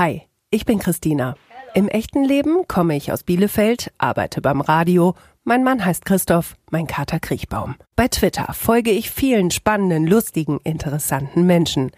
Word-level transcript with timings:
Hi, 0.00 0.22
ich 0.48 0.64
bin 0.64 0.78
Christina. 0.78 1.34
Im 1.74 1.86
echten 1.86 2.24
Leben 2.24 2.66
komme 2.66 2.96
ich 2.96 3.12
aus 3.12 3.22
Bielefeld, 3.22 3.92
arbeite 3.98 4.40
beim 4.40 4.62
Radio. 4.62 5.14
Mein 5.44 5.62
Mann 5.62 5.84
heißt 5.84 6.06
Christoph, 6.06 6.56
mein 6.70 6.86
Kater 6.86 7.20
Kriechbaum. 7.20 7.74
Bei 7.96 8.08
Twitter 8.08 8.50
folge 8.54 8.92
ich 8.92 9.10
vielen 9.10 9.50
spannenden, 9.50 10.06
lustigen, 10.06 10.58
interessanten 10.64 11.44
Menschen. 11.44 11.90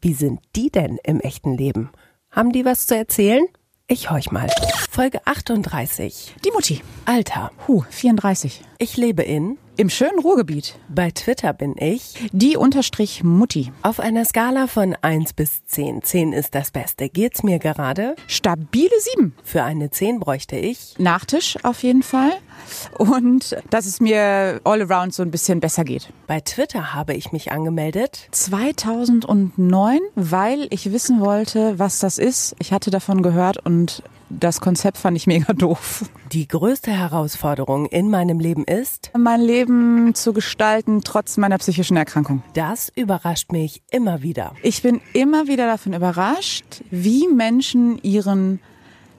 Wie 0.00 0.14
sind 0.14 0.38
die 0.54 0.70
denn 0.70 1.00
im 1.02 1.18
echten 1.18 1.56
Leben? 1.56 1.90
Haben 2.30 2.52
die 2.52 2.64
was 2.64 2.86
zu 2.86 2.96
erzählen? 2.96 3.44
Ich 3.88 4.08
horch 4.08 4.30
mal. 4.30 4.48
Folge 4.88 5.20
38. 5.24 6.36
Die 6.44 6.52
Mutti. 6.52 6.80
Alter. 7.06 7.50
Huh, 7.66 7.82
34. 7.90 8.62
Ich 8.80 8.96
lebe 8.96 9.22
in 9.24 9.58
Im 9.76 9.90
schönen 9.90 10.20
Ruhrgebiet. 10.20 10.78
bei 10.88 11.10
Twitter 11.10 11.52
bin 11.52 11.74
ich 11.80 12.14
Die 12.30 12.56
unterstrich 12.56 13.24
Mutti. 13.24 13.72
auf 13.82 13.98
einer 13.98 14.24
Skala 14.24 14.68
von 14.68 14.96
1 15.02 15.32
bis 15.32 15.64
10. 15.66 16.02
10 16.04 16.32
ist 16.32 16.54
das 16.54 16.70
Beste. 16.70 17.08
Geht's 17.08 17.42
mir 17.42 17.58
gerade? 17.58 18.14
Stabile 18.28 18.92
7. 19.16 19.34
Für 19.42 19.64
eine 19.64 19.90
10 19.90 20.20
bräuchte 20.20 20.54
ich 20.56 20.94
Nachtisch 20.98 21.56
auf 21.64 21.82
jeden 21.82 22.04
Fall. 22.04 22.30
Und 22.98 23.56
dass 23.70 23.84
es 23.86 23.98
mir 24.00 24.60
all 24.62 24.80
around 24.82 25.12
so 25.12 25.24
ein 25.24 25.32
bisschen 25.32 25.58
besser 25.58 25.82
geht. 25.82 26.12
Bei 26.28 26.40
Twitter 26.40 26.94
habe 26.94 27.14
ich 27.14 27.32
mich 27.32 27.50
angemeldet. 27.50 28.28
2009, 28.30 29.98
weil 30.14 30.68
ich 30.70 30.92
wissen 30.92 31.18
wollte, 31.20 31.80
was 31.80 31.98
das 31.98 32.18
ist. 32.18 32.54
Ich 32.60 32.72
hatte 32.72 32.90
davon 32.92 33.22
gehört 33.22 33.58
und 33.66 34.04
das 34.30 34.60
Konzept 34.60 34.98
fand 34.98 35.16
ich 35.16 35.26
mega 35.26 35.52
doof. 35.52 36.04
Die 36.32 36.46
größte 36.46 36.90
Herausforderung 36.90 37.86
in 37.86 38.10
meinem 38.10 38.40
Leben 38.40 38.64
ist, 38.64 39.10
Mein 39.16 39.40
Leben 39.40 40.14
zu 40.14 40.32
gestalten, 40.32 41.02
trotz 41.02 41.36
meiner 41.36 41.58
psychischen 41.58 41.96
Erkrankung. 41.96 42.42
das 42.54 42.90
überrascht 42.94 43.52
mich 43.52 43.82
immer 43.90 44.22
wieder. 44.22 44.52
Ich 44.62 44.82
bin 44.82 45.00
immer 45.12 45.46
wieder 45.46 45.66
davon 45.66 45.92
überrascht, 45.94 46.82
wie 46.90 47.28
Menschen 47.28 47.98
ihren 48.02 48.60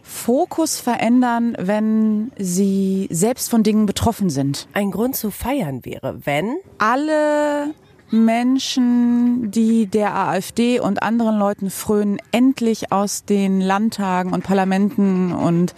Fokus 0.04 0.80
verändern, 0.80 1.56
wenn 1.60 2.32
sie 2.38 3.08
selbst 3.12 3.50
von 3.50 3.64
Dingen 3.64 3.86
betroffen 3.86 4.30
sind. 4.30 4.68
Ein 4.74 4.92
Grund 4.92 5.16
zu 5.16 5.30
feiern 5.30 5.86
wäre, 5.86 6.20
wenn 6.26 6.58
Alle 6.80 7.74
Menschen, 8.12 9.52
die 9.52 9.88
der 9.88 10.16
AfD 10.16 10.80
und 10.80 11.04
anderen 11.04 11.38
Leuten 11.38 11.70
frönen, 11.70 12.18
endlich 12.32 12.92
aus 12.92 13.26
den 13.26 13.62
Landtagen 13.62 14.34
und 14.34 14.44
Parlamenten 14.44 15.32
und 15.32 15.76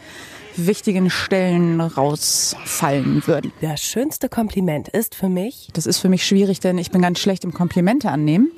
wichtigen 0.56 1.10
Stellen 1.10 1.80
rausfallen 1.80 3.26
würden. 3.26 3.54
das 3.62 3.82
schönste 3.82 4.30
Kompliment 4.30 4.90
ist 4.90 5.16
für 5.16 5.30
mich, 5.30 5.70
Das 5.74 5.86
ist 5.86 6.00
für 6.00 6.10
mich 6.10 6.26
schwierig, 6.26 6.60
denn 6.60 6.78
ich 6.78 6.92
bin 6.92 7.02
ganz 7.02 7.20
schlecht 7.20 7.44
im 7.44 7.54
Komplimente 7.54 8.10
annehmen. 8.10 8.52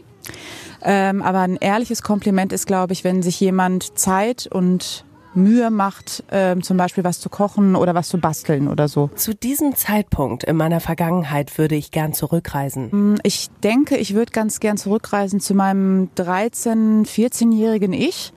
Ähm, 0.81 1.21
aber 1.21 1.39
ein 1.39 1.57
ehrliches 1.57 2.01
Kompliment 2.01 2.51
ist, 2.51 2.65
glaube 2.65 2.93
ich, 2.93 3.03
wenn 3.03 3.23
sich 3.23 3.39
jemand 3.39 3.97
Zeit 3.97 4.47
und 4.47 5.05
Mühe 5.35 5.69
macht, 5.71 6.23
ähm, 6.31 6.63
zum 6.63 6.77
Beispiel 6.77 7.03
was 7.03 7.19
zu 7.19 7.29
kochen 7.29 7.75
oder 7.75 7.95
was 7.95 8.09
zu 8.09 8.17
basteln 8.17 8.67
oder 8.67 8.87
so. 8.87 9.09
zu 9.15 9.33
diesem 9.33 9.75
Zeitpunkt 9.75 10.43
in 10.43 10.55
meiner 10.55 10.79
Vergangenheit 10.79 11.57
würde 11.57 11.75
ich 11.75 11.91
gern 11.91 12.13
zurückreisen. 12.13 13.19
Ich 13.23 13.49
denke, 13.63 13.97
ich 13.97 14.13
würde 14.13 14.31
ganz 14.31 14.59
gern 14.59 14.77
zurückreisen 14.77 15.39
zu 15.39 15.53
meinem 15.53 16.09
13-, 16.17 17.05
14-jährigen 17.05 17.93
Ich, 17.93 18.33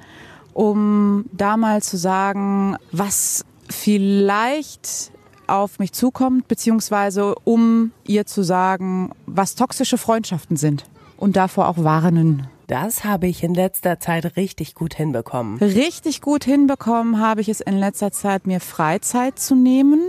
um 0.52 1.26
da 1.32 1.56
mal 1.56 1.82
zu 1.82 1.96
sagen, 1.96 2.76
was 2.92 3.44
vielleicht 3.68 5.10
auf 5.46 5.78
mich 5.78 5.92
zukommt, 5.92 6.48
beziehungsweise 6.48 7.34
um 7.44 7.92
ihr 8.04 8.26
zu 8.26 8.42
sagen, 8.42 9.10
was 9.26 9.54
toxische 9.54 9.98
Freundschaften 9.98 10.56
sind 10.56 10.84
und 11.16 11.36
davor 11.36 11.68
auch 11.68 11.78
warnen. 11.78 12.48
Das 12.66 13.04
habe 13.04 13.28
ich 13.28 13.44
in 13.44 13.54
letzter 13.54 14.00
Zeit 14.00 14.36
richtig 14.36 14.74
gut 14.74 14.94
hinbekommen. 14.94 15.58
Richtig 15.58 16.20
gut 16.20 16.44
hinbekommen 16.44 17.20
habe 17.20 17.40
ich 17.40 17.48
es 17.48 17.60
in 17.60 17.78
letzter 17.78 18.10
Zeit, 18.10 18.46
mir 18.46 18.58
Freizeit 18.60 19.38
zu 19.38 19.54
nehmen 19.54 20.00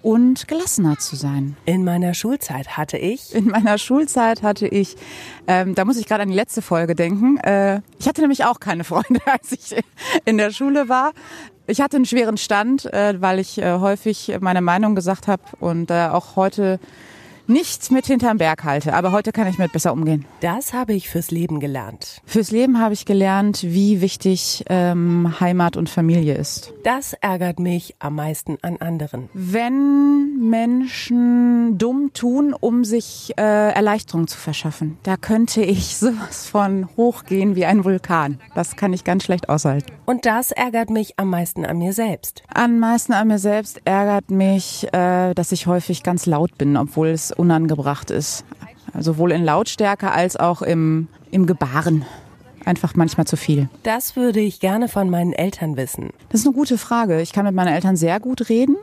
und 0.00 0.46
gelassener 0.46 0.98
zu 0.98 1.16
sein. 1.16 1.56
In 1.64 1.82
meiner 1.82 2.14
Schulzeit 2.14 2.76
hatte 2.76 2.98
ich 2.98 3.34
In 3.34 3.46
meiner 3.46 3.78
Schulzeit 3.78 4.44
hatte 4.44 4.68
ich, 4.68 4.94
ähm, 5.48 5.74
da 5.74 5.84
muss 5.84 5.96
ich 5.96 6.06
gerade 6.06 6.22
an 6.22 6.28
die 6.28 6.36
letzte 6.36 6.62
Folge 6.62 6.94
denken. 6.94 7.38
Äh, 7.38 7.80
ich 7.98 8.06
hatte 8.06 8.20
nämlich 8.20 8.44
auch 8.44 8.60
keine 8.60 8.84
Freunde, 8.84 9.20
als 9.26 9.50
ich 9.50 9.74
in 10.24 10.38
der 10.38 10.52
Schule 10.52 10.88
war. 10.88 11.12
Ich 11.66 11.80
hatte 11.80 11.96
einen 11.96 12.06
schweren 12.06 12.36
Stand, 12.36 12.86
äh, 12.94 13.20
weil 13.20 13.40
ich 13.40 13.58
äh, 13.58 13.78
häufig 13.80 14.36
meine 14.38 14.60
Meinung 14.60 14.94
gesagt 14.94 15.26
habe 15.26 15.42
und 15.58 15.90
äh, 15.90 16.06
auch 16.06 16.36
heute 16.36 16.78
nicht 17.48 17.90
mit 17.90 18.06
hinterm 18.06 18.38
Berg 18.38 18.64
halte. 18.64 18.94
Aber 18.94 19.12
heute 19.12 19.32
kann 19.32 19.46
ich 19.46 19.58
mit 19.58 19.72
besser 19.72 19.92
umgehen. 19.92 20.24
Das 20.40 20.72
habe 20.72 20.94
ich 20.94 21.08
fürs 21.08 21.30
Leben 21.30 21.60
gelernt. 21.60 22.20
Fürs 22.24 22.50
Leben 22.50 22.80
habe 22.80 22.94
ich 22.94 23.04
gelernt, 23.04 23.62
wie 23.62 24.00
wichtig 24.00 24.64
ähm, 24.68 25.38
Heimat 25.40 25.76
und 25.76 25.88
Familie 25.88 26.34
ist. 26.34 26.72
Das 26.84 27.12
ärgert 27.14 27.58
mich 27.58 27.94
am 27.98 28.16
meisten 28.16 28.58
an 28.62 28.76
anderen. 28.78 29.28
Wenn 29.32 30.38
Menschen 30.38 31.78
dumm 31.78 32.12
tun, 32.12 32.54
um 32.58 32.84
sich 32.84 33.32
äh, 33.36 33.72
Erleichterung 33.72 34.26
zu 34.26 34.38
verschaffen, 34.38 34.98
da 35.02 35.16
könnte 35.16 35.62
ich 35.62 35.96
sowas 35.96 36.46
von 36.46 36.88
hochgehen 36.96 37.56
wie 37.56 37.64
ein 37.64 37.84
Vulkan. 37.84 38.40
Das 38.54 38.76
kann 38.76 38.92
ich 38.92 39.04
ganz 39.04 39.24
schlecht 39.24 39.48
aushalten. 39.48 39.92
Und 40.04 40.24
das 40.24 40.52
ärgert 40.52 40.90
mich 40.90 41.18
am 41.18 41.30
meisten 41.30 41.64
an 41.64 41.78
mir 41.78 41.92
selbst. 41.92 42.42
Am 42.52 42.78
meisten 42.78 43.12
an 43.12 43.28
mir 43.28 43.38
selbst 43.38 43.80
ärgert 43.84 44.30
mich, 44.30 44.86
äh, 44.92 45.34
dass 45.34 45.52
ich 45.52 45.66
häufig 45.66 46.02
ganz 46.02 46.26
laut 46.26 46.56
bin, 46.58 46.76
obwohl 46.76 47.08
es 47.08 47.35
unangebracht 47.36 48.10
ist. 48.10 48.44
Sowohl 48.98 49.32
in 49.32 49.44
Lautstärke 49.44 50.10
als 50.10 50.36
auch 50.36 50.62
im, 50.62 51.08
im 51.30 51.46
Gebaren. 51.46 52.04
Einfach 52.64 52.94
manchmal 52.96 53.26
zu 53.26 53.36
viel. 53.36 53.68
Das 53.84 54.16
würde 54.16 54.40
ich 54.40 54.58
gerne 54.58 54.88
von 54.88 55.08
meinen 55.08 55.32
Eltern 55.32 55.76
wissen. 55.76 56.10
Das 56.30 56.40
ist 56.40 56.46
eine 56.46 56.54
gute 56.54 56.78
Frage. 56.78 57.20
Ich 57.20 57.32
kann 57.32 57.44
mit 57.44 57.54
meinen 57.54 57.72
Eltern 57.72 57.96
sehr 57.96 58.18
gut 58.18 58.48
reden. 58.48 58.76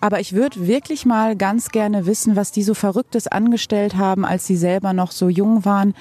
Aber 0.00 0.20
ich 0.20 0.32
würde 0.32 0.66
wirklich 0.66 1.06
mal 1.06 1.36
ganz 1.36 1.70
gerne 1.70 2.06
wissen, 2.06 2.36
was 2.36 2.52
die 2.52 2.62
so 2.62 2.74
Verrücktes 2.74 3.26
angestellt 3.26 3.96
haben, 3.96 4.24
als 4.24 4.46
sie 4.46 4.56
selber 4.56 4.92
noch 4.92 5.12
so 5.12 5.28
jung 5.28 5.64
waren 5.64 5.94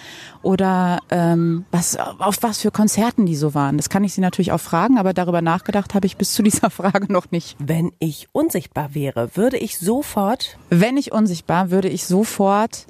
oder 0.44 1.00
ähm, 1.10 1.66
was, 1.72 1.98
auf 1.98 2.38
was 2.42 2.60
für 2.60 2.72
Konzerten 2.72 3.26
die 3.26 3.36
so 3.36 3.54
waren. 3.54 3.78
Das 3.78 3.90
kann 3.90 4.04
ich 4.04 4.14
sie 4.14 4.22
natürlich 4.22 4.52
auch 4.52 4.62
fragen, 4.62 4.98
aber 4.98 5.14
darüber 5.14 5.42
nachgedacht 5.42 5.94
habe 5.96 6.06
ich 6.06 6.18
bis 6.18 6.34
zu 6.34 6.44
dieser 6.44 6.70
Frage 6.72 7.12
noch 7.12 7.32
nicht. 7.32 7.56
Wenn 7.60 7.92
ich 8.00 8.28
unsichtbar 8.32 8.94
wäre, 8.94 9.36
würde 9.36 9.58
ich 9.58 9.80
sofort 9.80 10.58
Wenn 10.70 10.98
ich 10.98 11.12
unsichtbar, 11.12 11.72
würde 11.72 11.90
ich 11.90 12.06
sofort 12.06 12.86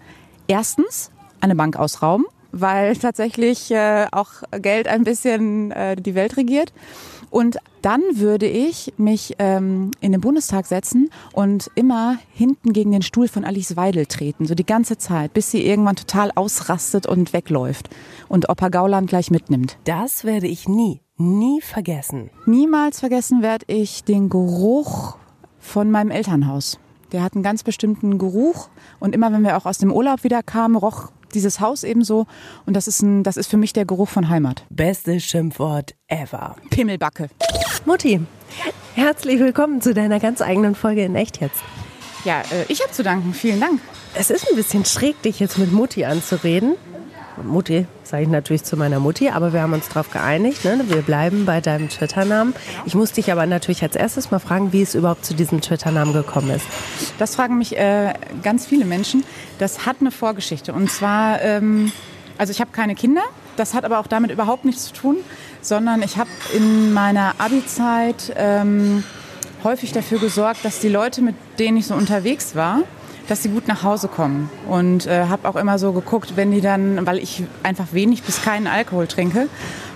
erstens 0.48 1.12
eine 1.42 1.56
Bank 1.56 1.78
ausrauben, 1.78 2.26
weil 2.52 2.96
tatsächlich 2.98 3.72
äh, 3.72 4.08
auch 4.12 4.44
Geld 4.62 4.88
ein 4.88 5.04
bisschen 5.04 5.72
äh, 5.72 5.96
die 5.96 6.16
Welt 6.16 6.38
regiert. 6.38 6.74
Und 7.30 7.58
dann 7.82 8.02
würde 8.14 8.48
ich 8.48 8.94
mich 8.98 9.36
ähm, 9.40 9.92
in 10.02 10.12
den 10.12 10.22
Bundestag 10.22 10.66
setzen 10.66 11.10
und 11.34 11.70
immer 11.76 12.18
hinten 12.34 12.74
gegen 12.74 12.92
den 12.92 13.02
Stuhl 13.02 13.28
von 13.28 13.44
Alice 13.44 13.76
Weidel 13.76 14.06
treten, 14.06 14.46
so 14.46 14.56
die 14.56 14.66
ganze 14.66 14.98
Zeit, 14.98 15.34
bis 15.34 15.52
sie 15.52 15.66
irgendwann 15.66 15.96
total 15.96 16.32
ausrastet 16.36 17.06
und 17.06 17.34
wegläuft 17.34 17.90
und 18.28 18.50
Opa 18.50 18.70
Gauland 18.70 19.10
gleich 19.10 19.32
mitnimmt. 19.32 19.78
Das 19.84 20.24
werde 20.24 20.48
ich 20.48 20.68
nie, 20.68 21.02
nie 21.18 21.62
vergessen. 21.62 22.30
Niemals 22.46 23.00
vergessen 23.00 23.42
werde 23.42 23.66
ich 23.68 24.04
den 24.04 24.30
Geruch 24.30 25.18
von 25.60 25.92
meinem 25.92 26.12
Elternhaus. 26.12 26.80
Der 27.12 27.24
hat 27.24 27.36
einen 27.36 27.44
ganz 27.44 27.64
bestimmten 27.64 28.18
Geruch 28.18 28.70
und 29.00 29.16
immer 29.16 29.32
wenn 29.32 29.44
wir 29.44 29.58
auch 29.58 29.66
aus 29.66 29.78
dem 29.78 29.94
Urlaub 29.94 30.24
wieder 30.24 30.44
kamen, 30.44 30.76
roch 30.76 31.12
dieses 31.34 31.60
Haus 31.60 31.84
ebenso 31.84 32.26
und 32.66 32.76
das 32.76 32.88
ist 32.88 33.02
ein, 33.02 33.24
das 33.24 33.38
ist 33.38 33.50
für 33.50 33.58
mich 33.58 33.74
der 33.74 33.86
Geruch 33.86 34.10
von 34.10 34.30
Heimat. 34.30 34.66
Bestes 34.70 35.24
Schimpfwort 35.24 35.96
ever. 36.08 36.56
Pimmelbacke. 36.70 37.30
Mutti, 37.86 38.20
herzlich 38.96 39.40
willkommen 39.40 39.82
zu 39.82 39.94
deiner 39.94 40.20
ganz 40.20 40.42
eigenen 40.42 40.76
Folge 40.76 41.04
in 41.04 41.16
Echt 41.16 41.42
jetzt. 41.42 41.62
Ja, 42.26 42.42
äh, 42.42 42.66
ich 42.68 42.82
habe 42.82 42.92
zu 42.92 43.04
danken. 43.04 43.34
Vielen 43.34 43.60
Dank. 43.60 43.80
Es 44.14 44.30
ist 44.30 44.50
ein 44.50 44.56
bisschen 44.56 44.84
schräg, 44.84 45.22
dich 45.22 45.40
jetzt 45.40 45.58
mit 45.58 45.72
Mutti 45.72 46.04
anzureden. 46.06 46.76
Mutti 47.44 47.86
sage 48.04 48.24
ich 48.24 48.30
natürlich 48.30 48.64
zu 48.64 48.78
meiner 48.78 49.00
Mutti, 49.00 49.30
aber 49.30 49.54
wir 49.54 49.62
haben 49.62 49.74
uns 49.74 49.88
darauf 49.90 50.12
geeinigt. 50.12 50.66
Ne? 50.66 50.82
Wir 50.88 51.02
bleiben 51.02 51.46
bei 51.46 51.62
deinem 51.62 51.90
Twitter-Namen. 51.90 52.54
Ich 52.86 52.96
muss 52.96 53.12
dich 53.12 53.32
aber 53.32 53.46
natürlich 53.46 53.84
als 53.84 53.96
erstes 53.96 54.32
mal 54.32 54.40
fragen, 54.40 54.74
wie 54.74 54.82
es 54.82 54.96
überhaupt 54.96 55.26
zu 55.26 55.34
diesem 55.34 55.62
Twitter-Namen 55.62 56.14
gekommen 56.14 56.50
ist. 56.50 56.66
Das 57.20 57.36
fragen 57.36 57.58
mich 57.58 57.78
äh, 57.78 58.14
ganz 58.44 58.66
viele 58.66 58.86
Menschen. 58.86 59.24
Das 59.60 59.86
hat 59.86 59.98
eine 60.00 60.12
Vorgeschichte. 60.12 60.74
Und 60.74 60.90
zwar, 60.90 61.42
ähm, 61.42 61.92
also 62.38 62.52
ich 62.52 62.62
habe 62.62 62.72
keine 62.72 62.96
Kinder. 62.96 63.22
Das 63.56 63.74
hat 63.74 63.86
aber 63.86 64.00
auch 64.00 64.08
damit 64.08 64.32
überhaupt 64.32 64.66
nichts 64.66 64.88
zu 64.88 64.94
tun, 64.94 65.18
sondern 65.62 66.04
ich 66.04 66.18
habe 66.18 66.30
in 66.56 66.94
meiner 66.94 67.36
Abi-Zeit 67.40 68.34
ähm, 68.38 69.04
häufig 69.64 69.92
dafür 69.92 70.20
gesorgt, 70.20 70.64
dass 70.64 70.80
die 70.80 70.90
Leute, 70.90 71.22
mit 71.22 71.36
denen 71.58 71.78
ich 71.78 71.88
so 71.88 71.96
unterwegs 71.96 72.56
war, 72.56 72.84
dass 73.28 73.44
sie 73.44 73.50
gut 73.50 73.68
nach 73.68 73.84
Hause 73.84 74.08
kommen. 74.08 74.50
Und 74.68 75.06
äh, 75.06 75.26
habe 75.26 75.48
auch 75.48 75.56
immer 75.56 75.80
so 75.80 75.94
geguckt, 75.94 76.34
wenn 76.36 76.52
die 76.52 76.62
dann, 76.62 77.06
weil 77.06 77.18
ich 77.20 77.44
einfach 77.64 77.88
wenig 77.92 78.24
bis 78.24 78.42
keinen 78.42 78.68
Alkohol 78.68 79.08
trinke 79.08 79.48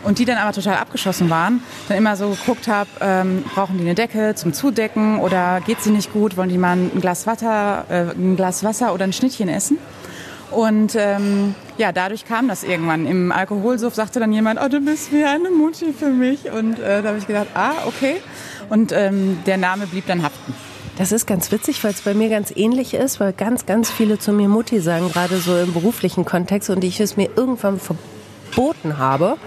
und 0.03 0.19
die 0.19 0.25
dann 0.25 0.37
aber 0.37 0.53
total 0.53 0.77
abgeschossen 0.77 1.29
waren, 1.29 1.61
dann 1.87 1.97
immer 1.97 2.15
so 2.15 2.29
geguckt 2.29 2.67
habe, 2.67 2.89
ähm, 2.99 3.43
brauchen 3.53 3.77
die 3.77 3.83
eine 3.83 3.95
Decke 3.95 4.35
zum 4.35 4.53
Zudecken 4.53 5.19
oder 5.19 5.61
geht 5.61 5.81
sie 5.81 5.91
nicht 5.91 6.11
gut, 6.13 6.37
wollen 6.37 6.49
die 6.49 6.57
mal 6.57 6.77
ein 6.77 7.01
Glas 7.01 7.27
Wasser, 7.27 7.85
äh, 7.89 8.11
ein 8.11 8.35
Glas 8.35 8.63
Wasser 8.63 8.93
oder 8.93 9.05
ein 9.05 9.13
Schnittchen 9.13 9.49
essen? 9.49 9.77
Und 10.51 10.95
ähm, 10.99 11.55
ja, 11.77 11.93
dadurch 11.93 12.25
kam 12.25 12.49
das 12.49 12.63
irgendwann. 12.63 13.07
Im 13.07 13.31
Alkoholsuff 13.31 13.95
sagte 13.95 14.19
dann 14.19 14.33
jemand, 14.33 14.59
oh, 14.61 14.67
du 14.67 14.81
bist 14.81 15.13
wie 15.13 15.23
eine 15.23 15.49
Mutti 15.49 15.93
für 15.97 16.09
mich. 16.09 16.51
Und 16.51 16.77
äh, 16.79 17.01
da 17.01 17.09
habe 17.09 17.17
ich 17.17 17.27
gedacht, 17.27 17.47
ah, 17.53 17.71
okay. 17.85 18.17
Und 18.69 18.91
ähm, 18.91 19.39
der 19.45 19.57
Name 19.57 19.87
blieb 19.87 20.07
dann 20.07 20.23
haften. 20.23 20.53
Das 20.97 21.11
ist 21.11 21.25
ganz 21.25 21.51
witzig, 21.51 21.83
weil 21.83 21.91
es 21.91 22.01
bei 22.01 22.13
mir 22.13 22.29
ganz 22.29 22.53
ähnlich 22.55 22.93
ist, 22.93 23.19
weil 23.19 23.33
ganz, 23.33 23.65
ganz 23.65 23.89
viele 23.89 24.19
zu 24.19 24.33
mir 24.33 24.47
Mutti 24.47 24.81
sagen, 24.81 25.09
gerade 25.09 25.37
so 25.37 25.57
im 25.57 25.73
beruflichen 25.73 26.25
Kontext 26.25 26.69
und 26.69 26.83
ich 26.83 26.99
es 26.99 27.17
mir 27.17 27.29
irgendwann 27.35 27.79
verboten 27.79 28.97
habe 28.97 29.37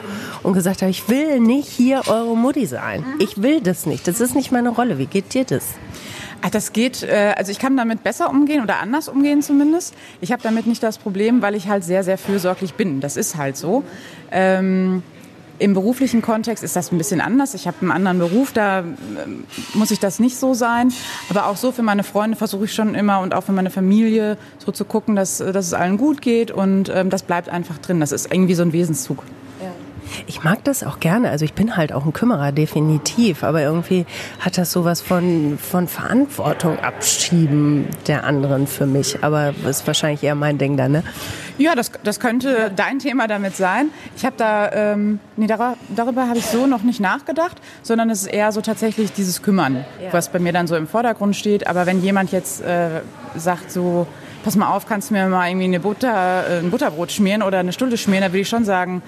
und 0.42 0.54
gesagt 0.54 0.82
habe, 0.82 0.90
ich 0.90 1.08
will 1.08 1.40
nicht 1.40 1.68
hier 1.68 2.02
eure 2.06 2.36
Mutti 2.36 2.66
sein. 2.66 3.04
Ich 3.18 3.42
will 3.42 3.60
das 3.60 3.86
nicht. 3.86 4.08
Das 4.08 4.20
ist 4.20 4.34
nicht 4.34 4.52
meine 4.52 4.70
Rolle. 4.70 4.98
Wie 4.98 5.06
geht 5.06 5.34
dir 5.34 5.44
das? 5.44 5.66
Ach, 6.40 6.50
das 6.50 6.72
geht, 6.72 7.02
äh, 7.02 7.34
also 7.36 7.52
ich 7.52 7.58
kann 7.58 7.76
damit 7.76 8.02
besser 8.02 8.28
umgehen 8.28 8.62
oder 8.62 8.78
anders 8.78 9.08
umgehen 9.08 9.40
zumindest. 9.40 9.94
Ich 10.20 10.32
habe 10.32 10.42
damit 10.42 10.66
nicht 10.66 10.82
das 10.82 10.98
Problem, 10.98 11.40
weil 11.40 11.54
ich 11.54 11.68
halt 11.68 11.84
sehr, 11.84 12.04
sehr 12.04 12.18
fürsorglich 12.18 12.74
bin. 12.74 13.00
Das 13.00 13.16
ist 13.16 13.36
halt 13.36 13.56
so. 13.56 13.82
Ähm, 14.30 15.02
im 15.58 15.74
beruflichen 15.74 16.22
Kontext 16.22 16.64
ist 16.64 16.76
das 16.76 16.92
ein 16.92 16.98
bisschen 16.98 17.20
anders. 17.20 17.54
Ich 17.54 17.66
habe 17.66 17.76
einen 17.80 17.90
anderen 17.90 18.18
Beruf, 18.18 18.52
da 18.52 18.80
ähm, 18.80 19.44
muss 19.74 19.90
ich 19.90 20.00
das 20.00 20.18
nicht 20.18 20.36
so 20.36 20.54
sein. 20.54 20.92
Aber 21.30 21.46
auch 21.46 21.56
so 21.56 21.72
für 21.72 21.82
meine 21.82 22.02
Freunde 22.02 22.36
versuche 22.36 22.64
ich 22.64 22.74
schon 22.74 22.94
immer 22.94 23.20
und 23.20 23.34
auch 23.34 23.44
für 23.44 23.52
meine 23.52 23.70
Familie 23.70 24.36
so 24.58 24.72
zu 24.72 24.84
gucken, 24.84 25.16
dass, 25.16 25.38
dass 25.38 25.66
es 25.66 25.74
allen 25.74 25.96
gut 25.96 26.22
geht 26.22 26.50
und 26.50 26.90
ähm, 26.94 27.10
das 27.10 27.22
bleibt 27.22 27.48
einfach 27.48 27.78
drin. 27.78 28.00
Das 28.00 28.12
ist 28.12 28.32
irgendwie 28.32 28.54
so 28.54 28.62
ein 28.62 28.72
Wesenszug. 28.72 29.22
Ich 30.26 30.44
mag 30.44 30.64
das 30.64 30.84
auch 30.84 31.00
gerne. 31.00 31.30
Also 31.30 31.44
ich 31.44 31.54
bin 31.54 31.76
halt 31.76 31.92
auch 31.92 32.04
ein 32.04 32.12
Kümmerer, 32.12 32.52
definitiv. 32.52 33.42
Aber 33.44 33.62
irgendwie 33.62 34.06
hat 34.40 34.58
das 34.58 34.72
sowas 34.72 35.00
von, 35.00 35.58
von 35.58 35.88
Verantwortung 35.88 36.78
abschieben 36.78 37.86
der 38.06 38.24
anderen 38.24 38.66
für 38.66 38.86
mich. 38.86 39.22
Aber 39.22 39.54
das 39.64 39.80
ist 39.80 39.86
wahrscheinlich 39.86 40.22
eher 40.22 40.34
mein 40.34 40.58
Ding 40.58 40.76
dann, 40.76 40.92
ne? 40.92 41.02
Ja, 41.56 41.76
das, 41.76 41.92
das 42.02 42.18
könnte 42.18 42.72
dein 42.74 42.98
Thema 42.98 43.28
damit 43.28 43.54
sein. 43.54 43.90
Ich 44.16 44.24
habe 44.24 44.34
da, 44.36 44.72
ähm, 44.72 45.20
nee, 45.36 45.46
darüber, 45.46 45.76
darüber 45.94 46.28
habe 46.28 46.38
ich 46.38 46.46
so 46.46 46.66
noch 46.66 46.82
nicht 46.82 46.98
nachgedacht, 46.98 47.58
sondern 47.82 48.10
es 48.10 48.22
ist 48.22 48.26
eher 48.32 48.50
so 48.50 48.60
tatsächlich 48.60 49.12
dieses 49.12 49.40
Kümmern, 49.40 49.84
ja. 50.02 50.12
was 50.12 50.30
bei 50.30 50.40
mir 50.40 50.52
dann 50.52 50.66
so 50.66 50.74
im 50.74 50.88
Vordergrund 50.88 51.36
steht. 51.36 51.68
Aber 51.68 51.86
wenn 51.86 52.02
jemand 52.02 52.32
jetzt 52.32 52.60
äh, 52.60 53.02
sagt 53.36 53.70
so, 53.70 54.08
pass 54.42 54.56
mal 54.56 54.68
auf, 54.68 54.86
kannst 54.86 55.10
du 55.10 55.14
mir 55.14 55.28
mal 55.28 55.48
irgendwie 55.48 55.66
eine 55.66 55.80
Butter, 55.80 56.44
äh, 56.48 56.58
ein 56.58 56.70
Butterbrot 56.70 57.12
schmieren 57.12 57.42
oder 57.42 57.58
eine 57.58 57.72
Stulle 57.72 57.96
schmieren, 57.96 58.22
dann 58.22 58.32
würde 58.32 58.40
ich 58.40 58.48
schon 58.48 58.64
sagen, 58.64 59.02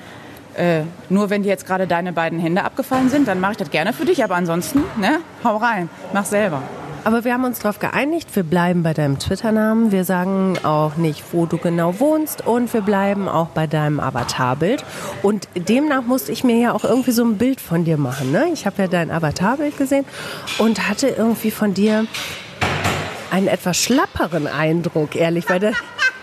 äh, 0.56 0.82
nur 1.08 1.30
wenn 1.30 1.42
dir 1.42 1.48
jetzt 1.48 1.66
gerade 1.66 1.86
deine 1.86 2.12
beiden 2.12 2.38
Hände 2.38 2.64
abgefallen 2.64 3.08
sind, 3.08 3.28
dann 3.28 3.40
mache 3.40 3.52
ich 3.52 3.58
das 3.58 3.70
gerne 3.70 3.92
für 3.92 4.04
dich. 4.04 4.24
Aber 4.24 4.34
ansonsten, 4.34 4.82
ne, 4.98 5.20
hau 5.44 5.56
rein, 5.56 5.88
mach 6.12 6.24
selber. 6.24 6.62
Aber 7.06 7.22
wir 7.22 7.34
haben 7.34 7.44
uns 7.44 7.60
darauf 7.60 7.78
geeinigt, 7.78 8.34
wir 8.34 8.42
bleiben 8.42 8.82
bei 8.82 8.92
deinem 8.92 9.20
Twitter-Namen. 9.20 9.92
Wir 9.92 10.02
sagen 10.02 10.58
auch 10.64 10.96
nicht, 10.96 11.22
wo 11.30 11.46
du 11.46 11.56
genau 11.56 12.00
wohnst 12.00 12.44
und 12.44 12.74
wir 12.74 12.80
bleiben 12.80 13.28
auch 13.28 13.46
bei 13.46 13.68
deinem 13.68 14.00
Avatarbild. 14.00 14.84
Und 15.22 15.46
demnach 15.54 16.02
musste 16.02 16.32
ich 16.32 16.42
mir 16.42 16.56
ja 16.56 16.72
auch 16.72 16.82
irgendwie 16.82 17.12
so 17.12 17.24
ein 17.24 17.38
Bild 17.38 17.60
von 17.60 17.84
dir 17.84 17.96
machen. 17.96 18.32
Ne? 18.32 18.46
Ich 18.52 18.66
habe 18.66 18.82
ja 18.82 18.88
dein 18.88 19.12
Avatarbild 19.12 19.78
gesehen 19.78 20.04
und 20.58 20.88
hatte 20.88 21.06
irgendwie 21.06 21.52
von 21.52 21.74
dir 21.74 22.06
einen 23.30 23.46
etwas 23.46 23.76
schlapperen 23.76 24.48
Eindruck, 24.48 25.14
ehrlich, 25.14 25.48
weil 25.48 25.60
das, 25.60 25.76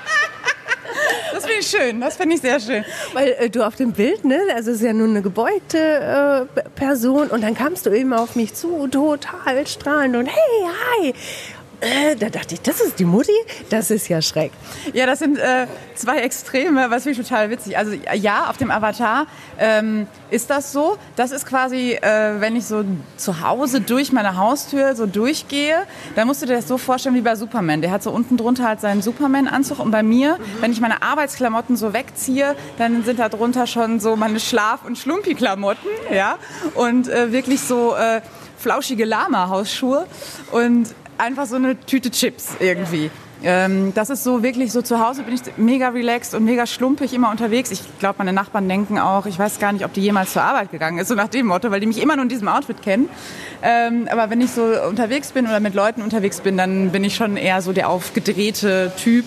schön, 1.63 2.01
das 2.01 2.17
finde 2.17 2.35
ich 2.35 2.41
sehr 2.41 2.59
schön. 2.59 2.85
Weil 3.13 3.35
äh, 3.39 3.49
du 3.49 3.65
auf 3.65 3.75
dem 3.75 3.93
Bild, 3.93 4.25
ne, 4.25 4.39
also 4.55 4.71
es 4.71 4.77
ist 4.77 4.83
ja 4.83 4.93
nur 4.93 5.07
eine 5.07 5.21
gebeugte 5.21 6.47
äh, 6.57 6.61
Person 6.75 7.27
und 7.27 7.43
dann 7.43 7.55
kamst 7.55 7.85
du 7.85 7.91
eben 7.91 8.13
auf 8.13 8.35
mich 8.35 8.53
zu, 8.53 8.87
total 8.87 9.65
strahlend 9.67 10.15
und 10.15 10.27
hey, 10.27 10.69
hi. 10.99 11.13
Äh, 11.83 12.15
da 12.15 12.29
dachte 12.29 12.55
ich, 12.55 12.61
das 12.61 12.79
ist 12.79 12.97
die 12.97 13.03
Mutti? 13.05 13.33
Das 13.69 13.91
ist 13.91 14.07
ja 14.07 14.21
schreck. 14.21 14.51
Ja, 14.93 15.05
das 15.05 15.19
sind 15.19 15.37
äh, 15.37 15.67
zwei 15.95 16.19
Extreme, 16.19 16.89
was 16.89 17.03
finde 17.03 17.19
ich 17.19 17.27
total 17.27 17.49
witzig. 17.49 17.77
Also 17.77 17.91
ja, 18.13 18.49
auf 18.49 18.55
dem 18.55 18.71
Avatar 18.71 19.27
ähm, 19.59 20.07
ist 20.29 20.49
das 20.49 20.71
so. 20.71 20.97
Das 21.17 21.31
ist 21.31 21.45
quasi, 21.45 21.91
äh, 21.93 22.39
wenn 22.39 22.55
ich 22.55 22.65
so 22.65 22.85
zu 23.17 23.41
Hause 23.41 23.81
durch 23.81 24.13
meine 24.13 24.37
Haustür 24.37 24.95
so 24.95 25.05
durchgehe, 25.05 25.85
dann 26.15 26.27
musst 26.27 26.41
du 26.41 26.45
dir 26.45 26.55
das 26.55 26.69
so 26.69 26.77
vorstellen 26.77 27.15
wie 27.15 27.21
bei 27.21 27.35
Superman. 27.35 27.81
Der 27.81 27.91
hat 27.91 28.01
so 28.01 28.11
unten 28.11 28.37
drunter 28.37 28.63
halt 28.63 28.79
seinen 28.79 29.01
Superman-Anzug 29.01 29.79
und 29.79 29.91
bei 29.91 30.03
mir, 30.03 30.37
mhm. 30.37 30.61
wenn 30.61 30.71
ich 30.71 30.79
meine 30.79 31.01
Arbeitsklamotten 31.01 31.75
so 31.75 31.93
wegziehe, 31.93 32.55
dann 32.77 33.03
sind 33.03 33.19
da 33.19 33.27
drunter 33.27 33.67
schon 33.67 33.99
so 33.99 34.15
meine 34.15 34.39
Schlaf- 34.39 34.85
und 34.85 34.97
Schlumpi-Klamotten, 34.97 35.89
ja, 36.13 36.37
und 36.75 37.09
äh, 37.09 37.33
wirklich 37.33 37.59
so 37.59 37.93
äh, 37.95 38.21
flauschige 38.57 39.03
Lama-Hausschuhe 39.03 40.07
und 40.51 40.87
einfach 41.17 41.45
so 41.45 41.55
eine 41.55 41.79
Tüte 41.79 42.11
Chips 42.11 42.55
irgendwie. 42.59 43.09
Ähm, 43.43 43.93
das 43.93 44.09
ist 44.09 44.23
so 44.23 44.41
wirklich 44.41 44.71
so 44.71 44.81
zu 44.81 45.05
Hause 45.05 45.23
bin 45.23 45.35
ich 45.35 45.41
mega 45.57 45.89
relaxed 45.89 46.33
und 46.33 46.45
mega 46.45 46.65
schlumpig 46.65 47.13
immer 47.13 47.29
unterwegs. 47.29 47.71
Ich 47.71 47.81
glaube, 47.99 48.15
meine 48.19 48.31
Nachbarn 48.31 48.69
denken 48.69 48.97
auch, 48.97 49.25
ich 49.25 49.37
weiß 49.37 49.59
gar 49.59 49.73
nicht, 49.73 49.83
ob 49.83 49.91
die 49.91 50.01
jemals 50.01 50.31
zur 50.31 50.43
Arbeit 50.43 50.71
gegangen 50.71 50.97
ist, 50.97 51.09
so 51.09 51.15
nach 51.15 51.27
dem 51.27 51.47
Motto, 51.47 51.69
weil 51.69 51.81
die 51.81 51.87
mich 51.87 52.01
immer 52.01 52.15
nur 52.15 52.23
in 52.23 52.29
diesem 52.29 52.47
Outfit 52.47 52.81
kennen. 52.81 53.09
Ähm, 53.61 54.07
aber 54.09 54.29
wenn 54.29 54.39
ich 54.39 54.51
so 54.51 54.63
unterwegs 54.87 55.33
bin 55.33 55.45
oder 55.45 55.59
mit 55.59 55.73
Leuten 55.73 56.01
unterwegs 56.01 56.39
bin, 56.39 56.55
dann 56.55 56.91
bin 56.91 57.03
ich 57.03 57.15
schon 57.15 57.35
eher 57.35 57.61
so 57.61 57.73
der 57.73 57.89
aufgedrehte 57.89 58.93
Typ 58.97 59.25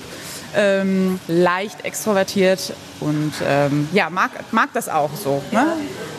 ähm, 0.56 1.20
leicht 1.28 1.84
extrovertiert 1.84 2.72
und 3.00 3.32
ähm, 3.46 3.88
ja, 3.92 4.10
mag, 4.10 4.30
mag 4.52 4.70
das 4.72 4.88
auch 4.88 5.10
so. 5.14 5.42
Ne? 5.52 5.66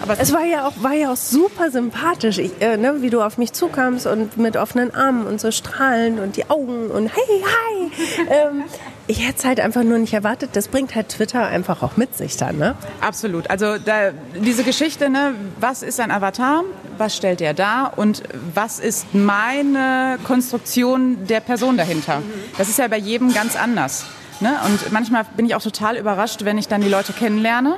Aber 0.01 0.19
es 0.19 0.31
war 0.31 0.45
ja 0.45 0.67
auch, 0.67 0.73
war 0.81 0.93
ja 0.93 1.11
auch 1.11 1.17
super 1.17 1.71
sympathisch, 1.71 2.37
ich, 2.37 2.61
äh, 2.61 2.77
ne, 2.77 3.01
wie 3.01 3.09
du 3.09 3.21
auf 3.21 3.37
mich 3.37 3.53
zukamst 3.53 4.05
und 4.05 4.37
mit 4.37 4.55
offenen 4.55 4.93
Armen 4.93 5.25
und 5.25 5.41
so 5.41 5.51
strahlen 5.51 6.19
und 6.19 6.37
die 6.37 6.49
Augen 6.49 6.91
und 6.91 7.09
hey, 7.09 7.43
hi. 7.43 7.91
ähm, 8.29 8.63
ich 9.07 9.25
hätte 9.25 9.39
es 9.39 9.45
halt 9.45 9.59
einfach 9.59 9.83
nur 9.83 9.97
nicht 9.97 10.13
erwartet. 10.13 10.51
Das 10.53 10.67
bringt 10.67 10.93
halt 10.93 11.09
Twitter 11.09 11.47
einfach 11.47 11.81
auch 11.81 11.97
mit 11.97 12.15
sich 12.15 12.35
dann, 12.37 12.57
ne? 12.57 12.75
Absolut. 12.99 13.49
Also 13.49 13.77
da, 13.77 14.11
diese 14.35 14.63
Geschichte, 14.63 15.09
ne, 15.09 15.33
was 15.59 15.81
ist 15.81 15.99
ein 15.99 16.11
Avatar? 16.11 16.63
Was 16.97 17.15
stellt 17.15 17.41
er 17.41 17.53
dar? 17.53 17.93
Und 17.95 18.23
was 18.53 18.79
ist 18.79 19.13
meine 19.13 20.19
Konstruktion 20.25 21.25
der 21.25 21.39
Person 21.39 21.77
dahinter? 21.77 22.21
Das 22.57 22.69
ist 22.69 22.79
ja 22.79 22.87
bei 22.87 22.97
jedem 22.97 23.33
ganz 23.33 23.55
anders. 23.55 24.05
Ne? 24.39 24.55
Und 24.65 24.91
manchmal 24.91 25.25
bin 25.35 25.45
ich 25.45 25.55
auch 25.55 25.61
total 25.61 25.97
überrascht, 25.97 26.45
wenn 26.45 26.57
ich 26.57 26.67
dann 26.67 26.81
die 26.81 26.89
Leute 26.89 27.13
kennenlerne. 27.13 27.77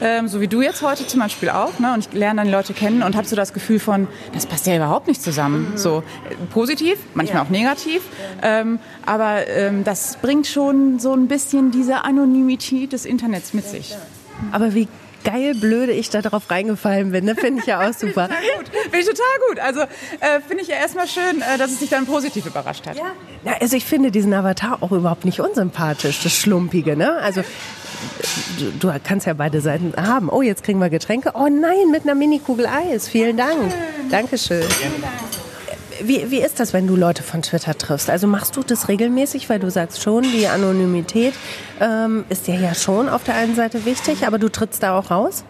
Ähm, 0.00 0.26
so 0.26 0.40
wie 0.40 0.48
du 0.48 0.62
jetzt 0.62 0.82
heute 0.82 1.06
zum 1.06 1.20
Beispiel 1.20 1.50
auch. 1.50 1.78
Ne? 1.78 1.94
Und 1.94 2.06
ich 2.06 2.12
lerne 2.12 2.38
dann 2.38 2.46
die 2.46 2.52
Leute 2.52 2.74
kennen 2.74 3.02
und 3.02 3.14
habe 3.16 3.26
so 3.26 3.36
das 3.36 3.52
Gefühl 3.52 3.78
von, 3.78 4.08
das 4.34 4.46
passt 4.46 4.66
ja 4.66 4.74
überhaupt 4.74 5.06
nicht 5.06 5.22
zusammen. 5.22 5.72
Mhm. 5.72 5.76
So 5.78 6.02
äh, 6.28 6.34
positiv, 6.52 6.98
manchmal 7.14 7.42
ja. 7.42 7.46
auch 7.46 7.50
negativ. 7.50 8.02
Ähm, 8.42 8.80
aber 9.06 9.46
ähm, 9.46 9.84
das 9.84 10.16
bringt 10.16 10.48
schon 10.48 10.98
so 10.98 11.12
ein 11.12 11.28
bisschen 11.28 11.70
diese 11.70 12.04
Anonymität 12.04 12.92
des 12.92 13.04
Internets 13.04 13.54
mit 13.54 13.64
sich. 13.64 13.96
Aber 14.50 14.74
wie 14.74 14.88
geil 15.24 15.54
blöde 15.54 15.92
ich 15.92 16.10
da 16.10 16.22
drauf 16.22 16.50
reingefallen 16.50 17.12
bin. 17.12 17.24
Ne? 17.24 17.34
Finde 17.34 17.60
ich 17.60 17.66
ja 17.66 17.80
auch 17.80 17.92
super. 17.98 18.28
Finde 18.28 18.36
ich 18.42 18.56
total 18.56 18.78
gut. 18.90 18.98
Ich 18.98 19.06
total 19.06 19.38
gut. 19.48 19.58
Also 19.60 19.80
äh, 19.80 20.40
finde 20.46 20.62
ich 20.62 20.68
ja 20.68 20.76
erstmal 20.76 21.08
schön, 21.08 21.42
äh, 21.42 21.58
dass 21.58 21.70
es 21.70 21.78
dich 21.78 21.90
dann 21.90 22.06
positiv 22.06 22.46
überrascht 22.46 22.86
hat. 22.86 22.96
Ja. 22.96 23.12
ja. 23.44 23.56
also 23.60 23.76
ich 23.76 23.84
finde 23.84 24.10
diesen 24.10 24.32
Avatar 24.32 24.82
auch 24.82 24.92
überhaupt 24.92 25.24
nicht 25.24 25.40
unsympathisch, 25.40 26.22
das 26.22 26.34
Schlumpige. 26.34 26.96
Ne? 26.96 27.12
Also 27.16 27.42
du, 28.58 28.70
du 28.78 28.92
kannst 29.04 29.26
ja 29.26 29.34
beide 29.34 29.60
Seiten 29.60 29.94
haben. 29.96 30.28
Oh, 30.28 30.42
jetzt 30.42 30.64
kriegen 30.64 30.80
wir 30.80 30.90
Getränke. 30.90 31.32
Oh 31.34 31.48
nein, 31.48 31.90
mit 31.90 32.02
einer 32.02 32.14
Mini-Kugel 32.14 32.66
Eis. 32.66 33.08
Vielen 33.08 33.36
Dank. 33.36 33.72
Dankeschön. 34.10 34.62
Vielen 34.62 35.00
Dank. 35.00 35.51
Wie, 36.04 36.30
wie 36.30 36.40
ist 36.40 36.58
das, 36.58 36.72
wenn 36.72 36.86
du 36.86 36.96
Leute 36.96 37.22
von 37.22 37.42
Twitter 37.42 37.76
triffst? 37.76 38.10
Also 38.10 38.26
machst 38.26 38.56
du 38.56 38.62
das 38.62 38.88
regelmäßig, 38.88 39.48
weil 39.48 39.58
du 39.58 39.70
sagst 39.70 40.02
schon, 40.02 40.22
die 40.22 40.46
Anonymität 40.48 41.34
ähm, 41.80 42.24
ist 42.28 42.46
dir 42.46 42.56
ja 42.56 42.74
schon 42.74 43.08
auf 43.08 43.24
der 43.24 43.34
einen 43.34 43.54
Seite 43.54 43.84
wichtig, 43.84 44.26
aber 44.26 44.38
du 44.38 44.48
trittst 44.48 44.82
da 44.82 44.98
auch 44.98 45.10
raus? 45.10 45.44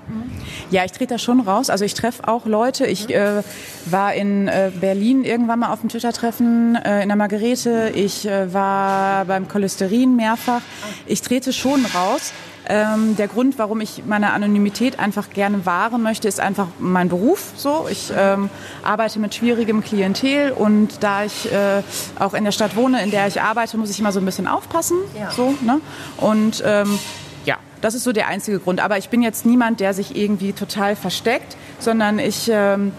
Ja, 0.70 0.84
ich 0.84 0.92
trete 0.92 1.14
da 1.14 1.18
schon 1.18 1.40
raus. 1.40 1.70
Also 1.70 1.84
ich 1.84 1.94
treffe 1.94 2.28
auch 2.28 2.46
Leute. 2.46 2.86
Ich 2.86 3.08
äh, 3.10 3.42
war 3.86 4.14
in 4.14 4.48
äh, 4.48 4.70
Berlin 4.78 5.24
irgendwann 5.24 5.60
mal 5.60 5.72
auf 5.72 5.80
dem 5.80 5.88
Twitter-Treffen 5.88 6.76
äh, 6.76 7.02
in 7.02 7.08
der 7.08 7.16
Margarete. 7.16 7.90
Ich 7.94 8.26
äh, 8.26 8.52
war 8.52 9.24
beim 9.24 9.48
Cholesterin 9.48 10.16
mehrfach. 10.16 10.62
Ich 11.06 11.22
trete 11.22 11.52
schon 11.52 11.84
raus. 11.86 12.32
Ähm, 12.68 13.16
der 13.16 13.28
Grund, 13.28 13.58
warum 13.58 13.80
ich 13.80 14.04
meine 14.06 14.32
Anonymität 14.32 14.98
einfach 14.98 15.30
gerne 15.30 15.66
wahren 15.66 16.02
möchte, 16.02 16.28
ist 16.28 16.40
einfach 16.40 16.68
mein 16.78 17.08
Beruf. 17.08 17.52
So, 17.56 17.86
ich 17.90 18.12
ähm, 18.16 18.50
arbeite 18.84 19.18
mit 19.18 19.34
schwierigem 19.34 19.82
Klientel 19.82 20.52
und 20.52 21.02
da 21.02 21.24
ich 21.24 21.50
äh, 21.50 21.82
auch 22.18 22.34
in 22.34 22.44
der 22.44 22.52
Stadt 22.52 22.76
wohne, 22.76 23.02
in 23.02 23.10
der 23.10 23.26
ich 23.26 23.40
arbeite, 23.40 23.76
muss 23.76 23.90
ich 23.90 23.98
immer 23.98 24.12
so 24.12 24.20
ein 24.20 24.24
bisschen 24.24 24.46
aufpassen. 24.46 24.98
Ja. 25.18 25.30
So, 25.30 25.54
ne? 25.60 25.80
Und 26.18 26.62
ähm, 26.64 26.98
ja, 27.44 27.56
das 27.80 27.94
ist 27.94 28.04
so 28.04 28.12
der 28.12 28.28
einzige 28.28 28.60
Grund. 28.60 28.80
Aber 28.80 28.96
ich 28.96 29.08
bin 29.08 29.22
jetzt 29.22 29.44
niemand, 29.44 29.80
der 29.80 29.92
sich 29.92 30.16
irgendwie 30.16 30.52
total 30.52 30.94
versteckt, 30.94 31.56
sondern 31.80 32.18
ich 32.20 32.48
ähm, 32.52 32.92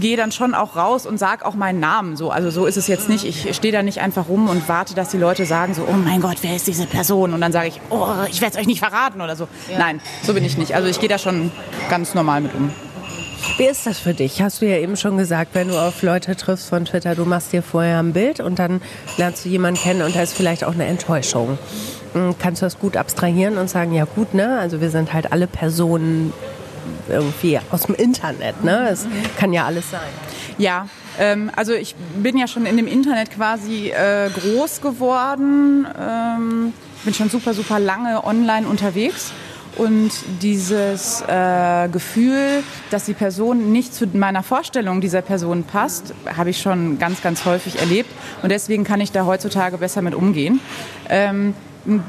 gehe 0.00 0.16
dann 0.16 0.32
schon 0.32 0.54
auch 0.54 0.76
raus 0.76 1.06
und 1.06 1.18
sage 1.18 1.44
auch 1.44 1.54
meinen 1.54 1.80
Namen. 1.80 2.16
So, 2.16 2.30
also 2.30 2.50
so 2.50 2.66
ist 2.66 2.76
es 2.76 2.86
jetzt 2.86 3.08
nicht. 3.08 3.24
Ich 3.24 3.54
stehe 3.54 3.72
da 3.72 3.82
nicht 3.82 4.00
einfach 4.00 4.28
rum 4.28 4.48
und 4.48 4.68
warte, 4.68 4.94
dass 4.94 5.10
die 5.10 5.18
Leute 5.18 5.46
sagen 5.46 5.74
so, 5.74 5.82
oh 5.88 5.92
mein 5.92 6.20
Gott, 6.20 6.38
wer 6.42 6.56
ist 6.56 6.66
diese 6.66 6.86
Person? 6.86 7.34
Und 7.34 7.40
dann 7.40 7.52
sage 7.52 7.68
ich, 7.68 7.80
oh, 7.90 8.08
ich 8.30 8.40
werde 8.40 8.54
es 8.54 8.60
euch 8.60 8.66
nicht 8.66 8.80
verraten 8.80 9.20
oder 9.20 9.36
so. 9.36 9.48
Ja. 9.70 9.78
Nein, 9.78 10.00
so 10.22 10.34
bin 10.34 10.44
ich 10.44 10.56
nicht. 10.58 10.74
Also 10.74 10.88
ich 10.88 11.00
gehe 11.00 11.08
da 11.08 11.18
schon 11.18 11.50
ganz 11.88 12.14
normal 12.14 12.40
mit 12.40 12.54
um. 12.54 12.70
Wie 13.58 13.64
ist 13.64 13.86
das 13.86 13.98
für 13.98 14.14
dich? 14.14 14.40
Hast 14.40 14.62
du 14.62 14.66
ja 14.66 14.76
eben 14.76 14.96
schon 14.96 15.18
gesagt, 15.18 15.54
wenn 15.54 15.68
du 15.68 15.78
auf 15.78 16.02
Leute 16.02 16.36
triffst 16.36 16.68
von 16.68 16.84
Twitter, 16.84 17.14
du 17.14 17.24
machst 17.24 17.52
dir 17.52 17.62
vorher 17.62 17.98
ein 17.98 18.12
Bild 18.12 18.40
und 18.40 18.58
dann 18.58 18.80
lernst 19.16 19.44
du 19.44 19.48
jemanden 19.48 19.80
kennen 19.80 20.02
und 20.02 20.14
da 20.14 20.22
ist 20.22 20.34
vielleicht 20.34 20.64
auch 20.64 20.74
eine 20.74 20.86
Enttäuschung. 20.86 21.58
Hm, 22.12 22.36
kannst 22.38 22.62
du 22.62 22.66
das 22.66 22.78
gut 22.78 22.96
abstrahieren 22.96 23.58
und 23.58 23.68
sagen, 23.68 23.92
ja 23.92 24.04
gut, 24.04 24.32
ne? 24.34 24.58
Also 24.58 24.80
wir 24.80 24.90
sind 24.90 25.12
halt 25.12 25.32
alle 25.32 25.46
Personen 25.46 26.32
irgendwie 27.08 27.58
aus 27.70 27.82
dem 27.82 27.94
Internet, 27.94 28.62
ne? 28.64 28.88
Es 28.90 29.06
kann 29.38 29.52
ja 29.52 29.66
alles 29.66 29.90
sein. 29.90 30.00
Ja, 30.58 30.88
ähm, 31.18 31.50
also 31.56 31.72
ich 31.72 31.94
bin 32.16 32.36
ja 32.36 32.46
schon 32.46 32.66
in 32.66 32.76
dem 32.76 32.86
Internet 32.86 33.30
quasi 33.30 33.90
äh, 33.90 34.30
groß 34.30 34.80
geworden. 34.80 35.86
Ähm, 35.98 36.72
bin 37.04 37.14
schon 37.14 37.30
super, 37.30 37.54
super 37.54 37.78
lange 37.78 38.24
online 38.24 38.66
unterwegs. 38.66 39.32
Und 39.76 40.10
dieses 40.42 41.22
äh, 41.26 41.88
Gefühl, 41.88 42.62
dass 42.90 43.06
die 43.06 43.14
Person 43.14 43.72
nicht 43.72 43.94
zu 43.94 44.06
meiner 44.06 44.42
Vorstellung 44.42 45.00
dieser 45.00 45.22
Person 45.22 45.64
passt, 45.64 46.12
habe 46.36 46.50
ich 46.50 46.60
schon 46.60 46.98
ganz, 46.98 47.22
ganz 47.22 47.46
häufig 47.46 47.78
erlebt. 47.78 48.10
Und 48.42 48.50
deswegen 48.50 48.84
kann 48.84 49.00
ich 49.00 49.12
da 49.12 49.24
heutzutage 49.24 49.78
besser 49.78 50.02
mit 50.02 50.14
umgehen. 50.14 50.60
Ähm, 51.08 51.54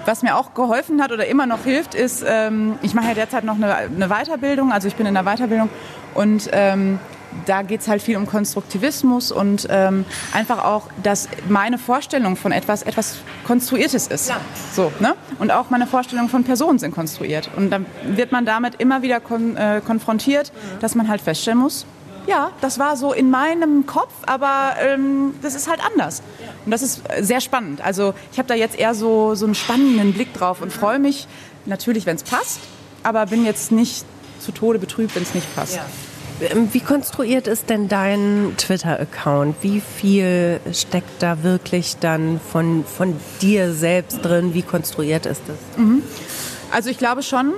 was 0.05 0.21
mir 0.21 0.37
auch 0.37 0.53
geholfen 0.53 1.01
hat 1.01 1.11
oder 1.11 1.25
immer 1.25 1.45
noch 1.45 1.63
hilft, 1.63 1.95
ist, 1.95 2.23
ähm, 2.27 2.75
ich 2.81 2.93
mache 2.93 3.07
ja 3.07 3.13
derzeit 3.13 3.43
noch 3.43 3.55
eine, 3.55 3.73
eine, 3.75 4.07
Weiterbildung, 4.07 4.71
also 4.71 4.87
ich 4.87 4.95
bin 4.95 5.05
in 5.05 5.13
der 5.13 5.23
Weiterbildung 5.23 5.69
und 6.13 6.49
ähm, 6.51 6.99
da 7.45 7.63
geht 7.63 7.81
es 7.81 7.87
halt 7.87 8.01
viel 8.01 8.15
um 8.15 8.27
Konstruktivismus 8.27 9.31
und 9.31 9.67
ähm, 9.69 10.05
einfach 10.33 10.63
auch, 10.63 10.83
dass 11.01 11.27
meine 11.49 11.77
Vorstellung 11.77 12.35
von 12.35 12.51
etwas 12.51 12.83
etwas 12.83 13.17
Konstruiertes 13.45 14.07
ist. 14.07 14.29
Ja. 14.29 14.37
So, 14.71 14.91
ne? 14.99 15.15
Und 15.39 15.51
auch 15.51 15.69
meine 15.69 15.87
Vorstellungen 15.87 16.29
von 16.29 16.43
Personen 16.43 16.77
sind 16.77 16.93
konstruiert. 16.93 17.49
Und 17.55 17.71
dann 17.71 17.87
wird 18.05 18.31
man 18.31 18.45
damit 18.45 18.75
immer 18.75 19.01
wieder 19.01 19.19
kon 19.19 19.57
äh, 19.57 19.81
konfrontiert, 19.85 20.51
mhm. 20.53 20.79
dass 20.79 20.93
man 20.93 21.07
halt 21.07 21.21
feststellen 21.21 21.59
muss, 21.59 21.87
ja, 22.27 22.51
das 22.61 22.79
war 22.79 22.97
so 22.97 23.13
in 23.13 23.29
meinem 23.29 23.85
Kopf, 23.85 24.13
aber 24.25 24.75
ähm, 24.79 25.33
das 25.41 25.55
ist 25.55 25.69
halt 25.69 25.79
anders. 25.85 26.21
Und 26.65 26.71
das 26.71 26.81
ist 26.81 27.01
sehr 27.21 27.41
spannend. 27.41 27.83
Also 27.83 28.13
ich 28.31 28.37
habe 28.37 28.47
da 28.47 28.55
jetzt 28.55 28.77
eher 28.77 28.95
so, 28.95 29.35
so 29.35 29.45
einen 29.45 29.55
spannenden 29.55 30.13
Blick 30.13 30.33
drauf 30.33 30.61
und 30.61 30.71
freue 30.71 30.99
mich 30.99 31.27
natürlich, 31.65 32.05
wenn 32.05 32.15
es 32.15 32.23
passt, 32.23 32.59
aber 33.03 33.25
bin 33.27 33.45
jetzt 33.45 33.71
nicht 33.71 34.05
zu 34.39 34.51
Tode 34.51 34.79
betrübt, 34.79 35.15
wenn 35.15 35.23
es 35.23 35.33
nicht 35.33 35.53
passt. 35.55 35.75
Ja. 35.75 35.85
Ähm, 36.51 36.69
wie 36.71 36.79
konstruiert 36.79 37.47
ist 37.47 37.69
denn 37.69 37.87
dein 37.87 38.53
Twitter-Account? 38.57 39.55
Wie 39.61 39.81
viel 39.81 40.59
steckt 40.73 41.21
da 41.21 41.43
wirklich 41.43 41.97
dann 41.99 42.39
von, 42.39 42.83
von 42.85 43.15
dir 43.41 43.73
selbst 43.73 44.23
drin? 44.23 44.53
Wie 44.53 44.63
konstruiert 44.63 45.25
ist 45.25 45.41
das? 45.47 45.57
Mhm. 45.77 46.03
Also 46.71 46.89
ich 46.89 46.97
glaube 46.97 47.23
schon, 47.23 47.53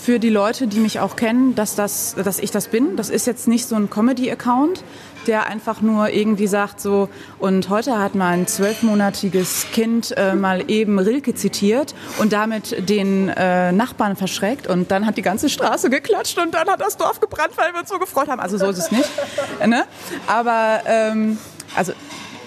für 0.00 0.18
die 0.18 0.30
Leute, 0.30 0.66
die 0.66 0.80
mich 0.80 0.98
auch 1.00 1.16
kennen, 1.16 1.54
dass, 1.54 1.74
das, 1.74 2.14
dass 2.16 2.38
ich 2.38 2.50
das 2.50 2.68
bin. 2.68 2.96
Das 2.96 3.10
ist 3.10 3.26
jetzt 3.26 3.46
nicht 3.46 3.66
so 3.66 3.76
ein 3.76 3.90
Comedy-Account, 3.90 4.82
der 5.26 5.46
einfach 5.46 5.82
nur 5.82 6.08
irgendwie 6.08 6.46
sagt 6.46 6.80
so, 6.80 7.08
und 7.38 7.68
heute 7.68 7.98
hat 7.98 8.14
mein 8.14 8.46
zwölfmonatiges 8.46 9.66
Kind 9.72 10.16
äh, 10.16 10.34
mal 10.34 10.70
eben 10.70 10.98
Rilke 10.98 11.34
zitiert 11.34 11.94
und 12.18 12.32
damit 12.32 12.88
den 12.88 13.28
äh, 13.28 13.72
Nachbarn 13.72 14.16
verschreckt 14.16 14.66
und 14.66 14.90
dann 14.90 15.04
hat 15.04 15.18
die 15.18 15.22
ganze 15.22 15.50
Straße 15.50 15.90
geklatscht 15.90 16.38
und 16.38 16.54
dann 16.54 16.68
hat 16.68 16.80
das 16.80 16.96
Dorf 16.96 17.20
gebrannt, 17.20 17.52
weil 17.56 17.72
wir 17.74 17.80
uns 17.80 17.90
so 17.90 17.98
gefreut 17.98 18.28
haben. 18.28 18.40
Also 18.40 18.56
so 18.56 18.70
ist 18.70 18.78
es 18.78 18.90
nicht. 18.90 19.10
ne? 19.66 19.84
Aber 20.26 20.80
ähm, 20.86 21.38
also 21.76 21.92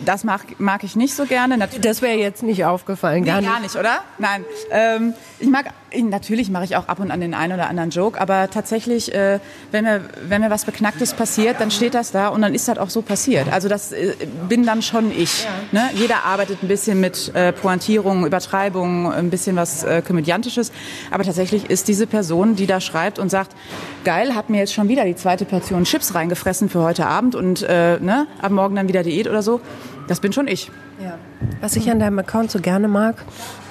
das 0.04 0.24
mag, 0.24 0.60
mag 0.60 0.84
ich 0.84 0.96
nicht 0.96 1.16
so 1.16 1.26
gerne. 1.26 1.58
Natürlich 1.58 1.86
das 1.86 2.02
wäre 2.02 2.18
jetzt 2.18 2.44
nicht 2.44 2.66
aufgefallen, 2.66 3.24
gar, 3.24 3.42
nee, 3.42 3.48
gar 3.48 3.60
nicht. 3.60 3.76
oder? 3.76 4.04
Nein. 4.18 4.44
Ähm, 4.72 5.14
ich 5.40 5.48
mag, 5.48 5.68
natürlich 6.02 6.50
mache 6.50 6.66
ich 6.66 6.76
auch 6.76 6.88
ab 6.88 7.00
und 7.00 7.12
an 7.12 7.22
den 7.22 7.34
einen 7.34 7.54
oder 7.54 7.70
anderen 7.70 7.90
Joke, 7.90 8.20
aber 8.20 8.50
tatsächlich, 8.50 9.14
äh, 9.14 9.40
wenn, 9.72 9.84
mir, 9.84 10.02
wenn 10.28 10.42
mir 10.42 10.50
was 10.50 10.66
Beknacktes 10.66 11.14
passiert, 11.14 11.60
dann 11.60 11.72
steht 11.72 11.94
das 11.94 12.12
da 12.12 12.30
und 12.30 12.42
dann 12.42 12.56
ist 12.56 12.68
das 12.68 12.78
auch 12.78 12.90
so 12.90 13.02
passiert. 13.02 13.52
Also 13.52 13.70
das 13.70 13.92
äh, 13.92 14.16
bin 14.50 14.66
dann 14.66 14.82
schon 14.82 15.12
ich. 15.12 15.46
Ja. 15.72 15.84
Ne? 15.84 15.90
Jeder 15.96 16.24
arbeitet 16.26 16.64
ein 16.64 16.68
bisschen 16.68 17.00
mit 17.00 17.34
äh, 17.36 17.52
Pointierung, 17.52 18.26
Übertreibung, 18.26 19.12
ein 19.12 19.30
bisschen 19.30 19.56
was 19.56 19.84
äh, 19.84 20.02
Komödiantisches, 20.02 20.72
aber 21.12 21.24
tatsächlich 21.24 21.70
ist 21.70 21.88
diese 21.88 22.08
Person, 22.08 22.56
die 22.56 22.68
da 22.68 22.80
schreibt 22.82 23.20
und 23.20 23.30
sagt, 23.30 23.56
geil, 24.04 24.36
hab 24.36 24.50
mir 24.50 24.60
jetzt 24.60 24.74
schon 24.74 24.90
wieder 24.90 25.06
die 25.06 25.16
zweite 25.16 25.46
Portion 25.46 25.84
Chips 25.84 26.16
reingefressen 26.16 26.70
für 26.70 26.82
heute 26.82 27.06
Abend 27.06 27.36
und 27.36 27.62
äh, 27.64 28.00
ne, 28.00 28.28
ab 28.42 28.52
morgen 28.52 28.76
dann 28.76 28.88
wieder 28.88 29.04
Diät 29.04 29.28
oder 29.28 29.42
so, 29.42 29.62
das 30.08 30.20
bin 30.20 30.34
schon 30.34 30.48
ich. 30.48 30.72
Ja. 31.02 31.18
Was 31.62 31.76
ich 31.76 31.90
an 31.90 32.00
deinem 32.00 32.20
Account 32.20 32.52
so 32.52 32.60
gerne 32.60 32.88
mag, 32.88 33.24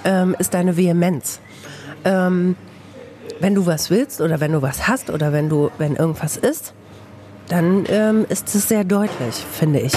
ähm, 0.05 0.35
ist 0.39 0.55
deine 0.55 0.77
Vehemenz. 0.77 1.41
Ähm, 2.05 2.57
wenn 3.41 3.55
du 3.55 3.67
was 3.67 3.91
willst 3.91 4.21
oder 4.21 4.41
wenn 4.41 4.53
du 4.53 4.63
was 4.63 4.89
hast 4.89 5.11
oder 5.11 5.33
wenn 5.33 5.49
du, 5.49 5.71
wenn 5.79 5.97
irgendwas 5.97 6.37
ist, 6.37 6.75
dann 7.49 7.85
ähm, 7.89 8.25
ist 8.29 8.55
es 8.55 8.69
sehr 8.69 8.85
deutlich, 8.85 9.35
finde 9.53 9.81
ich. 9.81 9.93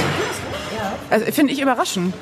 Also 1.10 1.26
finde 1.32 1.54
ich 1.54 1.62
überraschend. 1.62 2.14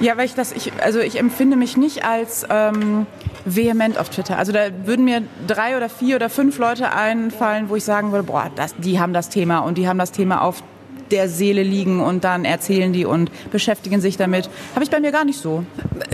Ja, 0.00 0.16
weil 0.16 0.24
ich 0.24 0.34
das, 0.34 0.52
ich, 0.52 0.72
also 0.82 0.98
ich 0.98 1.18
empfinde 1.18 1.56
mich 1.56 1.76
nicht 1.76 2.04
als 2.04 2.46
ähm, 2.50 3.06
vehement 3.44 3.98
auf 3.98 4.08
Twitter. 4.08 4.38
Also 4.38 4.50
da 4.50 4.68
würden 4.84 5.04
mir 5.04 5.22
drei 5.46 5.76
oder 5.76 5.88
vier 5.88 6.16
oder 6.16 6.28
fünf 6.28 6.58
Leute 6.58 6.92
einfallen, 6.92 7.68
wo 7.68 7.76
ich 7.76 7.84
sagen 7.84 8.10
würde, 8.10 8.24
boah, 8.24 8.50
das, 8.56 8.74
die 8.76 8.98
haben 8.98 9.12
das 9.12 9.28
Thema 9.28 9.60
und 9.60 9.78
die 9.78 9.86
haben 9.86 9.98
das 9.98 10.10
Thema 10.10 10.42
auf 10.42 10.62
der 11.10 11.28
Seele 11.28 11.62
liegen 11.62 12.00
und 12.00 12.24
dann 12.24 12.44
erzählen 12.44 12.92
die 12.92 13.04
und 13.04 13.30
beschäftigen 13.50 14.00
sich 14.00 14.16
damit. 14.16 14.48
Habe 14.74 14.84
ich 14.84 14.90
bei 14.90 14.98
mir 14.98 15.12
gar 15.12 15.24
nicht 15.24 15.38
so. 15.38 15.64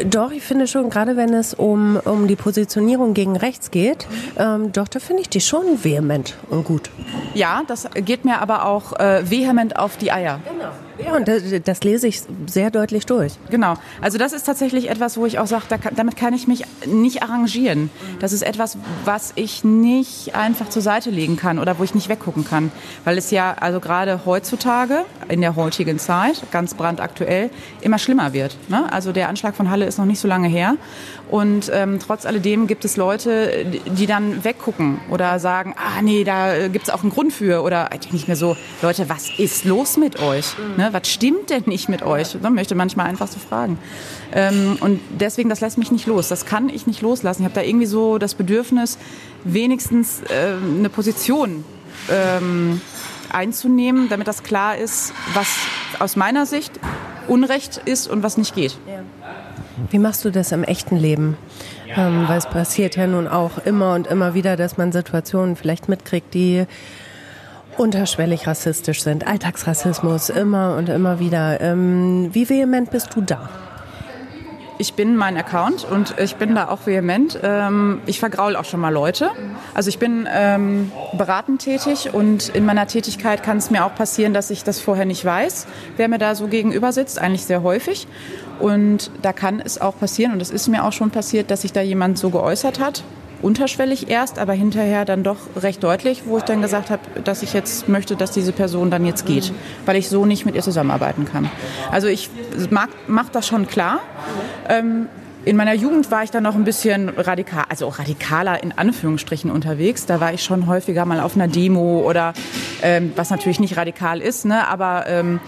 Doch, 0.06 0.32
ich 0.32 0.42
finde 0.42 0.66
schon, 0.66 0.90
gerade 0.90 1.16
wenn 1.16 1.32
es 1.32 1.54
um, 1.54 1.97
um 2.04 2.26
die 2.26 2.37
Positionierung 2.37 3.14
gegen 3.14 3.37
rechts 3.37 3.70
geht, 3.70 4.06
ähm, 4.38 4.73
doch, 4.73 4.88
da 4.88 4.99
finde 4.99 5.23
ich 5.23 5.28
die 5.28 5.40
schon 5.40 5.85
vehement 5.85 6.37
und 6.50 6.64
gut. 6.64 6.90
Ja, 7.35 7.62
das 7.66 7.88
geht 7.94 8.25
mir 8.25 8.40
aber 8.40 8.64
auch 8.66 8.99
äh, 8.99 9.28
vehement 9.30 9.78
auf 9.78 9.97
die 9.97 10.12
Eier. 10.12 10.40
Genau. 10.44 10.70
Ja, 11.04 11.14
und 11.14 11.28
das, 11.28 11.42
das, 11.64 11.84
lese 11.84 12.08
ich 12.08 12.22
sehr 12.46 12.70
deutlich 12.70 13.06
durch. 13.06 13.34
Genau. 13.50 13.74
Also 14.00 14.18
das 14.18 14.32
ist 14.32 14.44
tatsächlich 14.44 14.90
etwas, 14.90 15.16
wo 15.16 15.26
ich 15.26 15.38
auch 15.38 15.46
sage, 15.46 15.64
da 15.68 15.76
damit 15.94 16.16
kann 16.16 16.34
ich 16.34 16.48
mich 16.48 16.64
nicht 16.86 17.22
arrangieren. 17.22 17.90
Das 18.20 18.32
ist 18.32 18.42
etwas, 18.42 18.78
was 19.04 19.32
ich 19.36 19.62
nicht 19.64 20.34
einfach 20.34 20.68
zur 20.68 20.82
Seite 20.82 21.10
legen 21.10 21.36
kann 21.36 21.58
oder 21.58 21.78
wo 21.78 21.84
ich 21.84 21.94
nicht 21.94 22.08
weggucken 22.08 22.44
kann. 22.44 22.72
Weil 23.04 23.16
es 23.16 23.30
ja 23.30 23.54
also 23.60 23.78
gerade 23.80 24.24
heutzutage, 24.26 25.04
in 25.28 25.40
der 25.40 25.56
heutigen 25.56 25.98
Zeit, 25.98 26.42
ganz 26.50 26.74
brandaktuell, 26.74 27.50
immer 27.80 27.98
schlimmer 27.98 28.32
wird. 28.32 28.56
Ne? 28.68 28.92
Also 28.92 29.12
der 29.12 29.28
Anschlag 29.28 29.54
von 29.54 29.70
Halle 29.70 29.86
ist 29.86 29.98
noch 29.98 30.06
nicht 30.06 30.20
so 30.20 30.26
lange 30.26 30.48
her. 30.48 30.76
Und 31.30 31.70
ähm, 31.75 31.99
trotz 31.99 32.25
alledem 32.25 32.66
gibt 32.66 32.85
es 32.85 32.97
Leute, 32.97 33.66
die 33.87 34.06
dann 34.06 34.44
weggucken 34.44 34.99
oder 35.11 35.38
sagen, 35.38 35.75
ah 35.76 36.00
nee, 36.00 36.25
da 36.25 36.54
äh, 36.54 36.68
gibt 36.70 36.88
es 36.88 36.94
auch 36.94 37.02
einen 37.02 37.11
Grund 37.11 37.32
für. 37.32 37.62
Oder 37.62 37.90
ich 38.00 38.12
nicht 38.12 38.28
mehr 38.28 38.37
so, 38.37 38.56
Leute, 38.80 39.08
was 39.08 39.38
ist 39.38 39.64
los 39.64 39.99
mit 39.99 40.20
euch? 40.20 40.56
Mhm. 40.56 40.76
Ne, 40.82 40.88
was 40.92 41.08
stimmt 41.08 41.50
denn 41.50 41.64
nicht 41.66 41.88
mit 41.88 42.02
euch? 42.02 42.40
Man 42.40 42.54
möchte 42.54 42.75
manchmal 42.75 43.06
einfach 43.06 43.28
so 43.28 43.38
fragen. 43.38 43.78
Ähm, 44.32 44.78
und 44.80 45.00
deswegen, 45.11 45.50
das 45.50 45.61
lässt 45.61 45.76
mich 45.76 45.90
nicht 45.90 46.06
los. 46.06 46.28
Das 46.28 46.47
kann 46.47 46.70
ich 46.70 46.87
nicht 46.87 47.02
loslassen. 47.02 47.42
Ich 47.42 47.44
habe 47.44 47.54
da 47.54 47.62
irgendwie 47.62 47.87
so 47.87 48.18
das 48.18 48.35
Bedürfnis, 48.35 48.99
wenigstens 49.44 50.23
äh, 50.23 50.54
eine 50.78 50.88
Position 50.88 51.64
ähm, 52.11 52.80
einzunehmen, 53.30 54.08
damit 54.08 54.28
das 54.28 54.42
klar 54.42 54.78
ist, 54.78 55.12
was 55.35 55.49
aus 55.99 56.16
meiner 56.16 56.47
Sicht 56.47 56.73
Unrecht 57.26 57.82
ist 57.85 58.08
und 58.08 58.23
was 58.23 58.38
nicht 58.38 58.54
geht. 58.54 58.78
Ja. 58.87 59.02
Wie 59.90 59.99
machst 59.99 60.25
du 60.25 60.30
das 60.30 60.52
im 60.52 60.64
echten 60.64 60.97
Leben? 60.97 61.37
Ähm, 61.97 62.28
weil 62.28 62.38
es 62.38 62.47
passiert 62.47 62.97
ja 62.97 63.06
nun 63.06 63.28
auch 63.28 63.58
immer 63.64 63.94
und 63.94 64.06
immer 64.06 64.35
wieder, 64.35 64.56
dass 64.56 64.76
man 64.76 64.92
Situationen 64.92 65.56
vielleicht 65.56 65.88
mitkriegt, 65.88 66.35
die 66.35 66.66
unterschwellig 67.76 68.47
rassistisch 68.47 69.02
sind. 69.02 69.26
Alltagsrassismus 69.26 70.30
immer 70.30 70.76
und 70.76 70.88
immer 70.88 71.20
wieder. 71.20 71.61
Ähm, 71.61 72.30
wie 72.32 72.49
vehement 72.49 72.90
bist 72.90 73.14
du 73.14 73.20
da? 73.20 73.49
ich 74.78 74.94
bin 74.94 75.16
mein 75.16 75.37
Account 75.37 75.85
und 75.85 76.14
ich 76.18 76.37
bin 76.37 76.54
da 76.54 76.68
auch 76.68 76.87
vehement. 76.87 77.38
Ähm, 77.42 78.00
ich 78.06 78.20
vergraul 78.20 78.56
auch 78.56 78.64
schon 78.64 78.80
mal 78.80 78.92
Leute. 78.92 79.30
Also 79.75 79.88
ich 79.88 79.99
bin 79.99 80.28
ähm, 80.32 80.92
beratend 81.16 81.62
tätig 81.62 82.11
und 82.14 82.49
in 82.50 82.64
meiner 82.64 82.87
Tätigkeit 82.87 83.42
kann 83.42 83.58
es 83.58 83.70
mir 83.70 83.85
auch 83.85 83.94
passieren, 83.94 84.32
dass 84.32 84.50
ich 84.50 84.64
das 84.64 84.80
vorher 84.80 85.04
nicht 85.04 85.25
weiß, 85.25 85.66
wer 85.97 86.08
mir 86.08 86.18
da 86.18 86.35
so 86.35 86.47
gegenüber 86.47 86.92
sitzt, 86.92 87.18
eigentlich 87.20 87.44
sehr 87.44 87.62
häufig. 87.62 88.06
Und 88.58 89.10
da 89.22 89.32
kann 89.32 89.60
es 89.64 89.80
auch 89.80 89.98
passieren, 89.98 90.32
und 90.32 90.42
es 90.42 90.50
ist 90.50 90.68
mir 90.68 90.84
auch 90.84 90.92
schon 90.92 91.10
passiert, 91.10 91.50
dass 91.50 91.62
sich 91.62 91.72
da 91.72 91.80
jemand 91.80 92.18
so 92.18 92.30
geäußert 92.30 92.80
hat, 92.80 93.04
unterschwellig 93.42 94.10
erst, 94.10 94.38
aber 94.38 94.52
hinterher 94.52 95.04
dann 95.04 95.22
doch 95.22 95.36
recht 95.56 95.82
deutlich, 95.82 96.22
wo 96.26 96.38
ich 96.38 96.44
dann 96.44 96.60
gesagt 96.60 96.90
habe, 96.90 97.02
dass 97.22 97.42
ich 97.42 97.52
jetzt 97.52 97.88
möchte, 97.88 98.16
dass 98.16 98.32
diese 98.32 98.52
Person 98.52 98.90
dann 98.90 99.04
jetzt 99.04 99.26
geht, 99.26 99.52
weil 99.86 99.96
ich 99.96 100.08
so 100.08 100.26
nicht 100.26 100.44
mit 100.44 100.54
ihr 100.54 100.62
zusammenarbeiten 100.62 101.24
kann. 101.24 101.48
Also 101.90 102.08
ich 102.08 102.30
mache 103.06 103.30
das 103.32 103.46
schon 103.46 103.66
klar. 103.68 104.00
Ähm, 104.68 105.06
in 105.44 105.56
meiner 105.56 105.72
Jugend 105.72 106.10
war 106.10 106.24
ich 106.24 106.30
dann 106.30 106.42
noch 106.42 106.56
ein 106.56 106.64
bisschen 106.64 107.08
radikal, 107.08 107.64
also 107.68 107.88
radikaler 107.88 108.62
in 108.62 108.76
Anführungsstrichen 108.76 109.50
unterwegs. 109.50 110.04
Da 110.04 110.20
war 110.20 110.34
ich 110.34 110.42
schon 110.42 110.66
häufiger 110.66 111.04
mal 111.04 111.20
auf 111.20 111.36
einer 111.36 111.48
Demo 111.48 112.00
oder 112.00 112.34
ähm, 112.82 113.12
was 113.16 113.30
natürlich 113.30 113.60
nicht 113.60 113.76
radikal 113.76 114.20
ist, 114.20 114.44
ne, 114.44 114.66
aber 114.68 115.04
ähm, 115.06 115.40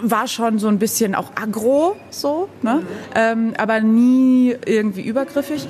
war 0.00 0.26
schon 0.26 0.58
so 0.58 0.68
ein 0.68 0.78
bisschen 0.78 1.14
auch 1.14 1.30
aggro, 1.34 1.96
so, 2.10 2.48
ne? 2.62 2.82
Ähm, 3.14 3.54
aber 3.56 3.80
nie 3.80 4.56
irgendwie 4.64 5.02
übergriffig. 5.02 5.66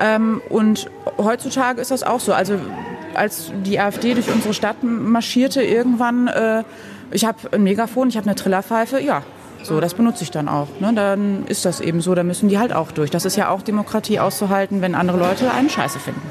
Ähm, 0.00 0.40
und 0.48 0.90
heutzutage 1.18 1.80
ist 1.80 1.90
das 1.90 2.02
auch 2.02 2.20
so. 2.20 2.32
Also 2.32 2.54
als 3.14 3.52
die 3.64 3.78
AfD 3.80 4.14
durch 4.14 4.32
unsere 4.32 4.54
Stadt 4.54 4.82
marschierte 4.82 5.62
irgendwann, 5.62 6.28
äh, 6.28 6.64
ich 7.10 7.24
habe 7.24 7.38
ein 7.52 7.62
Megafon, 7.62 8.08
ich 8.08 8.16
habe 8.16 8.26
eine 8.26 8.34
Trillerpfeife, 8.34 9.00
ja, 9.00 9.22
so, 9.62 9.80
das 9.80 9.94
benutze 9.94 10.24
ich 10.24 10.30
dann 10.30 10.48
auch. 10.48 10.68
Ne? 10.80 10.92
Dann 10.92 11.46
ist 11.46 11.64
das 11.64 11.80
eben 11.80 12.00
so, 12.00 12.14
da 12.14 12.24
müssen 12.24 12.48
die 12.48 12.58
halt 12.58 12.72
auch 12.72 12.90
durch. 12.90 13.10
Das 13.10 13.24
ist 13.24 13.36
ja 13.36 13.48
auch 13.48 13.62
Demokratie 13.62 14.18
auszuhalten, 14.18 14.80
wenn 14.80 14.94
andere 14.94 15.18
Leute 15.18 15.52
einen 15.52 15.70
Scheiße 15.70 15.98
finden. 16.00 16.22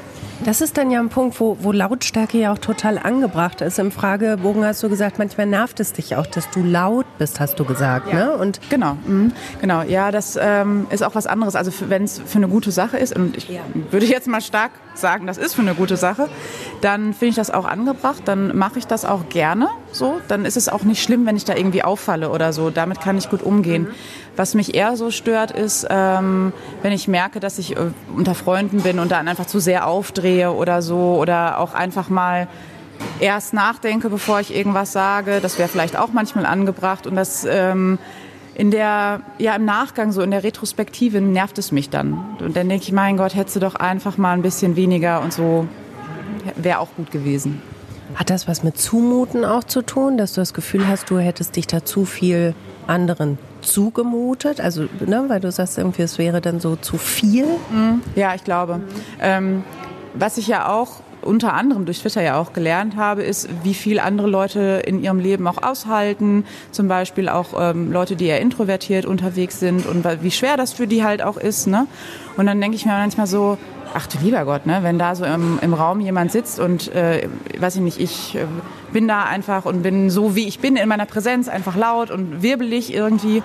Das 0.44 0.60
ist 0.60 0.76
dann 0.76 0.90
ja 0.90 0.98
ein 0.98 1.08
Punkt, 1.08 1.38
wo, 1.38 1.56
wo 1.60 1.70
Lautstärke 1.70 2.36
ja 2.36 2.52
auch 2.52 2.58
total 2.58 2.98
angebracht 2.98 3.60
ist. 3.60 3.78
Im 3.78 3.92
Fragebogen 3.92 4.64
hast 4.64 4.82
du 4.82 4.88
gesagt, 4.88 5.18
manchmal 5.18 5.46
nervt 5.46 5.78
es 5.78 5.92
dich 5.92 6.16
auch, 6.16 6.26
dass 6.26 6.50
du 6.50 6.64
laut 6.64 7.06
bist, 7.18 7.38
hast 7.38 7.60
du 7.60 7.64
gesagt. 7.64 8.12
Ja. 8.12 8.26
Ne? 8.26 8.36
Und 8.36 8.60
genau, 8.68 8.96
mhm. 9.06 9.32
genau. 9.60 9.82
Ja, 9.82 10.10
das 10.10 10.36
ähm, 10.40 10.86
ist 10.90 11.02
auch 11.04 11.14
was 11.14 11.28
anderes. 11.28 11.54
Also 11.54 11.70
wenn 11.88 12.04
es 12.04 12.20
für 12.24 12.38
eine 12.38 12.48
gute 12.48 12.72
Sache 12.72 12.98
ist, 12.98 13.14
und 13.14 13.36
ich 13.36 13.48
ja. 13.48 13.60
würde 13.90 14.06
jetzt 14.06 14.26
mal 14.26 14.40
stark 14.40 14.72
sagen, 14.94 15.28
das 15.28 15.38
ist 15.38 15.54
für 15.54 15.62
eine 15.62 15.74
gute 15.74 15.96
Sache, 15.96 16.28
dann 16.80 17.14
finde 17.14 17.30
ich 17.30 17.36
das 17.36 17.50
auch 17.50 17.64
angebracht. 17.64 18.22
Dann 18.24 18.56
mache 18.56 18.80
ich 18.80 18.86
das 18.88 19.04
auch 19.04 19.28
gerne. 19.28 19.68
So, 19.92 20.20
dann 20.26 20.44
ist 20.44 20.56
es 20.56 20.68
auch 20.68 20.82
nicht 20.82 21.02
schlimm, 21.02 21.24
wenn 21.24 21.36
ich 21.36 21.44
da 21.44 21.54
irgendwie 21.54 21.84
auffalle 21.84 22.30
oder 22.30 22.52
so. 22.52 22.70
Damit 22.70 23.00
kann 23.00 23.16
ich 23.16 23.30
gut 23.30 23.42
umgehen. 23.42 23.84
Mhm. 23.84 23.94
Was 24.36 24.54
mich 24.54 24.74
eher 24.74 24.96
so 24.96 25.10
stört, 25.10 25.50
ist, 25.50 25.86
ähm, 25.90 26.52
wenn 26.80 26.92
ich 26.92 27.06
merke, 27.06 27.38
dass 27.38 27.58
ich 27.58 27.76
äh, 27.76 27.90
unter 28.16 28.34
Freunden 28.34 28.80
bin 28.80 28.98
und 28.98 29.12
dann 29.12 29.28
einfach 29.28 29.46
zu 29.46 29.60
sehr 29.60 29.86
aufdrehe 29.86 30.52
oder 30.52 30.80
so 30.80 31.16
oder 31.20 31.58
auch 31.58 31.74
einfach 31.74 32.08
mal 32.08 32.48
erst 33.20 33.52
nachdenke, 33.52 34.08
bevor 34.08 34.40
ich 34.40 34.54
irgendwas 34.54 34.92
sage. 34.92 35.40
Das 35.40 35.58
wäre 35.58 35.68
vielleicht 35.68 35.98
auch 35.98 36.12
manchmal 36.12 36.46
angebracht 36.46 37.06
und 37.06 37.14
das 37.14 37.44
ähm, 37.44 37.98
in 38.54 38.70
der, 38.70 39.20
ja, 39.38 39.54
im 39.54 39.64
Nachgang, 39.64 40.12
so 40.12 40.22
in 40.22 40.30
der 40.30 40.44
Retrospektive 40.44 41.20
nervt 41.20 41.58
es 41.58 41.72
mich 41.72 41.90
dann. 41.90 42.36
Und 42.40 42.56
dann 42.56 42.68
denke 42.68 42.84
ich, 42.84 42.92
mein 42.92 43.16
Gott, 43.16 43.34
hättest 43.34 43.56
du 43.56 43.60
doch 43.60 43.74
einfach 43.74 44.18
mal 44.18 44.32
ein 44.32 44.42
bisschen 44.42 44.76
weniger 44.76 45.20
und 45.20 45.32
so 45.32 45.66
wäre 46.56 46.78
auch 46.78 46.88
gut 46.96 47.10
gewesen. 47.10 47.62
Hat 48.14 48.28
das 48.28 48.48
was 48.48 48.62
mit 48.62 48.78
Zumuten 48.78 49.44
auch 49.44 49.64
zu 49.64 49.82
tun, 49.82 50.18
dass 50.18 50.34
du 50.34 50.40
das 50.40 50.52
Gefühl 50.52 50.86
hast, 50.86 51.08
du 51.08 51.18
hättest 51.18 51.56
dich 51.56 51.66
da 51.66 51.84
zu 51.84 52.04
viel 52.04 52.54
anderen 52.86 53.38
zugemutet? 53.62 54.60
Also, 54.60 54.82
ne, 55.06 55.24
weil 55.28 55.40
du 55.40 55.50
sagst 55.50 55.78
irgendwie, 55.78 56.02
es 56.02 56.18
wäre 56.18 56.40
dann 56.40 56.60
so 56.60 56.76
zu 56.76 56.98
viel? 56.98 57.46
Mhm. 57.70 58.02
Ja, 58.14 58.34
ich 58.34 58.44
glaube. 58.44 58.80
Ähm, 59.20 59.64
was 60.14 60.38
ich 60.38 60.46
ja 60.46 60.68
auch 60.68 61.00
unter 61.22 61.54
anderem 61.54 61.84
durch 61.84 62.00
Twitter 62.00 62.22
ja 62.22 62.38
auch 62.38 62.52
gelernt 62.52 62.96
habe, 62.96 63.22
ist, 63.22 63.48
wie 63.62 63.74
viel 63.74 64.00
andere 64.00 64.28
Leute 64.28 64.82
in 64.84 65.02
ihrem 65.02 65.20
Leben 65.20 65.46
auch 65.46 65.62
aushalten. 65.62 66.44
Zum 66.70 66.88
Beispiel 66.88 67.28
auch 67.28 67.48
ähm, 67.58 67.92
Leute, 67.92 68.16
die 68.16 68.26
eher 68.26 68.40
introvertiert 68.40 69.06
unterwegs 69.06 69.60
sind 69.60 69.86
und 69.86 70.04
wie 70.22 70.30
schwer 70.30 70.56
das 70.56 70.72
für 70.72 70.86
die 70.86 71.04
halt 71.04 71.22
auch 71.22 71.36
ist. 71.36 71.66
Ne? 71.66 71.86
Und 72.36 72.46
dann 72.46 72.60
denke 72.60 72.76
ich 72.76 72.84
mir 72.84 72.92
manchmal 72.92 73.26
so, 73.26 73.56
ach 73.94 74.06
du 74.06 74.18
lieber 74.18 74.44
Gott, 74.44 74.66
ne? 74.66 74.80
wenn 74.82 74.98
da 74.98 75.14
so 75.14 75.24
im, 75.24 75.58
im 75.60 75.74
Raum 75.74 76.00
jemand 76.00 76.32
sitzt 76.32 76.60
und, 76.60 76.94
äh, 76.94 77.28
weiß 77.58 77.76
ich 77.76 77.82
nicht, 77.82 78.00
ich 78.00 78.34
äh, 78.34 78.46
bin 78.92 79.08
da 79.08 79.24
einfach 79.24 79.64
und 79.64 79.82
bin 79.82 80.10
so, 80.10 80.34
wie 80.36 80.46
ich 80.48 80.58
bin, 80.58 80.76
in 80.76 80.88
meiner 80.88 81.06
Präsenz, 81.06 81.48
einfach 81.48 81.76
laut 81.76 82.10
und 82.10 82.42
wirbelig 82.42 82.92
irgendwie. 82.92 83.42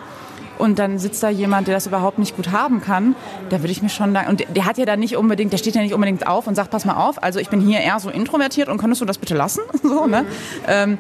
Und 0.58 0.80
dann 0.80 0.98
sitzt 0.98 1.22
da 1.22 1.30
jemand, 1.30 1.68
der 1.68 1.76
das 1.76 1.86
überhaupt 1.86 2.18
nicht 2.18 2.36
gut 2.36 2.52
haben 2.52 2.82
kann, 2.82 3.16
da 3.50 3.60
würde 3.62 3.72
ich 3.72 3.84
mir 3.84 3.90
schon 3.90 4.18
und 4.28 4.44
der 4.56 4.66
hat 4.66 4.80
ja 4.80 4.86
dann 4.86 5.00
nicht 5.00 5.16
unbedingt, 5.16 5.54
der 5.54 5.58
steht 5.60 5.76
ja 5.76 5.82
nicht 5.82 5.94
unbedingt 5.94 6.26
auf 6.26 6.48
und 6.48 6.56
sagt, 6.56 6.72
pass 6.72 6.84
mal 6.84 6.96
auf, 6.96 7.22
also 7.22 7.40
ich 7.40 7.50
bin 7.50 7.62
hier 7.62 7.80
eher 7.80 8.00
so 8.00 8.10
introvertiert 8.10 8.68
und 8.68 8.80
könntest 8.80 9.02
du 9.02 9.06
das 9.06 9.20
bitte 9.20 9.36
lassen? 9.36 9.62
so, 9.84 10.08
ne? 10.08 10.26
Ähm, 10.68 10.98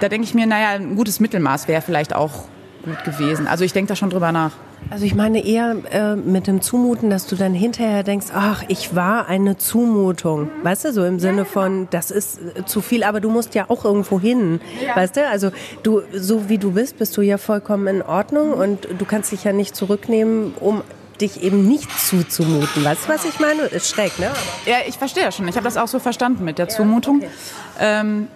da 0.00 0.10
denke 0.10 0.26
ich 0.26 0.34
mir, 0.34 0.46
naja, 0.46 0.70
ein 0.70 0.96
gutes 0.96 1.18
Mittelmaß 1.18 1.66
wäre 1.66 1.80
vielleicht 1.80 2.14
auch 2.14 2.44
gut 2.84 3.02
gewesen. 3.04 3.46
Also 3.46 3.64
ich 3.64 3.72
denke 3.72 3.88
da 3.88 3.96
schon 3.96 4.10
drüber 4.10 4.32
nach. 4.32 4.52
Also 4.90 5.06
ich 5.06 5.14
meine 5.14 5.44
eher 5.44 5.76
äh, 5.90 6.14
mit 6.16 6.46
dem 6.46 6.60
Zumuten, 6.60 7.10
dass 7.10 7.26
du 7.26 7.36
dann 7.36 7.54
hinterher 7.54 8.02
denkst, 8.02 8.26
ach, 8.34 8.62
ich 8.68 8.94
war 8.94 9.26
eine 9.28 9.56
Zumutung. 9.56 10.50
Weißt 10.62 10.84
du, 10.84 10.92
so 10.92 11.04
im 11.04 11.18
Sinne 11.18 11.44
von, 11.44 11.88
das 11.90 12.10
ist 12.10 12.38
äh, 12.40 12.64
zu 12.64 12.80
viel, 12.80 13.02
aber 13.02 13.20
du 13.20 13.30
musst 13.30 13.54
ja 13.54 13.66
auch 13.68 13.84
irgendwo 13.84 14.20
hin. 14.20 14.60
Ja. 14.84 14.96
Weißt 14.96 15.16
du, 15.16 15.26
also 15.26 15.50
du, 15.82 16.02
so 16.12 16.48
wie 16.48 16.58
du 16.58 16.72
bist, 16.72 16.98
bist 16.98 17.16
du 17.16 17.22
ja 17.22 17.38
vollkommen 17.38 17.86
in 17.86 18.02
Ordnung 18.02 18.52
und 18.52 18.86
du 18.98 19.04
kannst 19.04 19.32
dich 19.32 19.44
ja 19.44 19.52
nicht 19.52 19.74
zurücknehmen, 19.74 20.54
um 20.60 20.82
dich 21.20 21.42
eben 21.42 21.66
nicht 21.68 21.90
zuzumuten. 21.98 22.84
Weißt 22.84 23.06
du, 23.06 23.08
was 23.08 23.24
ich 23.24 23.40
meine? 23.40 23.62
Ist 23.62 23.88
schräg, 23.88 24.18
ne? 24.18 24.30
Ja, 24.66 24.76
ich 24.86 24.98
verstehe 24.98 25.24
das 25.24 25.36
schon. 25.36 25.48
Ich 25.48 25.56
habe 25.56 25.64
das 25.64 25.76
auch 25.76 25.88
so 25.88 25.98
verstanden 25.98 26.44
mit 26.44 26.58
der 26.58 26.68
Zumutung. 26.68 27.20
Ja, 27.20 27.28
okay. 27.28 27.36
ähm, 27.80 28.28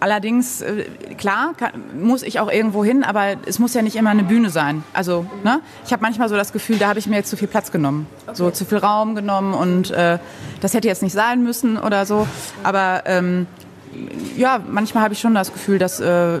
Allerdings, 0.00 0.60
äh, 0.60 0.84
klar, 1.16 1.54
kann, 1.56 1.72
muss 2.00 2.22
ich 2.22 2.38
auch 2.38 2.50
irgendwo 2.50 2.84
hin, 2.84 3.02
aber 3.02 3.36
es 3.46 3.58
muss 3.58 3.74
ja 3.74 3.82
nicht 3.82 3.96
immer 3.96 4.10
eine 4.10 4.22
Bühne 4.22 4.50
sein. 4.50 4.84
Also, 4.92 5.26
ne? 5.42 5.60
ich 5.84 5.92
habe 5.92 6.02
manchmal 6.02 6.28
so 6.28 6.36
das 6.36 6.52
Gefühl, 6.52 6.78
da 6.78 6.88
habe 6.88 6.98
ich 6.98 7.06
mir 7.06 7.16
jetzt 7.16 7.30
zu 7.30 7.36
viel 7.36 7.48
Platz 7.48 7.72
genommen, 7.72 8.06
okay. 8.26 8.36
so 8.36 8.50
zu 8.50 8.64
viel 8.64 8.78
Raum 8.78 9.14
genommen 9.14 9.54
und 9.54 9.90
äh, 9.90 10.18
das 10.60 10.74
hätte 10.74 10.86
jetzt 10.86 11.02
nicht 11.02 11.14
sein 11.14 11.42
müssen 11.42 11.78
oder 11.78 12.06
so. 12.06 12.28
Aber 12.62 13.02
ähm, 13.06 13.46
ja, 14.36 14.60
manchmal 14.68 15.02
habe 15.02 15.14
ich 15.14 15.20
schon 15.20 15.34
das 15.34 15.52
Gefühl, 15.52 15.78
dass 15.78 15.98
äh, 16.00 16.40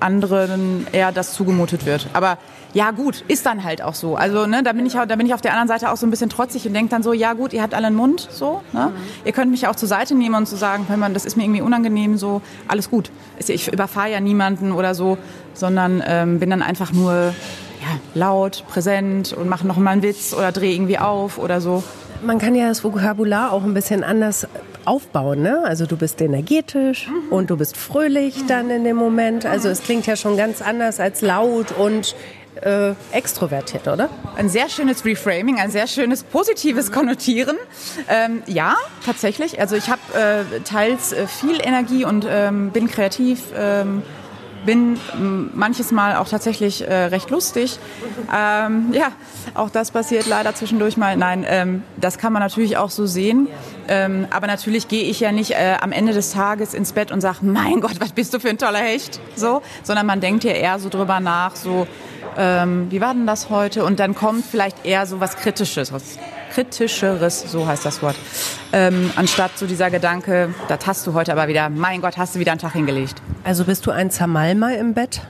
anderen 0.00 0.86
eher 0.92 1.12
das 1.12 1.32
zugemutet 1.32 1.86
wird. 1.86 2.06
Aber 2.12 2.38
ja 2.72 2.90
gut, 2.92 3.24
ist 3.28 3.46
dann 3.46 3.64
halt 3.64 3.82
auch 3.82 3.94
so. 3.94 4.16
Also 4.16 4.46
ne, 4.46 4.62
da 4.62 4.72
bin 4.72 4.86
ich 4.86 4.92
da 4.92 5.04
bin 5.04 5.26
ich 5.26 5.34
auf 5.34 5.40
der 5.40 5.52
anderen 5.52 5.68
Seite 5.68 5.90
auch 5.90 5.96
so 5.96 6.06
ein 6.06 6.10
bisschen 6.10 6.30
trotzig 6.30 6.66
und 6.66 6.74
denke 6.74 6.90
dann 6.90 7.02
so, 7.02 7.12
ja 7.12 7.32
gut, 7.32 7.52
ihr 7.52 7.62
habt 7.62 7.74
alle 7.74 7.88
einen 7.88 7.96
Mund, 7.96 8.28
so. 8.30 8.62
Ne? 8.72 8.86
Mhm. 8.86 9.26
Ihr 9.26 9.32
könnt 9.32 9.50
mich 9.50 9.66
auch 9.66 9.76
zur 9.76 9.88
Seite 9.88 10.14
nehmen 10.14 10.34
und 10.34 10.46
zu 10.46 10.54
so 10.54 10.60
sagen, 10.60 10.84
wenn 10.88 10.98
man, 10.98 11.14
das 11.14 11.24
ist 11.24 11.36
mir 11.36 11.44
irgendwie 11.44 11.62
unangenehm, 11.62 12.16
so 12.16 12.42
alles 12.68 12.90
gut. 12.90 13.10
Ich 13.38 13.72
überfahre 13.72 14.10
ja 14.10 14.20
niemanden 14.20 14.72
oder 14.72 14.94
so, 14.94 15.18
sondern 15.54 16.02
ähm, 16.06 16.38
bin 16.38 16.50
dann 16.50 16.62
einfach 16.62 16.92
nur 16.92 17.12
ja, 17.12 17.98
laut, 18.14 18.64
präsent 18.68 19.32
und 19.32 19.48
mache 19.48 19.66
noch 19.66 19.76
mal 19.76 19.90
einen 19.90 20.02
Witz 20.02 20.34
oder 20.34 20.52
drehe 20.52 20.72
irgendwie 20.74 20.98
auf 20.98 21.38
oder 21.38 21.60
so. 21.60 21.82
Man 22.22 22.38
kann 22.38 22.54
ja 22.54 22.68
das 22.68 22.84
Vokabular 22.84 23.52
auch 23.52 23.64
ein 23.64 23.72
bisschen 23.72 24.04
anders 24.04 24.46
aufbauen. 24.84 25.42
Ne? 25.42 25.62
Also 25.64 25.86
du 25.86 25.96
bist 25.96 26.20
energetisch 26.20 27.08
mhm. 27.08 27.32
und 27.32 27.50
du 27.50 27.56
bist 27.56 27.76
fröhlich 27.76 28.46
dann 28.46 28.70
in 28.70 28.84
dem 28.84 28.96
Moment. 28.96 29.46
Also 29.46 29.68
es 29.68 29.82
klingt 29.82 30.06
ja 30.06 30.16
schon 30.16 30.36
ganz 30.36 30.62
anders 30.62 31.00
als 31.00 31.22
laut 31.22 31.72
und 31.72 32.14
äh, 32.62 32.94
extrovertiert, 33.12 33.88
oder? 33.88 34.08
Ein 34.36 34.48
sehr 34.48 34.68
schönes 34.68 35.04
Reframing, 35.04 35.58
ein 35.58 35.70
sehr 35.70 35.86
schönes 35.86 36.22
positives 36.22 36.92
Konnotieren. 36.92 37.56
Ähm, 38.08 38.42
ja, 38.46 38.76
tatsächlich. 39.04 39.60
Also 39.60 39.76
ich 39.76 39.88
habe 39.88 40.00
äh, 40.14 40.60
teils 40.60 41.12
äh, 41.12 41.26
viel 41.26 41.60
Energie 41.60 42.04
und 42.04 42.26
ähm, 42.28 42.70
bin 42.70 42.88
kreativ. 42.88 43.42
Ähm, 43.56 44.02
bin 44.64 44.98
manches 45.54 45.90
Mal 45.92 46.16
auch 46.16 46.28
tatsächlich 46.28 46.86
äh, 46.86 47.04
recht 47.06 47.30
lustig. 47.30 47.78
Ähm, 48.34 48.92
ja, 48.92 49.12
auch 49.54 49.70
das 49.70 49.90
passiert 49.90 50.26
leider 50.26 50.54
zwischendurch 50.54 50.96
mal. 50.96 51.16
Nein, 51.16 51.44
ähm, 51.48 51.82
das 51.96 52.18
kann 52.18 52.32
man 52.32 52.42
natürlich 52.42 52.76
auch 52.76 52.90
so 52.90 53.06
sehen. 53.06 53.48
Ähm, 53.88 54.26
aber 54.30 54.46
natürlich 54.46 54.88
gehe 54.88 55.04
ich 55.04 55.20
ja 55.20 55.32
nicht 55.32 55.52
äh, 55.52 55.76
am 55.80 55.92
Ende 55.92 56.12
des 56.12 56.32
Tages 56.32 56.74
ins 56.74 56.92
Bett 56.92 57.10
und 57.10 57.20
sage, 57.20 57.38
mein 57.42 57.80
Gott, 57.80 58.00
was 58.00 58.12
bist 58.12 58.34
du 58.34 58.40
für 58.40 58.48
ein 58.48 58.58
toller 58.58 58.78
Hecht, 58.78 59.20
so, 59.36 59.62
sondern 59.82 60.06
man 60.06 60.20
denkt 60.20 60.44
ja 60.44 60.52
eher 60.52 60.78
so 60.78 60.88
drüber 60.88 61.20
nach, 61.20 61.56
so 61.56 61.86
ähm, 62.36 62.86
wie 62.90 63.00
war 63.00 63.14
denn 63.14 63.26
das 63.26 63.50
heute? 63.50 63.84
Und 63.84 63.98
dann 63.98 64.14
kommt 64.14 64.44
vielleicht 64.44 64.84
eher 64.84 65.06
so 65.06 65.20
was 65.20 65.36
Kritisches, 65.36 65.92
Kritischeres, 66.50 67.50
so 67.50 67.66
heißt 67.66 67.84
das 67.84 68.02
Wort, 68.02 68.16
ähm, 68.72 69.10
anstatt 69.16 69.56
so 69.56 69.66
dieser 69.66 69.90
Gedanke, 69.90 70.54
das 70.68 70.86
hast 70.86 71.06
du 71.06 71.14
heute 71.14 71.32
aber 71.32 71.48
wieder, 71.48 71.70
mein 71.70 72.00
Gott, 72.00 72.18
hast 72.18 72.34
du 72.34 72.38
wieder 72.38 72.52
einen 72.52 72.60
Tag 72.60 72.72
hingelegt. 72.72 73.22
Also 73.44 73.64
bist 73.64 73.86
du 73.86 73.90
ein 73.90 74.10
Zermalmer 74.10 74.76
im 74.76 74.94
Bett? 74.94 75.22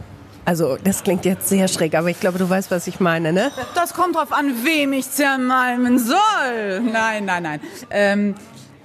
Also 0.45 0.77
das 0.83 1.05
klingt 1.05 1.25
jetzt 1.25 1.49
sehr 1.49 1.69
schräg, 1.69 1.95
aber 1.95 2.09
ich 2.09 2.19
glaube, 2.19 2.39
du 2.39 2.49
weißt, 2.49 2.71
was 2.71 2.87
ich 2.87 2.99
meine, 2.99 3.33
ne? 3.33 3.53
Das 3.75 3.95
kommt 3.95 4.17
drauf 4.17 4.33
an, 4.33 4.65
wem 4.65 4.93
ich 4.93 5.11
zermalmen 5.11 5.99
soll. 5.99 6.81
Nein, 6.81 7.25
nein, 7.25 7.43
nein. 7.43 7.61
Ähm, 7.91 8.35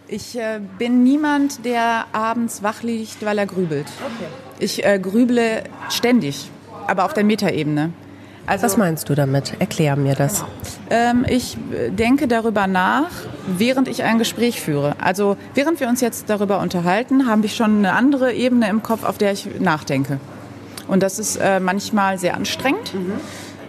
ich 0.08 0.38
äh, 0.38 0.60
bin 0.78 1.04
niemand, 1.04 1.66
der 1.66 2.06
abends 2.12 2.62
wach 2.62 2.84
liegt, 2.84 3.26
weil 3.26 3.38
er 3.40 3.48
grübelt. 3.48 3.88
Okay. 4.00 4.30
Ich 4.60 4.86
äh, 4.86 5.00
grüble 5.00 5.64
ständig, 5.90 6.52
aber 6.88 7.06
auf 7.06 7.14
der 7.14 7.24
Metaebene. 7.24 7.92
Also, 8.48 8.66
Was 8.66 8.78
meinst 8.78 9.10
du 9.10 9.16
damit? 9.16 9.54
Erklär 9.60 9.96
mir 9.96 10.14
das. 10.16 10.46
Ähm, 10.90 11.26
ich 11.28 11.58
denke 11.90 12.28
darüber 12.28 12.68
nach, 12.68 13.10
während 13.48 13.88
ich 13.88 14.04
ein 14.04 14.20
Gespräch 14.20 14.62
führe. 14.62 14.96
Also 15.02 15.36
während 15.56 15.80
wir 15.80 15.88
uns 15.88 16.02
jetzt 16.02 16.30
darüber 16.30 16.60
unterhalten, 16.60 17.28
habe 17.28 17.46
ich 17.48 17.56
schon 17.56 17.80
eine 17.80 17.94
andere 17.94 18.34
Ebene 18.34 18.70
im 18.70 18.84
Kopf, 18.84 19.04
auf 19.04 19.18
der 19.18 19.32
ich 19.32 19.60
nachdenke. 19.60 20.20
Und 20.88 21.02
das 21.02 21.18
ist 21.18 21.38
äh, 21.38 21.60
manchmal 21.60 22.20
sehr 22.20 22.36
anstrengend. 22.36 22.94
Mhm. 22.94 23.14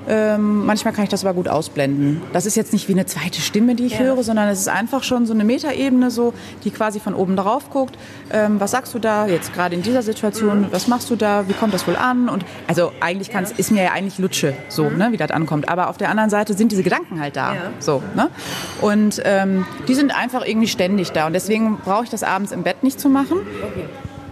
Ähm, 0.09 0.65
manchmal 0.65 0.95
kann 0.95 1.05
ich 1.05 1.11
das 1.11 1.25
aber 1.25 1.35
gut 1.35 1.49
ausblenden. 1.49 2.23
Das 2.33 2.47
ist 2.47 2.57
jetzt 2.57 2.73
nicht 2.73 2.89
wie 2.89 2.93
eine 2.93 3.07
zweite 3.07 3.41
Stimme, 3.41 3.75
die 3.75 3.87
ich 3.87 3.95
ja. 3.95 4.01
höre, 4.01 4.23
sondern 4.23 4.49
es 4.49 4.61
ist 4.61 4.69
einfach 4.69 5.03
schon 5.03 5.27
so 5.27 5.33
eine 5.33 5.45
Metaebene, 5.45 6.11
so, 6.11 6.33
die 6.65 6.71
quasi 6.71 7.01
von 7.01 7.15
oben 7.15 7.37
drauf 7.37 7.71
guckt. 7.71 7.97
Ähm, 8.33 8.61
was 8.61 8.71
sagst 8.71 8.95
du 8.95 8.99
da 8.99 9.27
jetzt 9.27 9.53
gerade 9.53 9.75
in 9.75 9.83
dieser 9.83 10.03
Situation? 10.03 10.63
Mhm. 10.63 10.67
Was 10.71 10.87
machst 10.87 11.11
du 11.11 11.17
da? 11.17 11.49
Wie 11.49 11.53
kommt 11.53 11.75
das 11.75 11.87
wohl 11.87 11.97
an? 11.97 12.29
Und 12.29 12.45
also 12.67 12.93
eigentlich 13.01 13.29
ja. 13.29 13.41
ist 13.41 13.71
mir 13.71 13.85
ja 13.85 13.93
eigentlich 13.93 14.19
Lutsche, 14.19 14.55
so, 14.69 14.85
mhm. 14.85 14.99
ne, 14.99 15.09
wie 15.13 15.17
das 15.17 15.31
ankommt. 15.31 15.69
Aber 15.69 15.89
auf 15.89 15.97
der 15.97 16.11
anderen 16.11 16.31
Seite 16.31 16.55
sind 16.55 16.73
diese 16.73 16.83
Gedanken 16.83 17.21
halt 17.21 17.37
da. 17.37 17.55
Ja. 17.55 17.61
So, 17.81 18.03
ne? 18.15 18.31
Und 18.81 19.21
ähm, 19.25 19.67
die 19.89 19.95
sind 19.95 20.17
einfach 20.17 20.47
irgendwie 20.47 20.69
ständig 20.69 21.13
da. 21.13 21.27
Und 21.27 21.33
deswegen 21.33 21.79
brauche 21.79 22.05
ich 22.05 22.11
das 22.11 22.23
abends 22.23 22.53
im 22.53 22.63
Bett 22.63 22.83
nicht 22.83 23.01
zu 23.01 23.09
machen. 23.09 23.39
Okay 23.73 23.85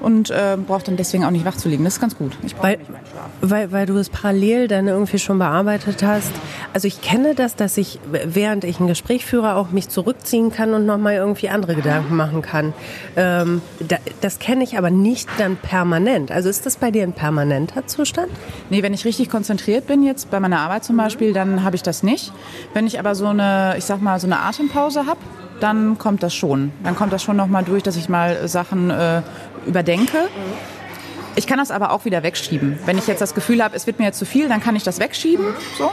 und 0.05 0.31
äh, 0.31 0.57
brauche 0.57 0.85
dann 0.85 0.97
deswegen 0.97 1.25
auch 1.25 1.31
nicht 1.31 1.45
wach 1.45 1.57
zu 1.57 1.69
liegen. 1.69 1.83
Das 1.85 1.95
ist 1.95 2.01
ganz 2.01 2.17
gut. 2.17 2.37
Ich 2.45 2.55
weil, 2.61 2.77
nicht 2.77 2.91
meinen 2.91 3.07
Schlaf. 3.07 3.31
Weil, 3.41 3.73
weil 3.73 3.87
du 3.87 3.97
es 3.97 4.11
parallel 4.11 4.69
dann 4.69 4.87
irgendwie 4.87 5.19
schon 5.19 5.39
bearbeitet 5.39 6.03
hast. 6.03 6.33
Also 6.73 6.87
ich 6.87 7.01
kenne 7.01 7.35
das, 7.35 7.57
dass 7.57 7.77
ich, 7.77 7.99
während 8.11 8.65
ich 8.65 8.81
ein 8.81 8.87
Gespräch 8.87 9.25
führe, 9.25 9.55
auch 9.55 9.71
mich 9.71 9.89
zurückziehen 9.89 10.53
kann 10.53 10.75
und 10.75 10.87
nochmal 10.87 11.15
irgendwie 11.15 11.49
andere 11.49 11.75
Gedanken 11.75 12.17
machen 12.17 12.43
kann. 12.43 12.75
Ähm, 13.17 13.63
da, 13.81 13.97
das 14.21 14.39
kenne 14.39 14.63
ich 14.65 14.77
aber 14.77 14.91
nicht 14.91 15.29
dann 15.39 15.57
permanent. 15.57 16.31
Also 16.31 16.49
ist 16.49 16.67
das 16.67 16.77
bei 16.77 16.91
dir 16.91 17.03
ein 17.03 17.13
permanenter 17.13 17.87
Zustand? 17.87 18.29
Nee, 18.71 18.83
wenn 18.83 18.93
ich 18.93 19.05
richtig 19.05 19.31
konzentriert 19.31 19.87
bin, 19.87 20.03
jetzt 20.03 20.31
bei 20.31 20.39
meiner 20.39 20.61
Arbeit 20.61 20.85
zum 20.85 20.97
Beispiel, 20.97 21.33
dann 21.33 21.65
habe 21.65 21.77
ich 21.77 21.83
das 21.83 22.03
nicht. 22.03 22.33
Wenn 22.75 22.87
ich 22.87 22.99
aber 22.99 23.15
so 23.15 23.27
eine, 23.27 23.75
ich 23.79 23.85
sag 23.85 24.03
mal, 24.03 24.21
so 24.21 24.27
eine 24.27 24.41
Atempause 24.41 25.07
habe, 25.07 25.19
dann 25.61 25.99
kommt 25.99 26.23
das 26.23 26.35
schon. 26.35 26.73
Dann 26.83 26.97
kommt 26.97 27.13
das 27.13 27.23
schon 27.23 27.37
nochmal 27.37 27.65
durch, 27.65 27.83
dass 27.83 27.97
ich 27.97 28.09
mal 28.09 28.49
Sachen 28.49 28.91
äh, 28.91 29.23
überdenke. 29.67 30.29
Ich 31.37 31.47
kann 31.49 31.59
das 31.59 31.71
aber 31.73 31.91
auch 31.91 32.05
wieder 32.05 32.23
wegschieben. 32.23 32.79
Wenn 32.87 32.97
ich 32.97 33.09
jetzt 33.09 33.21
das 33.21 33.35
Gefühl 33.35 33.63
habe, 33.63 33.75
es 33.75 33.87
wird 33.87 33.99
mir 33.99 34.05
jetzt 34.05 34.19
zu 34.19 34.25
viel, 34.25 34.49
dann 34.49 34.61
kann 34.61 34.77
ich 34.77 34.85
das 34.85 35.01
wegschieben. 35.01 35.47
So. 35.77 35.91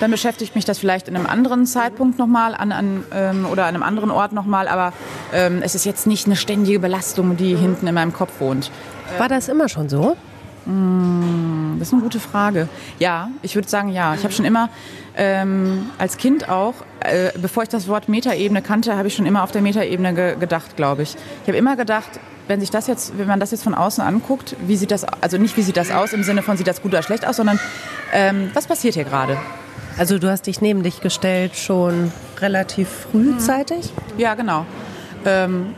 Dann 0.00 0.10
beschäftigt 0.10 0.54
mich 0.54 0.64
das 0.64 0.78
vielleicht 0.78 1.08
in 1.08 1.16
einem 1.16 1.26
anderen 1.26 1.64
Zeitpunkt 1.64 2.18
nochmal 2.18 2.54
an, 2.54 2.72
an, 2.72 3.04
ähm, 3.12 3.46
oder 3.50 3.64
an 3.64 3.74
einem 3.74 3.82
anderen 3.82 4.10
Ort 4.10 4.32
nochmal. 4.32 4.68
Aber 4.68 4.92
ähm, 5.32 5.62
es 5.62 5.74
ist 5.74 5.86
jetzt 5.86 6.06
nicht 6.06 6.26
eine 6.26 6.36
ständige 6.36 6.78
Belastung, 6.78 7.36
die 7.36 7.56
hinten 7.56 7.86
in 7.86 7.94
meinem 7.94 8.12
Kopf 8.12 8.40
wohnt. 8.40 8.70
War 9.16 9.28
das 9.28 9.48
immer 9.48 9.68
schon 9.68 9.88
so? 9.88 10.16
Hm, 10.66 11.76
das 11.78 11.88
ist 11.88 11.94
eine 11.94 12.02
gute 12.02 12.20
Frage. 12.20 12.68
Ja, 12.98 13.30
ich 13.40 13.54
würde 13.54 13.68
sagen 13.68 13.88
ja. 13.88 14.14
Ich 14.14 14.24
habe 14.24 14.32
schon 14.32 14.44
immer 14.44 14.68
ähm, 15.16 15.90
als 15.98 16.16
Kind 16.16 16.48
auch, 16.48 16.74
äh, 17.00 17.30
bevor 17.40 17.62
ich 17.62 17.68
das 17.68 17.88
Wort 17.88 18.08
Metaebene 18.08 18.62
kannte, 18.62 18.96
habe 18.96 19.08
ich 19.08 19.14
schon 19.14 19.26
immer 19.26 19.42
auf 19.42 19.52
der 19.52 19.62
Metaebene 19.62 20.14
ge 20.14 20.36
gedacht, 20.38 20.76
glaube 20.76 21.02
ich. 21.02 21.14
Ich 21.42 21.48
habe 21.48 21.58
immer 21.58 21.76
gedacht, 21.76 22.20
wenn 22.48 22.60
sich 22.60 22.70
das 22.70 22.86
jetzt, 22.86 23.18
wenn 23.18 23.26
man 23.26 23.40
das 23.40 23.50
jetzt 23.50 23.62
von 23.62 23.74
außen 23.74 24.02
anguckt, 24.02 24.56
wie 24.66 24.76
sieht 24.76 24.90
das, 24.90 25.04
also 25.04 25.38
nicht 25.38 25.56
wie 25.56 25.62
sieht 25.62 25.76
das 25.76 25.90
aus 25.90 26.12
im 26.12 26.22
Sinne 26.22 26.42
von 26.42 26.56
sieht 26.56 26.66
das 26.66 26.82
gut 26.82 26.92
oder 26.92 27.02
schlecht 27.02 27.26
aus, 27.26 27.36
sondern 27.36 27.60
ähm, 28.12 28.50
was 28.54 28.66
passiert 28.66 28.94
hier 28.94 29.04
gerade? 29.04 29.36
Also 29.98 30.18
du 30.18 30.30
hast 30.30 30.46
dich 30.46 30.60
neben 30.60 30.82
dich 30.82 31.00
gestellt 31.00 31.56
schon 31.56 32.12
relativ 32.40 32.88
frühzeitig? 33.10 33.92
Ja, 34.16 34.34
genau. 34.34 34.66
Ähm, 35.24 35.74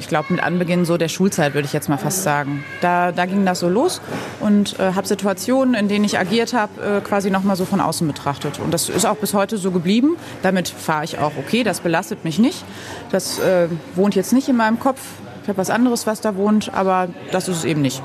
ich 0.00 0.08
glaube 0.08 0.32
mit 0.32 0.42
Anbeginn 0.42 0.84
so 0.84 0.96
der 0.96 1.08
Schulzeit 1.08 1.54
würde 1.54 1.66
ich 1.66 1.72
jetzt 1.72 1.88
mal 1.88 1.98
fast 1.98 2.22
sagen. 2.22 2.64
Da, 2.80 3.12
da 3.12 3.26
ging 3.26 3.44
das 3.44 3.60
so 3.60 3.68
los 3.68 4.00
und 4.40 4.78
äh, 4.80 4.94
habe 4.94 5.06
Situationen, 5.06 5.74
in 5.74 5.88
denen 5.88 6.04
ich 6.04 6.18
agiert 6.18 6.54
habe, 6.54 6.98
äh, 6.98 7.00
quasi 7.02 7.30
nochmal 7.30 7.54
so 7.54 7.66
von 7.66 7.80
außen 7.80 8.06
betrachtet. 8.06 8.58
Und 8.58 8.72
das 8.72 8.88
ist 8.88 9.04
auch 9.04 9.16
bis 9.16 9.34
heute 9.34 9.58
so 9.58 9.70
geblieben. 9.70 10.16
Damit 10.42 10.68
fahre 10.68 11.04
ich 11.04 11.18
auch 11.18 11.32
okay, 11.38 11.62
das 11.62 11.80
belastet 11.80 12.24
mich 12.24 12.38
nicht. 12.38 12.64
Das 13.10 13.38
äh, 13.38 13.68
wohnt 13.94 14.14
jetzt 14.14 14.32
nicht 14.32 14.48
in 14.48 14.56
meinem 14.56 14.80
Kopf. 14.80 15.00
Ich 15.42 15.48
habe 15.48 15.58
was 15.58 15.70
anderes, 15.70 16.06
was 16.06 16.20
da 16.20 16.34
wohnt, 16.34 16.72
aber 16.74 17.08
das 17.30 17.48
ist 17.48 17.58
es 17.58 17.64
eben 17.64 17.82
nicht. 17.82 18.02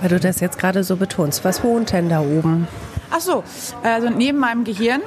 Weil 0.00 0.08
du 0.08 0.20
das 0.20 0.40
jetzt 0.40 0.58
gerade 0.58 0.84
so 0.84 0.96
betonst. 0.96 1.44
Was 1.44 1.64
wohnt 1.64 1.92
denn 1.92 2.08
da 2.08 2.20
oben? 2.20 2.68
Ach 3.10 3.20
so, 3.20 3.44
also 3.82 4.10
neben 4.10 4.38
meinem 4.38 4.64
Gehirn 4.64 5.00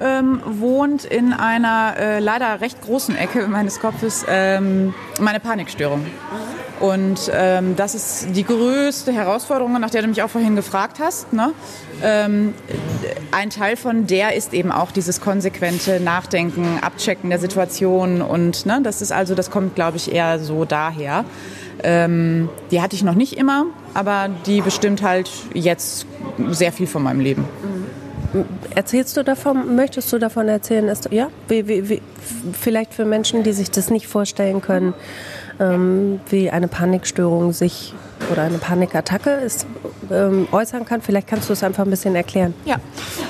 ähm, 0.00 0.40
wohnt 0.44 1.04
in 1.04 1.32
einer 1.32 1.94
äh, 1.98 2.18
leider 2.18 2.60
recht 2.60 2.82
großen 2.82 3.16
Ecke 3.16 3.46
meines 3.48 3.80
Kopfes 3.80 4.24
ähm, 4.28 4.94
meine 5.20 5.40
Panikstörung. 5.40 6.04
Und 6.80 7.30
ähm, 7.32 7.74
das 7.74 7.94
ist 7.94 8.36
die 8.36 8.44
größte 8.44 9.10
Herausforderung, 9.10 9.80
nach 9.80 9.90
der 9.90 10.02
du 10.02 10.08
mich 10.08 10.22
auch 10.22 10.28
vorhin 10.28 10.56
gefragt 10.56 10.98
hast. 11.00 11.32
Ne? 11.32 11.52
Ähm, 12.02 12.52
ein 13.32 13.48
Teil 13.48 13.76
von 13.76 14.06
der 14.06 14.34
ist 14.34 14.52
eben 14.52 14.70
auch 14.70 14.90
dieses 14.90 15.22
konsequente 15.22 16.00
Nachdenken, 16.00 16.78
Abchecken 16.82 17.30
der 17.30 17.38
Situation 17.38 18.20
und 18.20 18.66
ne, 18.66 18.80
das 18.82 19.00
ist 19.00 19.12
also, 19.12 19.34
das 19.34 19.50
kommt, 19.50 19.74
glaube 19.74 19.96
ich, 19.96 20.12
eher 20.12 20.38
so 20.38 20.66
daher. 20.66 21.24
Ähm, 21.82 22.48
die 22.70 22.80
hatte 22.80 22.96
ich 22.96 23.02
noch 23.02 23.14
nicht 23.14 23.36
immer, 23.36 23.66
aber 23.94 24.28
die 24.46 24.60
bestimmt 24.60 25.02
halt 25.02 25.30
jetzt 25.54 26.06
sehr 26.50 26.72
viel 26.72 26.86
von 26.86 27.02
meinem 27.02 27.20
Leben. 27.20 27.44
Erzählst 28.74 29.16
du 29.16 29.22
davon, 29.22 29.76
möchtest 29.76 30.12
du 30.12 30.18
davon 30.18 30.48
erzählen? 30.48 30.88
Ist, 30.88 31.08
ja, 31.10 31.28
wie, 31.48 31.68
wie, 31.68 31.88
wie, 31.88 32.02
vielleicht 32.52 32.92
für 32.92 33.04
Menschen, 33.04 33.42
die 33.42 33.52
sich 33.52 33.70
das 33.70 33.90
nicht 33.90 34.06
vorstellen 34.06 34.60
können, 34.60 34.94
ähm, 35.60 36.20
wie 36.28 36.50
eine 36.50 36.68
Panikstörung 36.68 37.52
sich 37.52 37.94
oder 38.30 38.42
eine 38.42 38.58
Panikattacke 38.58 39.30
ist, 39.30 39.66
ähm, 40.10 40.48
äußern 40.50 40.84
kann. 40.84 41.02
Vielleicht 41.02 41.28
kannst 41.28 41.48
du 41.48 41.52
es 41.52 41.62
einfach 41.62 41.84
ein 41.84 41.90
bisschen 41.90 42.16
erklären. 42.16 42.54
Ja, 42.64 42.76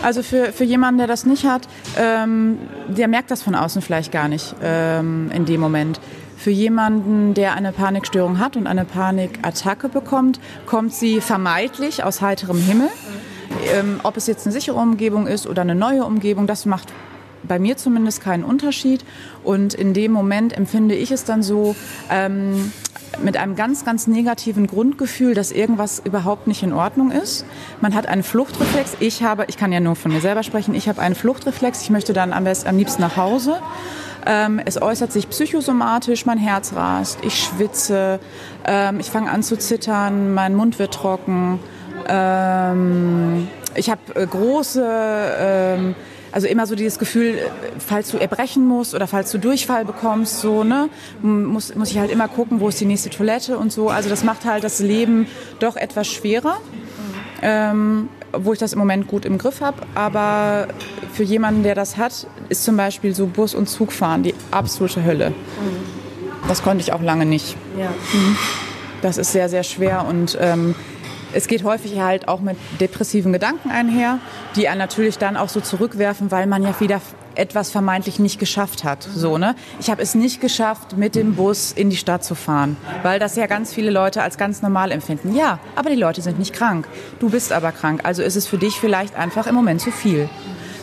also 0.03 0.23
für, 0.23 0.53
für 0.53 0.65
jemanden, 0.65 0.99
der 0.99 1.07
das 1.07 1.27
nicht 1.27 1.45
hat, 1.45 1.69
ähm, 1.99 2.59
der 2.89 3.09
merkt 3.09 3.31
das 3.31 3.43
von 3.43 3.55
außen 3.55 3.83
vielleicht 3.83 4.13
gar 4.13 4.29
nicht 4.29 4.55
ähm, 4.63 5.31
in 5.35 5.45
dem 5.45 5.61
Moment. 5.61 6.01
Für 6.37 6.51
jemanden, 6.51 7.35
der 7.35 7.55
eine 7.55 7.73
Panikstörung 7.73 8.39
hat 8.39 8.57
und 8.57 8.67
eine 8.67 8.85
Panikattacke 8.85 9.89
bekommt, 9.89 10.39
kommt 10.67 10.93
sie 10.93 11.21
vermeintlich 11.21 12.05
aus 12.05 12.21
heiterem 12.21 12.59
Himmel. 12.59 12.89
Ähm, 13.73 14.01
ob 14.03 14.17
es 14.17 14.27
jetzt 14.27 14.47
eine 14.47 14.53
sichere 14.53 14.77
Umgebung 14.77 15.27
ist 15.27 15.47
oder 15.47 15.63
eine 15.63 15.75
neue 15.75 16.05
Umgebung, 16.05 16.47
das 16.47 16.67
macht 16.67 16.93
bei 17.43 17.59
mir 17.59 17.77
zumindest 17.77 18.21
keinen 18.21 18.45
Unterschied. 18.45 19.05
Und 19.45 19.75
in 19.75 19.95
dem 19.95 20.13
Moment 20.13 20.57
empfinde 20.57 20.95
ich 20.95 21.11
es 21.11 21.25
dann 21.25 21.43
so 21.43 21.75
ähm, 22.11 22.73
mit 23.23 23.37
einem 23.37 23.57
ganz, 23.57 23.85
ganz 23.85 24.07
negativen 24.07 24.67
Grundgefühl, 24.67 25.35
dass 25.35 25.53
irgendwas 25.53 26.01
überhaupt 26.05 26.47
nicht 26.47 26.63
in 26.63 26.73
Ordnung 26.73 27.11
ist. 27.11 27.45
Man 27.81 27.95
hat 27.95 28.07
einen 28.07 28.23
Fluchtreflex. 28.23 28.97
Ich 29.01 29.23
habe, 29.23 29.45
ich 29.49 29.57
kann 29.57 29.73
ja 29.73 29.81
nur 29.81 29.97
von 29.97 30.13
mir 30.13 30.21
selber 30.21 30.43
sprechen, 30.43 30.75
ich 30.75 30.89
habe 30.89 31.01
einen 31.01 31.15
Fluchtreflex. 31.15 31.83
Ich 31.83 31.91
möchte 31.91 32.13
dann 32.13 32.33
am, 32.33 32.45
besten, 32.45 32.69
am 32.69 32.77
liebsten 32.77 33.03
nach 33.03 33.17
Hause. 33.17 33.61
Ähm, 34.27 34.61
es 34.65 34.81
äußert 34.81 35.13
sich 35.13 35.29
psychosomatisch, 35.31 36.27
mein 36.27 36.39
Herz 36.39 36.73
rast, 36.75 37.19
ich 37.23 37.45
schwitze, 37.45 38.19
ähm, 38.67 38.99
ich 38.99 39.11
fange 39.11 39.31
an 39.31 39.45
zu 39.45 39.57
zittern, 39.57 40.35
mein 40.35 40.55
Mund 40.57 40.81
wird 40.81 40.93
trocken. 40.93 41.61
Ähm, 42.09 43.47
ich 43.77 43.89
habe 43.89 44.01
äh, 44.15 44.27
große, 44.27 44.85
ähm, 45.39 45.95
also 46.33 46.49
immer 46.49 46.67
so 46.67 46.75
dieses 46.75 46.99
Gefühl, 46.99 47.39
falls 47.79 48.11
du 48.11 48.19
erbrechen 48.19 48.67
musst 48.67 48.95
oder 48.95 49.07
falls 49.07 49.31
du 49.31 49.39
Durchfall 49.39 49.85
bekommst, 49.85 50.41
so, 50.41 50.65
ne, 50.65 50.89
muss, 51.23 51.75
muss 51.77 51.93
ich 51.93 51.99
halt 51.99 52.11
immer 52.11 52.27
gucken, 52.27 52.61
wo 52.61 52.69
ist 52.69 52.81
die 52.81 52.85
nächste 52.85 53.11
Toilette 53.11 53.57
und 53.59 53.73
so. 53.73 53.91
Also 53.91 54.09
das 54.09 54.25
macht 54.25 54.45
halt 54.45 54.65
das 54.65 54.81
Leben 54.81 55.29
doch 55.61 55.77
etwas 55.77 56.09
schwerer. 56.09 56.59
Ähm, 57.43 58.09
wo 58.33 58.53
ich 58.53 58.59
das 58.59 58.73
im 58.73 58.79
Moment 58.79 59.07
gut 59.07 59.25
im 59.25 59.39
Griff 59.39 59.61
habe. 59.61 59.83
Aber 59.95 60.69
für 61.13 61.23
jemanden, 61.23 61.63
der 61.63 61.75
das 61.75 61.97
hat, 61.97 62.27
ist 62.49 62.65
zum 62.65 62.77
Beispiel 62.77 63.15
so 63.15 63.27
Bus- 63.27 63.55
und 63.55 63.69
Zugfahren 63.69 64.23
die 64.23 64.35
absolute 64.51 65.05
Hölle. 65.05 65.33
Das 66.49 66.63
konnte 66.63 66.83
ich 66.83 66.93
auch 66.93 67.03
lange 67.03 67.27
nicht. 67.27 67.57
Ja. 67.79 67.91
Mhm. 67.91 68.37
Das 69.03 69.19
ist 69.19 69.33
sehr, 69.33 69.49
sehr 69.49 69.63
schwer 69.63 70.07
und 70.09 70.39
ähm, 70.41 70.75
es 71.33 71.49
geht 71.49 71.65
häufig 71.65 72.01
halt 72.01 72.29
auch 72.29 72.41
mit 72.41 72.57
depressiven 72.81 73.33
Gedanken 73.33 73.71
einher, 73.71 74.21
die 74.57 74.69
einen 74.69 74.79
natürlich 74.79 75.19
dann 75.19 75.37
auch 75.37 75.49
so 75.49 75.61
zurückwerfen, 75.61 76.31
weil 76.31 76.47
man 76.47 76.63
ja 76.63 76.75
wieder 76.81 77.01
etwas 77.37 77.71
vermeintlich 77.71 78.19
nicht 78.19 78.39
geschafft 78.39 78.85
hat. 78.85 79.03
So, 79.03 79.39
ne? 79.39 79.55
Ich 79.81 79.91
habe 79.91 80.03
es 80.03 80.15
nicht 80.15 80.41
geschafft, 80.41 80.97
mit 80.97 81.15
dem 81.15 81.35
Bus 81.35 81.73
in 81.73 81.91
die 81.91 81.97
Stadt 81.97 82.25
zu 82.25 82.35
fahren, 82.35 82.77
weil 83.03 83.19
das 83.19 83.37
ja 83.37 83.47
ganz 83.47 83.73
viele 83.73 83.91
Leute 83.91 84.23
als 84.23 84.39
ganz 84.39 84.63
normal 84.63 84.93
empfinden. 84.93 85.35
Ja, 85.35 85.59
aber 85.75 85.91
die 85.91 85.97
Leute 85.97 86.23
sind 86.23 86.39
nicht 86.39 86.53
krank. 86.53 86.87
Du 87.19 87.31
bist 87.31 87.53
aber 87.53 87.73
krank. 87.73 88.01
Also 88.05 88.23
ist 88.23 88.37
es 88.37 88.47
für 88.47 88.59
dich 88.59 88.75
vielleicht 88.75 89.17
einfach 89.17 89.47
im 89.47 89.55
Moment 89.55 89.81
zu 89.81 89.91
viel. 89.91 90.29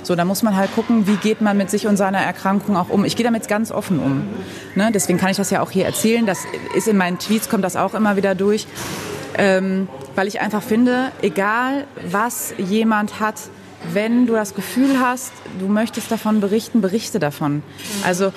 So, 0.03 0.15
da 0.15 0.25
muss 0.25 0.43
man 0.43 0.57
halt 0.57 0.73
gucken, 0.75 1.07
wie 1.07 1.15
geht 1.15 1.39
man 1.39 1.55
mit 1.55 1.69
sich 1.69 1.87
und 1.87 1.95
seiner 1.95 2.19
Erkrankung 2.19 2.75
auch 2.75 2.89
um. 2.89 3.05
Ich 3.05 3.15
gehe 3.15 3.23
damit 3.23 3.47
ganz 3.47 3.71
offen 3.71 3.99
um. 3.99 4.27
Ne? 4.75 4.91
Deswegen 4.93 5.17
kann 5.17 5.31
ich 5.31 5.37
das 5.37 5.49
ja 5.49 5.61
auch 5.61 5.71
hier 5.71 5.85
erzählen. 5.85 6.25
Das 6.25 6.39
ist 6.75 6.89
in 6.89 6.97
meinen 6.97 7.19
Tweets, 7.19 7.49
kommt 7.49 7.63
das 7.63 7.77
auch 7.77 7.93
immer 7.93 8.17
wieder 8.17 8.35
durch. 8.35 8.67
Ähm, 9.35 9.87
weil 10.15 10.27
ich 10.27 10.41
einfach 10.41 10.61
finde, 10.61 11.11
egal 11.21 11.87
was 12.05 12.53
jemand 12.57 13.19
hat, 13.19 13.35
wenn 13.91 14.25
du 14.27 14.33
das 14.33 14.55
Gefühl 14.55 14.99
hast, 14.99 15.33
du 15.59 15.67
möchtest 15.67 16.11
davon 16.11 16.39
berichten, 16.39 16.81
berichte 16.81 17.19
davon. 17.19 17.63
Also 18.05 18.31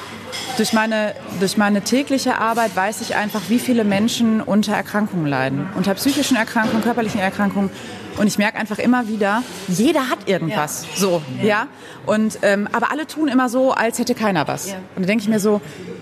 durch 0.57 0.73
meine, 0.73 1.15
durch 1.41 1.57
meine 1.57 1.83
tägliche 1.83 2.39
Arbeit 2.39 2.75
weiß 2.75 3.01
ich 3.01 3.15
einfach, 3.15 3.43
wie 3.49 3.59
viele 3.59 3.85
Menschen 3.85 4.41
unter 4.41 4.75
Erkrankungen 4.75 5.27
leiden. 5.27 5.69
Unter 5.77 5.95
psychischen 5.95 6.37
Erkrankungen, 6.37 6.83
körperlichen 6.83 7.21
Erkrankungen. 7.21 7.71
Und 8.19 8.27
ich 8.27 8.39
merke 8.39 8.59
einfach 8.59 8.79
immer 8.79 9.09
wieder, 9.09 9.43
jeder 9.69 10.09
hat 10.09 10.27
irgendwas. 10.27 10.87
Ja. 10.95 11.01
So, 11.01 11.23
ja. 11.41 11.45
ja? 11.45 11.67
Und, 12.07 12.39
ähm, 12.43 12.69
aber 12.73 12.91
alle 12.91 13.07
tun 13.07 13.29
immer 13.29 13.49
so, 13.49 13.73
als 13.73 13.99
hätte 13.99 14.15
keiner 14.15 14.49
was. 14.49 14.71
Ja. 14.71 14.77
Und 14.97 15.03
da 15.03 15.07
denke 15.07 15.23
ich 15.23 15.29
mir 15.29 15.41
so, 15.41 15.61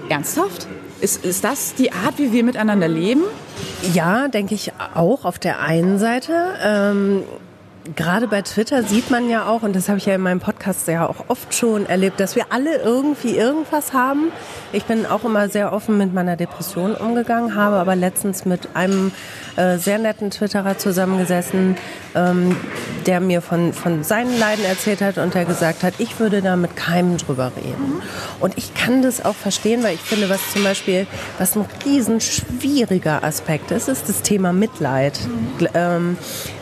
ernsthaft? 0.08 0.68
Ist, 1.00 1.24
ist 1.24 1.44
das 1.44 1.74
die 1.74 1.92
Art, 1.92 2.18
wie 2.18 2.32
wir 2.32 2.44
miteinander 2.44 2.88
leben? 2.88 3.22
Ja, 3.92 4.28
denke 4.28 4.54
ich 4.54 4.72
auch 4.94 5.24
auf 5.24 5.38
der 5.38 5.60
einen 5.60 5.98
Seite. 5.98 6.54
Ähm 6.62 7.24
gerade 7.96 8.28
bei 8.28 8.42
Twitter 8.42 8.82
sieht 8.82 9.10
man 9.10 9.28
ja 9.28 9.46
auch, 9.46 9.62
und 9.62 9.76
das 9.76 9.88
habe 9.88 9.98
ich 9.98 10.06
ja 10.06 10.14
in 10.14 10.20
meinem 10.22 10.40
Podcast 10.40 10.88
ja 10.88 11.06
auch 11.06 11.26
oft 11.28 11.54
schon 11.54 11.86
erlebt, 11.86 12.18
dass 12.18 12.34
wir 12.34 12.46
alle 12.50 12.78
irgendwie 12.78 13.36
irgendwas 13.36 13.92
haben. 13.92 14.32
Ich 14.72 14.84
bin 14.84 15.04
auch 15.06 15.24
immer 15.24 15.48
sehr 15.48 15.72
offen 15.72 15.98
mit 15.98 16.14
meiner 16.14 16.36
Depression 16.36 16.94
umgegangen, 16.94 17.54
habe 17.54 17.76
aber 17.76 17.94
letztens 17.94 18.46
mit 18.46 18.74
einem 18.74 19.12
äh, 19.56 19.76
sehr 19.76 19.98
netten 19.98 20.30
Twitterer 20.30 20.78
zusammengesessen, 20.78 21.76
ähm, 22.14 22.56
der 23.06 23.20
mir 23.20 23.42
von, 23.42 23.72
von 23.72 24.02
seinen 24.02 24.38
Leiden 24.38 24.64
erzählt 24.64 25.02
hat 25.02 25.18
und 25.18 25.34
der 25.34 25.44
gesagt 25.44 25.82
hat, 25.82 25.94
ich 25.98 26.18
würde 26.18 26.40
da 26.40 26.56
mit 26.56 26.76
keinem 26.76 27.18
drüber 27.18 27.52
reden. 27.56 28.02
Und 28.40 28.56
ich 28.56 28.74
kann 28.74 29.02
das 29.02 29.24
auch 29.24 29.34
verstehen, 29.34 29.82
weil 29.82 29.94
ich 29.94 30.00
finde, 30.00 30.30
was 30.30 30.52
zum 30.52 30.64
Beispiel, 30.64 31.06
was 31.38 31.54
ein 31.54 31.66
riesen 31.84 32.20
schwieriger 32.20 33.22
Aspekt 33.22 33.70
ist, 33.70 33.88
ist 33.88 34.08
das 34.08 34.22
Thema 34.22 34.52
Mitleid. 34.52 35.18
Ähm, 35.74 36.16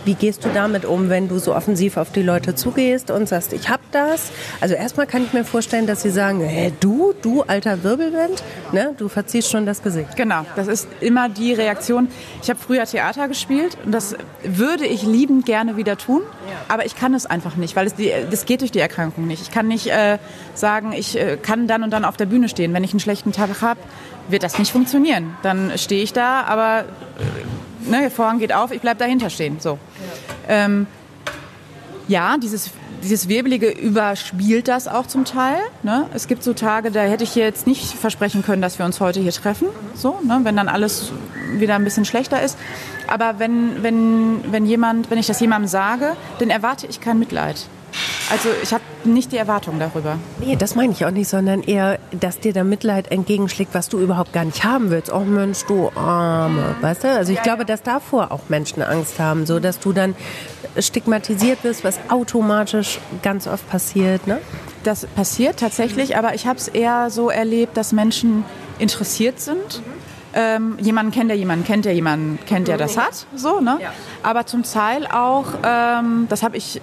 wie 0.04 0.14
gehst 0.14 0.44
du 0.44 0.48
damit 0.52 0.84
um, 0.84 1.08
wenn 1.08 1.28
du 1.28 1.38
so 1.38 1.54
offensiv 1.54 1.96
auf 1.96 2.12
die 2.12 2.22
Leute 2.22 2.54
zugehst 2.54 3.10
und 3.10 3.28
sagst, 3.28 3.52
ich 3.52 3.68
hab 3.68 3.80
das? 3.92 4.30
Also 4.60 4.74
erstmal 4.74 5.06
kann 5.06 5.24
ich 5.24 5.32
mir 5.32 5.44
vorstellen, 5.44 5.86
dass 5.86 6.02
sie 6.02 6.10
sagen, 6.10 6.40
hey, 6.40 6.72
du, 6.80 7.12
du 7.22 7.42
alter 7.42 7.82
Wirbelwind, 7.82 8.42
ne, 8.72 8.94
du 8.96 9.08
verziehst 9.08 9.50
schon 9.50 9.66
das 9.66 9.82
Gesicht. 9.82 10.16
Genau, 10.16 10.44
das 10.56 10.68
ist 10.68 10.88
immer 11.00 11.28
die 11.28 11.52
Reaktion. 11.52 12.08
Ich 12.42 12.50
habe 12.50 12.58
früher 12.58 12.84
Theater 12.84 13.28
gespielt 13.28 13.76
und 13.84 13.92
das 13.92 14.16
würde 14.42 14.86
ich 14.86 15.02
liebend 15.02 15.46
gerne 15.46 15.76
wieder 15.76 15.96
tun, 15.96 16.22
aber 16.68 16.84
ich 16.86 16.96
kann 16.96 17.14
es 17.14 17.26
einfach 17.26 17.56
nicht, 17.56 17.76
weil 17.76 17.86
es 17.86 17.94
die, 17.94 18.12
das 18.30 18.46
geht 18.46 18.60
durch 18.60 18.72
die 18.72 18.80
Erkrankung 18.80 19.26
nicht. 19.26 19.42
Ich 19.42 19.50
kann 19.50 19.68
nicht 19.68 19.86
äh, 19.86 20.18
sagen, 20.54 20.92
ich 20.92 21.18
äh, 21.18 21.36
kann 21.36 21.66
dann 21.66 21.82
und 21.82 21.90
dann 21.90 22.04
auf 22.04 22.16
der 22.16 22.26
Bühne 22.26 22.48
stehen. 22.48 22.74
Wenn 22.74 22.84
ich 22.84 22.92
einen 22.92 23.00
schlechten 23.00 23.32
Tag 23.32 23.42
habe, 23.60 23.80
wird 24.32 24.42
das 24.42 24.58
nicht 24.58 24.72
funktionieren. 24.72 25.36
Dann 25.42 25.72
stehe 25.76 26.02
ich 26.02 26.12
da, 26.12 26.42
aber 26.42 26.84
ne, 27.86 28.00
der 28.00 28.10
Vorhang 28.10 28.38
geht 28.38 28.52
auf, 28.52 28.72
ich 28.72 28.80
bleibe 28.80 28.98
dahinter 28.98 29.30
stehen. 29.30 29.60
So. 29.60 29.78
Ähm, 30.48 30.86
ja, 32.08 32.36
dieses, 32.38 32.70
dieses 33.02 33.28
Wirbelige 33.28 33.70
überspielt 33.70 34.68
das 34.68 34.88
auch 34.88 35.06
zum 35.06 35.24
Teil. 35.24 35.58
Ne? 35.82 36.06
Es 36.14 36.28
gibt 36.28 36.42
so 36.42 36.52
Tage, 36.52 36.90
da 36.90 37.02
hätte 37.02 37.24
ich 37.24 37.34
jetzt 37.34 37.66
nicht 37.66 37.94
versprechen 37.94 38.42
können, 38.42 38.62
dass 38.62 38.78
wir 38.78 38.86
uns 38.86 39.00
heute 39.00 39.20
hier 39.20 39.32
treffen, 39.32 39.68
so, 39.94 40.18
ne? 40.24 40.40
wenn 40.42 40.56
dann 40.56 40.68
alles 40.68 41.12
wieder 41.54 41.74
ein 41.74 41.84
bisschen 41.84 42.04
schlechter 42.04 42.42
ist. 42.42 42.58
Aber 43.08 43.38
wenn, 43.38 43.82
wenn, 43.82 44.52
wenn, 44.52 44.66
jemand, 44.66 45.10
wenn 45.10 45.18
ich 45.18 45.26
das 45.26 45.40
jemandem 45.40 45.68
sage, 45.68 46.16
dann 46.38 46.50
erwarte 46.50 46.86
ich 46.86 47.00
kein 47.00 47.18
Mitleid. 47.18 47.66
Also 48.30 48.48
ich 48.62 48.72
habe 48.72 48.82
nicht 49.04 49.32
die 49.32 49.36
Erwartung 49.36 49.78
darüber. 49.78 50.18
Nee, 50.40 50.56
das 50.56 50.74
meine 50.74 50.92
ich 50.92 51.04
auch 51.04 51.10
nicht, 51.10 51.28
sondern 51.28 51.62
eher, 51.62 51.98
dass 52.12 52.40
dir 52.40 52.52
da 52.52 52.64
Mitleid 52.64 53.10
entgegenschlägt, 53.10 53.74
was 53.74 53.88
du 53.88 53.98
überhaupt 53.98 54.32
gar 54.32 54.44
nicht 54.44 54.64
haben 54.64 54.90
willst. 54.90 55.12
Oh 55.12 55.20
Mensch, 55.20 55.64
du 55.66 55.90
Arme, 55.94 56.74
weißt 56.80 57.04
du? 57.04 57.08
Also 57.10 57.32
ich 57.32 57.38
ja, 57.38 57.42
glaube, 57.42 57.64
dass 57.64 57.82
davor 57.82 58.32
auch 58.32 58.48
Menschen 58.48 58.82
Angst 58.82 59.18
haben, 59.18 59.44
so 59.46 59.60
dass 59.60 59.80
du 59.80 59.92
dann 59.92 60.14
stigmatisiert 60.78 61.64
wirst, 61.64 61.84
was 61.84 61.98
automatisch 62.08 62.98
ganz 63.22 63.46
oft 63.46 63.68
passiert, 63.68 64.26
ne? 64.26 64.38
Das 64.84 65.06
passiert 65.06 65.60
tatsächlich, 65.60 66.16
aber 66.16 66.34
ich 66.34 66.46
habe 66.46 66.58
es 66.58 66.68
eher 66.68 67.10
so 67.10 67.30
erlebt, 67.30 67.76
dass 67.76 67.92
Menschen 67.92 68.44
interessiert 68.78 69.40
sind. 69.40 69.82
Ähm, 70.34 70.78
jemanden 70.80 71.12
kennt, 71.12 71.28
der 71.28 71.36
jemanden 71.36 71.66
kennt, 71.66 71.84
der 71.84 71.92
jemanden 71.92 72.38
kennt, 72.46 72.66
der 72.66 72.78
das 72.78 72.96
hat. 72.96 73.26
So, 73.36 73.60
ne? 73.60 73.78
Ja. 73.82 73.92
Aber 74.22 74.46
zum 74.46 74.62
Teil 74.62 75.06
auch, 75.06 75.44
ähm, 75.62 76.26
das 76.30 76.42
habe 76.42 76.56
ich 76.56 76.80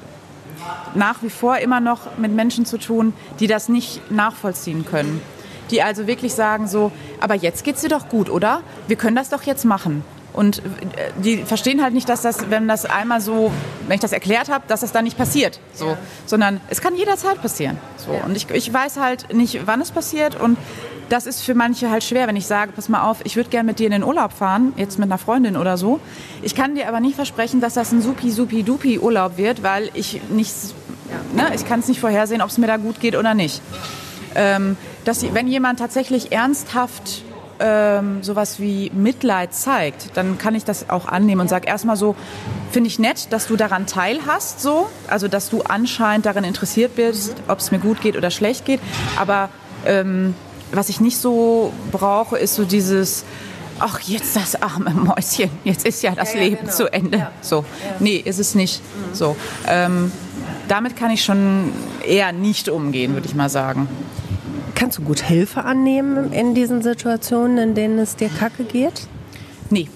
nach 0.95 1.21
wie 1.21 1.29
vor 1.29 1.57
immer 1.57 1.79
noch 1.79 2.17
mit 2.17 2.31
Menschen 2.31 2.65
zu 2.65 2.77
tun, 2.77 3.13
die 3.39 3.47
das 3.47 3.69
nicht 3.69 4.11
nachvollziehen 4.11 4.85
können. 4.85 5.21
Die 5.71 5.81
also 5.81 6.07
wirklich 6.07 6.33
sagen 6.33 6.67
so, 6.67 6.91
aber 7.19 7.35
jetzt 7.35 7.63
geht's 7.63 7.81
dir 7.81 7.89
doch 7.89 8.09
gut, 8.09 8.29
oder? 8.29 8.61
Wir 8.87 8.95
können 8.95 9.15
das 9.15 9.29
doch 9.29 9.43
jetzt 9.43 9.65
machen. 9.65 10.03
Und 10.33 10.59
äh, 10.59 10.61
die 11.23 11.37
verstehen 11.37 11.81
halt 11.81 11.93
nicht, 11.93 12.07
dass 12.07 12.21
das, 12.21 12.49
wenn 12.49 12.67
das 12.67 12.85
einmal 12.85 13.19
so, 13.21 13.51
wenn 13.87 13.95
ich 13.95 14.01
das 14.01 14.13
erklärt 14.13 14.49
habe, 14.49 14.63
dass 14.67 14.81
das 14.81 14.91
dann 14.91 15.03
nicht 15.03 15.17
passiert. 15.17 15.59
So. 15.73 15.87
Ja. 15.87 15.97
Sondern 16.25 16.61
es 16.69 16.81
kann 16.81 16.95
jederzeit 16.95 17.41
passieren. 17.41 17.77
So. 17.97 18.13
Ja. 18.13 18.23
Und 18.23 18.37
ich, 18.37 18.49
ich 18.49 18.71
weiß 18.71 18.97
halt 18.97 19.33
nicht, 19.33 19.65
wann 19.65 19.81
es 19.81 19.91
passiert. 19.91 20.39
Und 20.39 20.57
das 21.09 21.25
ist 21.25 21.41
für 21.41 21.55
manche 21.55 21.89
halt 21.89 22.03
schwer, 22.03 22.27
wenn 22.27 22.35
ich 22.35 22.45
sage, 22.45 22.71
pass 22.71 22.89
mal 22.89 23.09
auf, 23.09 23.19
ich 23.23 23.35
würde 23.35 23.49
gerne 23.49 23.67
mit 23.67 23.79
dir 23.79 23.85
in 23.85 23.91
den 23.91 24.03
Urlaub 24.03 24.31
fahren, 24.31 24.73
jetzt 24.77 24.99
mit 24.99 25.09
einer 25.09 25.17
Freundin 25.17 25.57
oder 25.57 25.77
so. 25.77 25.99
Ich 26.41 26.55
kann 26.55 26.75
dir 26.75 26.87
aber 26.87 26.99
nicht 26.99 27.15
versprechen, 27.15 27.61
dass 27.61 27.73
das 27.73 27.91
ein 27.91 28.01
supi, 28.01 28.31
supi, 28.31 28.63
dupi 28.63 28.99
Urlaub 28.99 29.37
wird, 29.37 29.63
weil 29.63 29.89
ich 29.93 30.21
nicht, 30.29 30.53
ne, 31.35 31.51
ich 31.55 31.65
kann 31.67 31.79
es 31.79 31.87
nicht 31.87 31.99
vorhersehen, 31.99 32.41
ob 32.41 32.49
es 32.49 32.57
mir 32.57 32.67
da 32.67 32.77
gut 32.77 32.99
geht 32.99 33.15
oder 33.15 33.33
nicht. 33.33 33.61
Ähm, 34.35 34.77
dass, 35.05 35.33
wenn 35.33 35.47
jemand 35.47 35.79
tatsächlich 35.79 36.31
ernsthaft 36.31 37.23
ähm, 37.59 38.23
sowas 38.23 38.59
wie 38.59 38.91
Mitleid 38.93 39.53
zeigt, 39.53 40.15
dann 40.15 40.37
kann 40.37 40.55
ich 40.55 40.63
das 40.63 40.89
auch 40.89 41.07
annehmen 41.07 41.41
und 41.41 41.49
sage 41.49 41.67
erstmal 41.67 41.95
so, 41.95 42.15
finde 42.71 42.87
ich 42.87 42.99
nett, 42.99 43.27
dass 43.31 43.47
du 43.47 43.55
daran 43.55 43.85
teilhast, 43.85 44.61
so, 44.61 44.87
also 45.07 45.27
dass 45.27 45.49
du 45.49 45.63
anscheinend 45.63 46.25
daran 46.25 46.43
interessiert 46.43 46.95
bist, 46.95 47.35
ob 47.47 47.59
es 47.59 47.71
mir 47.71 47.79
gut 47.79 48.01
geht 48.01 48.15
oder 48.15 48.31
schlecht 48.31 48.65
geht, 48.65 48.79
aber 49.17 49.49
ähm, 49.85 50.35
was 50.71 50.89
ich 50.89 50.99
nicht 50.99 51.17
so 51.17 51.73
brauche, 51.91 52.37
ist 52.37 52.55
so 52.55 52.65
dieses, 52.65 53.25
ach, 53.79 53.99
jetzt 54.01 54.35
das 54.35 54.61
arme 54.61 54.91
Mäuschen, 54.93 55.49
jetzt 55.63 55.85
ist 55.85 56.03
ja 56.03 56.11
das 56.15 56.33
ja, 56.33 56.41
Leben 56.41 56.61
genau. 56.61 56.71
zu 56.71 56.91
Ende. 56.91 57.17
Ja. 57.17 57.31
So, 57.41 57.65
nee, 57.99 58.17
ist 58.17 58.39
es 58.39 58.55
nicht. 58.55 58.81
Mhm. 58.81 59.15
So, 59.15 59.35
ähm, 59.67 60.11
damit 60.67 60.95
kann 60.95 61.11
ich 61.11 61.23
schon 61.23 61.71
eher 62.05 62.31
nicht 62.31 62.69
umgehen, 62.69 63.13
würde 63.13 63.27
ich 63.27 63.35
mal 63.35 63.49
sagen. 63.49 63.87
Kannst 64.75 64.97
du 64.97 65.01
gut 65.01 65.19
Hilfe 65.21 65.65
annehmen 65.65 66.31
in 66.31 66.55
diesen 66.55 66.81
Situationen, 66.81 67.57
in 67.57 67.75
denen 67.75 67.99
es 67.99 68.15
dir 68.15 68.29
kacke 68.29 68.63
geht? 68.63 69.07
Nee, 69.69 69.89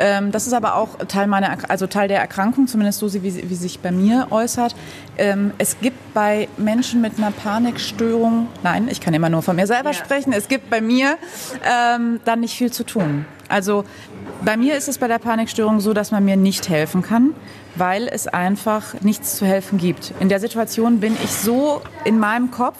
ähm, 0.00 0.32
das 0.32 0.46
ist 0.46 0.54
aber 0.54 0.76
auch 0.76 0.96
Teil 1.06 1.26
meiner, 1.26 1.58
also 1.68 1.86
Teil 1.86 2.08
der 2.08 2.18
Erkrankung, 2.20 2.66
zumindest 2.66 2.98
so 2.98 3.12
wie, 3.12 3.22
wie 3.22 3.54
sich 3.54 3.80
bei 3.80 3.92
mir 3.92 4.28
äußert. 4.30 4.74
Ähm, 5.18 5.52
es 5.58 5.78
gibt 5.80 6.14
bei 6.14 6.48
Menschen 6.56 7.02
mit 7.02 7.18
einer 7.18 7.30
Panikstörung, 7.30 8.48
nein, 8.62 8.88
ich 8.90 9.00
kann 9.00 9.12
immer 9.12 9.28
nur 9.28 9.42
von 9.42 9.56
mir 9.56 9.66
selber 9.66 9.90
ja. 9.90 9.94
sprechen, 9.94 10.32
es 10.32 10.48
gibt 10.48 10.70
bei 10.70 10.80
mir 10.80 11.18
ähm, 11.64 12.20
dann 12.24 12.40
nicht 12.40 12.56
viel 12.56 12.72
zu 12.72 12.84
tun. 12.84 13.26
Also 13.48 13.84
bei 14.42 14.56
mir 14.56 14.76
ist 14.76 14.88
es 14.88 14.96
bei 14.96 15.06
der 15.06 15.18
Panikstörung 15.18 15.80
so, 15.80 15.92
dass 15.92 16.12
man 16.12 16.24
mir 16.24 16.36
nicht 16.36 16.68
helfen 16.70 17.02
kann, 17.02 17.34
weil 17.80 18.06
es 18.06 18.28
einfach 18.28 19.00
nichts 19.00 19.36
zu 19.36 19.46
helfen 19.46 19.78
gibt. 19.78 20.12
In 20.20 20.28
der 20.28 20.38
Situation 20.38 21.00
bin 21.00 21.16
ich 21.24 21.32
so 21.32 21.80
in 22.04 22.18
meinem 22.18 22.50
Kopf 22.50 22.76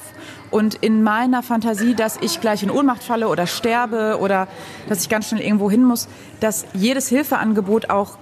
und 0.50 0.74
in 0.76 1.02
meiner 1.02 1.42
Fantasie, 1.42 1.94
dass 1.94 2.18
ich 2.20 2.40
gleich 2.40 2.62
in 2.62 2.70
Ohnmacht 2.70 3.02
falle 3.02 3.28
oder 3.28 3.46
sterbe 3.46 4.18
oder 4.20 4.46
dass 4.88 5.02
ich 5.02 5.08
ganz 5.08 5.28
schnell 5.28 5.40
irgendwo 5.40 5.70
hin 5.70 5.82
muss, 5.82 6.06
dass 6.40 6.66
jedes 6.74 7.08
Hilfeangebot 7.08 7.88
auch 7.88 8.18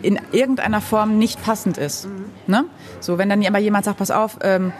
in 0.00 0.18
irgendeiner 0.32 0.80
Form 0.80 1.18
nicht 1.18 1.42
passend 1.42 1.76
ist. 1.76 2.06
Mhm. 2.06 2.24
Ne? 2.46 2.64
So, 3.00 3.18
wenn 3.18 3.28
dann 3.28 3.44
aber 3.44 3.58
jemand 3.58 3.84
sagt, 3.84 3.98
pass 3.98 4.10
auf, 4.10 4.38
ähm, 4.42 4.72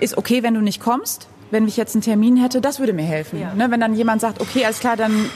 ist 0.00 0.16
okay, 0.16 0.42
wenn 0.42 0.54
du 0.54 0.60
nicht 0.60 0.80
kommst, 0.80 1.28
wenn 1.50 1.68
ich 1.68 1.76
jetzt 1.76 1.94
einen 1.94 2.02
Termin 2.02 2.36
hätte, 2.36 2.60
das 2.60 2.78
würde 2.80 2.92
mir 2.92 3.04
helfen. 3.04 3.40
Ja. 3.40 3.54
Ne? 3.54 3.70
Wenn 3.70 3.80
dann 3.80 3.94
jemand 3.94 4.20
sagt, 4.20 4.40
okay, 4.40 4.64
alles 4.64 4.80
klar, 4.80 4.96
dann 4.96 5.30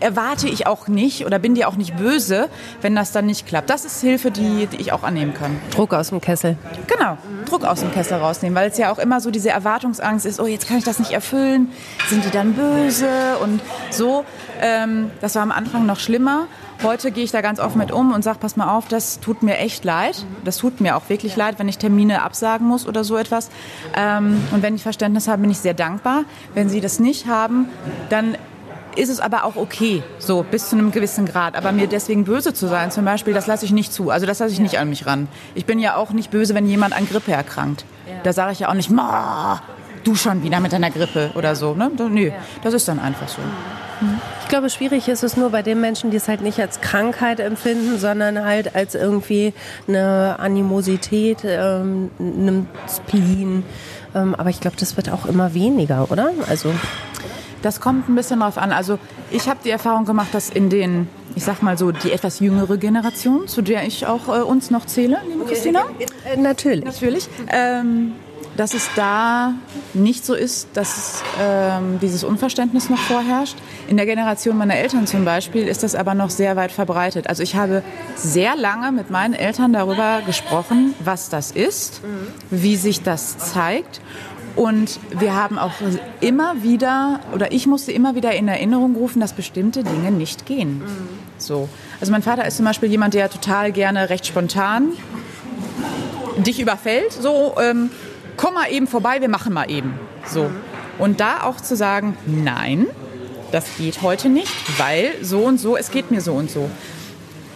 erwarte 0.00 0.48
ich 0.48 0.66
auch 0.66 0.88
nicht 0.88 1.26
oder 1.26 1.38
bin 1.38 1.54
dir 1.54 1.68
auch 1.68 1.76
nicht 1.76 1.96
böse, 1.96 2.48
wenn 2.80 2.96
das 2.96 3.12
dann 3.12 3.26
nicht 3.26 3.46
klappt. 3.46 3.70
Das 3.70 3.84
ist 3.84 4.00
Hilfe, 4.00 4.30
die, 4.30 4.66
die 4.66 4.76
ich 4.76 4.92
auch 4.92 5.02
annehmen 5.02 5.34
kann. 5.34 5.60
Druck 5.70 5.92
aus 5.92 6.08
dem 6.08 6.20
Kessel. 6.20 6.56
Genau, 6.86 7.18
Druck 7.46 7.64
aus 7.64 7.80
dem 7.80 7.92
Kessel 7.92 8.18
rausnehmen, 8.18 8.56
weil 8.56 8.70
es 8.70 8.78
ja 8.78 8.90
auch 8.90 8.98
immer 8.98 9.20
so 9.20 9.30
diese 9.30 9.50
Erwartungsangst 9.50 10.26
ist, 10.26 10.40
oh, 10.40 10.46
jetzt 10.46 10.66
kann 10.66 10.78
ich 10.78 10.84
das 10.84 10.98
nicht 10.98 11.12
erfüllen, 11.12 11.70
sind 12.08 12.24
die 12.24 12.30
dann 12.30 12.54
böse 12.54 13.08
und 13.42 13.60
so. 13.90 14.24
Ähm, 14.60 15.10
das 15.20 15.34
war 15.34 15.42
am 15.42 15.52
Anfang 15.52 15.86
noch 15.86 15.98
schlimmer. 15.98 16.46
Heute 16.82 17.10
gehe 17.10 17.24
ich 17.24 17.30
da 17.30 17.42
ganz 17.42 17.60
offen 17.60 17.76
mit 17.76 17.92
um 17.92 18.14
und 18.14 18.24
sage, 18.24 18.38
pass 18.38 18.56
mal 18.56 18.74
auf, 18.74 18.88
das 18.88 19.20
tut 19.20 19.42
mir 19.42 19.58
echt 19.58 19.84
leid. 19.84 20.24
Das 20.44 20.56
tut 20.56 20.80
mir 20.80 20.96
auch 20.96 21.08
wirklich 21.08 21.36
leid, 21.36 21.58
wenn 21.58 21.68
ich 21.68 21.76
Termine 21.76 22.22
absagen 22.22 22.66
muss 22.66 22.86
oder 22.86 23.04
so 23.04 23.18
etwas. 23.18 23.50
Ähm, 23.94 24.42
und 24.50 24.62
wenn 24.62 24.74
ich 24.74 24.82
Verständnis 24.82 25.28
habe, 25.28 25.42
bin 25.42 25.50
ich 25.50 25.58
sehr 25.58 25.74
dankbar. 25.74 26.24
Wenn 26.54 26.70
Sie 26.70 26.80
das 26.80 26.98
nicht 26.98 27.26
haben, 27.26 27.68
dann 28.08 28.34
ist 28.96 29.10
es 29.10 29.20
aber 29.20 29.44
auch 29.44 29.56
okay, 29.56 30.02
so 30.18 30.42
bis 30.42 30.70
zu 30.70 30.76
einem 30.76 30.90
gewissen 30.90 31.26
Grad. 31.26 31.54
Aber 31.54 31.70
mir 31.72 31.86
deswegen 31.86 32.24
böse 32.24 32.54
zu 32.54 32.66
sein, 32.66 32.90
zum 32.90 33.04
Beispiel, 33.04 33.34
das 33.34 33.46
lasse 33.46 33.66
ich 33.66 33.72
nicht 33.72 33.92
zu. 33.92 34.08
Also 34.08 34.24
das 34.24 34.38
lasse 34.38 34.54
ich 34.54 34.60
nicht 34.60 34.78
an 34.78 34.88
mich 34.88 35.06
ran. 35.06 35.28
Ich 35.54 35.66
bin 35.66 35.80
ja 35.80 35.96
auch 35.96 36.12
nicht 36.12 36.30
böse, 36.30 36.54
wenn 36.54 36.66
jemand 36.66 36.96
an 36.96 37.06
Grippe 37.06 37.32
erkrankt. 37.32 37.84
Da 38.22 38.32
sage 38.32 38.52
ich 38.52 38.60
ja 38.60 38.70
auch 38.70 38.74
nicht, 38.74 38.90
Ma, 38.90 39.62
du 40.04 40.14
schon 40.14 40.42
wieder 40.42 40.60
mit 40.60 40.72
deiner 40.72 40.90
Grippe 40.90 41.30
oder 41.34 41.54
so. 41.56 41.74
Ne? 41.74 41.90
Nö, 42.08 42.30
das 42.62 42.72
ist 42.72 42.88
dann 42.88 42.98
einfach 42.98 43.28
so. 43.28 43.42
Ich 44.42 44.48
glaube, 44.48 44.70
schwierig 44.70 45.08
ist 45.08 45.22
es 45.22 45.36
nur 45.36 45.50
bei 45.50 45.62
den 45.62 45.80
Menschen, 45.80 46.10
die 46.10 46.16
es 46.16 46.28
halt 46.28 46.40
nicht 46.40 46.58
als 46.60 46.80
Krankheit 46.80 47.40
empfinden, 47.40 47.98
sondern 47.98 48.44
halt 48.44 48.74
als 48.74 48.94
irgendwie 48.94 49.52
eine 49.86 50.36
Animosität, 50.38 51.38
ähm, 51.44 52.10
einem 52.18 52.66
Spleen. 52.88 53.64
Ähm, 54.14 54.34
aber 54.34 54.50
ich 54.50 54.60
glaube, 54.60 54.76
das 54.78 54.96
wird 54.96 55.10
auch 55.10 55.26
immer 55.26 55.54
weniger, 55.54 56.10
oder? 56.10 56.32
Also 56.48 56.72
das 57.62 57.80
kommt 57.80 58.08
ein 58.08 58.14
bisschen 58.14 58.40
drauf 58.40 58.58
an. 58.58 58.72
Also 58.72 58.98
ich 59.30 59.48
habe 59.48 59.60
die 59.64 59.70
Erfahrung 59.70 60.04
gemacht, 60.04 60.28
dass 60.32 60.50
in 60.50 60.70
den, 60.70 61.08
ich 61.34 61.44
sag 61.44 61.62
mal 61.62 61.76
so, 61.76 61.92
die 61.92 62.12
etwas 62.12 62.40
jüngere 62.40 62.76
Generation, 62.78 63.46
zu 63.48 63.62
der 63.62 63.86
ich 63.86 64.06
auch 64.06 64.28
äh, 64.28 64.40
uns 64.40 64.70
noch 64.70 64.86
zähle, 64.86 65.18
liebe 65.28 65.44
Christina. 65.44 65.84
Äh, 66.24 66.36
natürlich. 66.36 66.84
Natürlich. 66.84 67.28
Ähm, 67.52 68.12
dass 68.56 68.74
es 68.74 68.88
da 68.96 69.54
nicht 69.94 70.24
so 70.24 70.34
ist, 70.34 70.68
dass 70.74 71.22
ähm, 71.40 71.98
dieses 72.00 72.24
Unverständnis 72.24 72.90
noch 72.90 72.98
vorherrscht. 72.98 73.56
In 73.88 73.96
der 73.96 74.06
Generation 74.06 74.56
meiner 74.56 74.76
Eltern 74.76 75.06
zum 75.06 75.24
Beispiel 75.24 75.66
ist 75.66 75.82
das 75.82 75.94
aber 75.94 76.14
noch 76.14 76.30
sehr 76.30 76.56
weit 76.56 76.72
verbreitet. 76.72 77.28
Also 77.28 77.42
ich 77.42 77.56
habe 77.56 77.82
sehr 78.16 78.56
lange 78.56 78.92
mit 78.92 79.10
meinen 79.10 79.34
Eltern 79.34 79.72
darüber 79.72 80.22
gesprochen, 80.26 80.94
was 81.02 81.28
das 81.28 81.50
ist, 81.50 82.00
wie 82.50 82.76
sich 82.76 83.02
das 83.02 83.38
zeigt. 83.38 84.00
Und 84.56 84.98
wir 85.10 85.34
haben 85.34 85.58
auch 85.58 85.72
immer 86.20 86.62
wieder, 86.62 87.20
oder 87.32 87.52
ich 87.52 87.66
musste 87.66 87.92
immer 87.92 88.14
wieder 88.14 88.34
in 88.34 88.48
Erinnerung 88.48 88.96
rufen, 88.96 89.20
dass 89.20 89.32
bestimmte 89.32 89.84
Dinge 89.84 90.10
nicht 90.10 90.44
gehen. 90.44 90.82
So. 91.38 91.68
Also 92.00 92.12
mein 92.12 92.22
Vater 92.22 92.44
ist 92.46 92.56
zum 92.56 92.66
Beispiel 92.66 92.90
jemand, 92.90 93.14
der 93.14 93.30
total 93.30 93.72
gerne 93.72 94.10
recht 94.10 94.26
spontan 94.26 94.92
dich 96.36 96.60
überfällt. 96.60 97.12
So, 97.12 97.54
ähm, 97.60 97.90
komm 98.40 98.54
mal 98.54 98.72
eben 98.72 98.86
vorbei, 98.86 99.20
wir 99.20 99.28
machen 99.28 99.52
mal 99.52 99.70
eben. 99.70 99.92
So. 100.26 100.50
Und 100.98 101.20
da 101.20 101.42
auch 101.42 101.60
zu 101.60 101.76
sagen, 101.76 102.16
nein, 102.26 102.86
das 103.52 103.66
geht 103.76 104.00
heute 104.02 104.28
nicht, 104.28 104.52
weil 104.78 105.12
so 105.22 105.40
und 105.40 105.58
so, 105.58 105.76
es 105.76 105.90
geht 105.90 106.10
mir 106.10 106.20
so 106.20 106.32
und 106.34 106.50
so. 106.50 106.70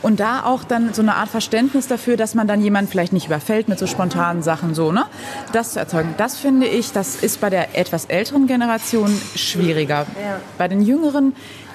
Und 0.03 0.21
da 0.21 0.45
auch 0.45 0.65
dann 0.65 0.93
so 0.93 1.01
eine 1.01 1.15
Art 1.15 1.31
Verständnis 1.31 1.89
dafür, 1.89 2.19
dass 2.19 2.35
man 2.35 2.47
dann 2.47 2.61
jemanden 2.61 2.91
vielleicht 2.91 3.15
nicht 3.15 3.27
überfällt 3.27 3.69
mit 3.69 3.79
so 3.79 3.87
spontanen 3.87 4.43
Sachen, 4.43 4.75
so, 4.75 4.93
ne? 4.93 5.07
Das 5.53 5.73
zu 5.73 5.79
erzeugen. 5.79 6.15
Das 6.19 6.37
finde 6.37 6.67
ich, 6.67 6.93
das 6.93 7.17
ist 7.17 7.41
bei 7.41 7.49
der 7.49 7.79
etwas 7.79 8.05
älteren 8.05 8.47
Generation 8.47 9.19
schwieriger. 9.35 10.07
Ja. 10.23 10.41
Bei 10.59 10.69
den 10.69 10.83
jüngeren, 10.83 11.35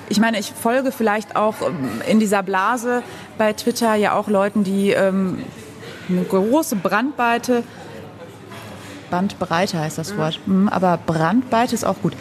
ich 0.09 0.19
meine, 0.19 0.37
ich 0.37 0.51
folge 0.51 0.91
vielleicht 0.91 1.35
auch 1.35 1.55
ähm, 1.65 2.01
in 2.07 2.19
dieser 2.19 2.43
Blase 2.43 3.01
bei 3.39 3.53
Twitter 3.53 3.95
ja 3.95 4.13
auch 4.13 4.27
Leuten, 4.27 4.63
die 4.63 4.91
ähm, 4.91 5.39
eine 6.07 6.23
große 6.23 6.75
Brandweite 6.75 7.63
Bandbreite 9.09 9.79
heißt 9.79 9.97
das 9.97 10.17
Wort. 10.17 10.39
Mhm, 10.45 10.69
aber 10.69 10.97
Brandweite 10.97 11.75
ist 11.75 11.83
auch 11.83 12.01
gut. 12.01 12.13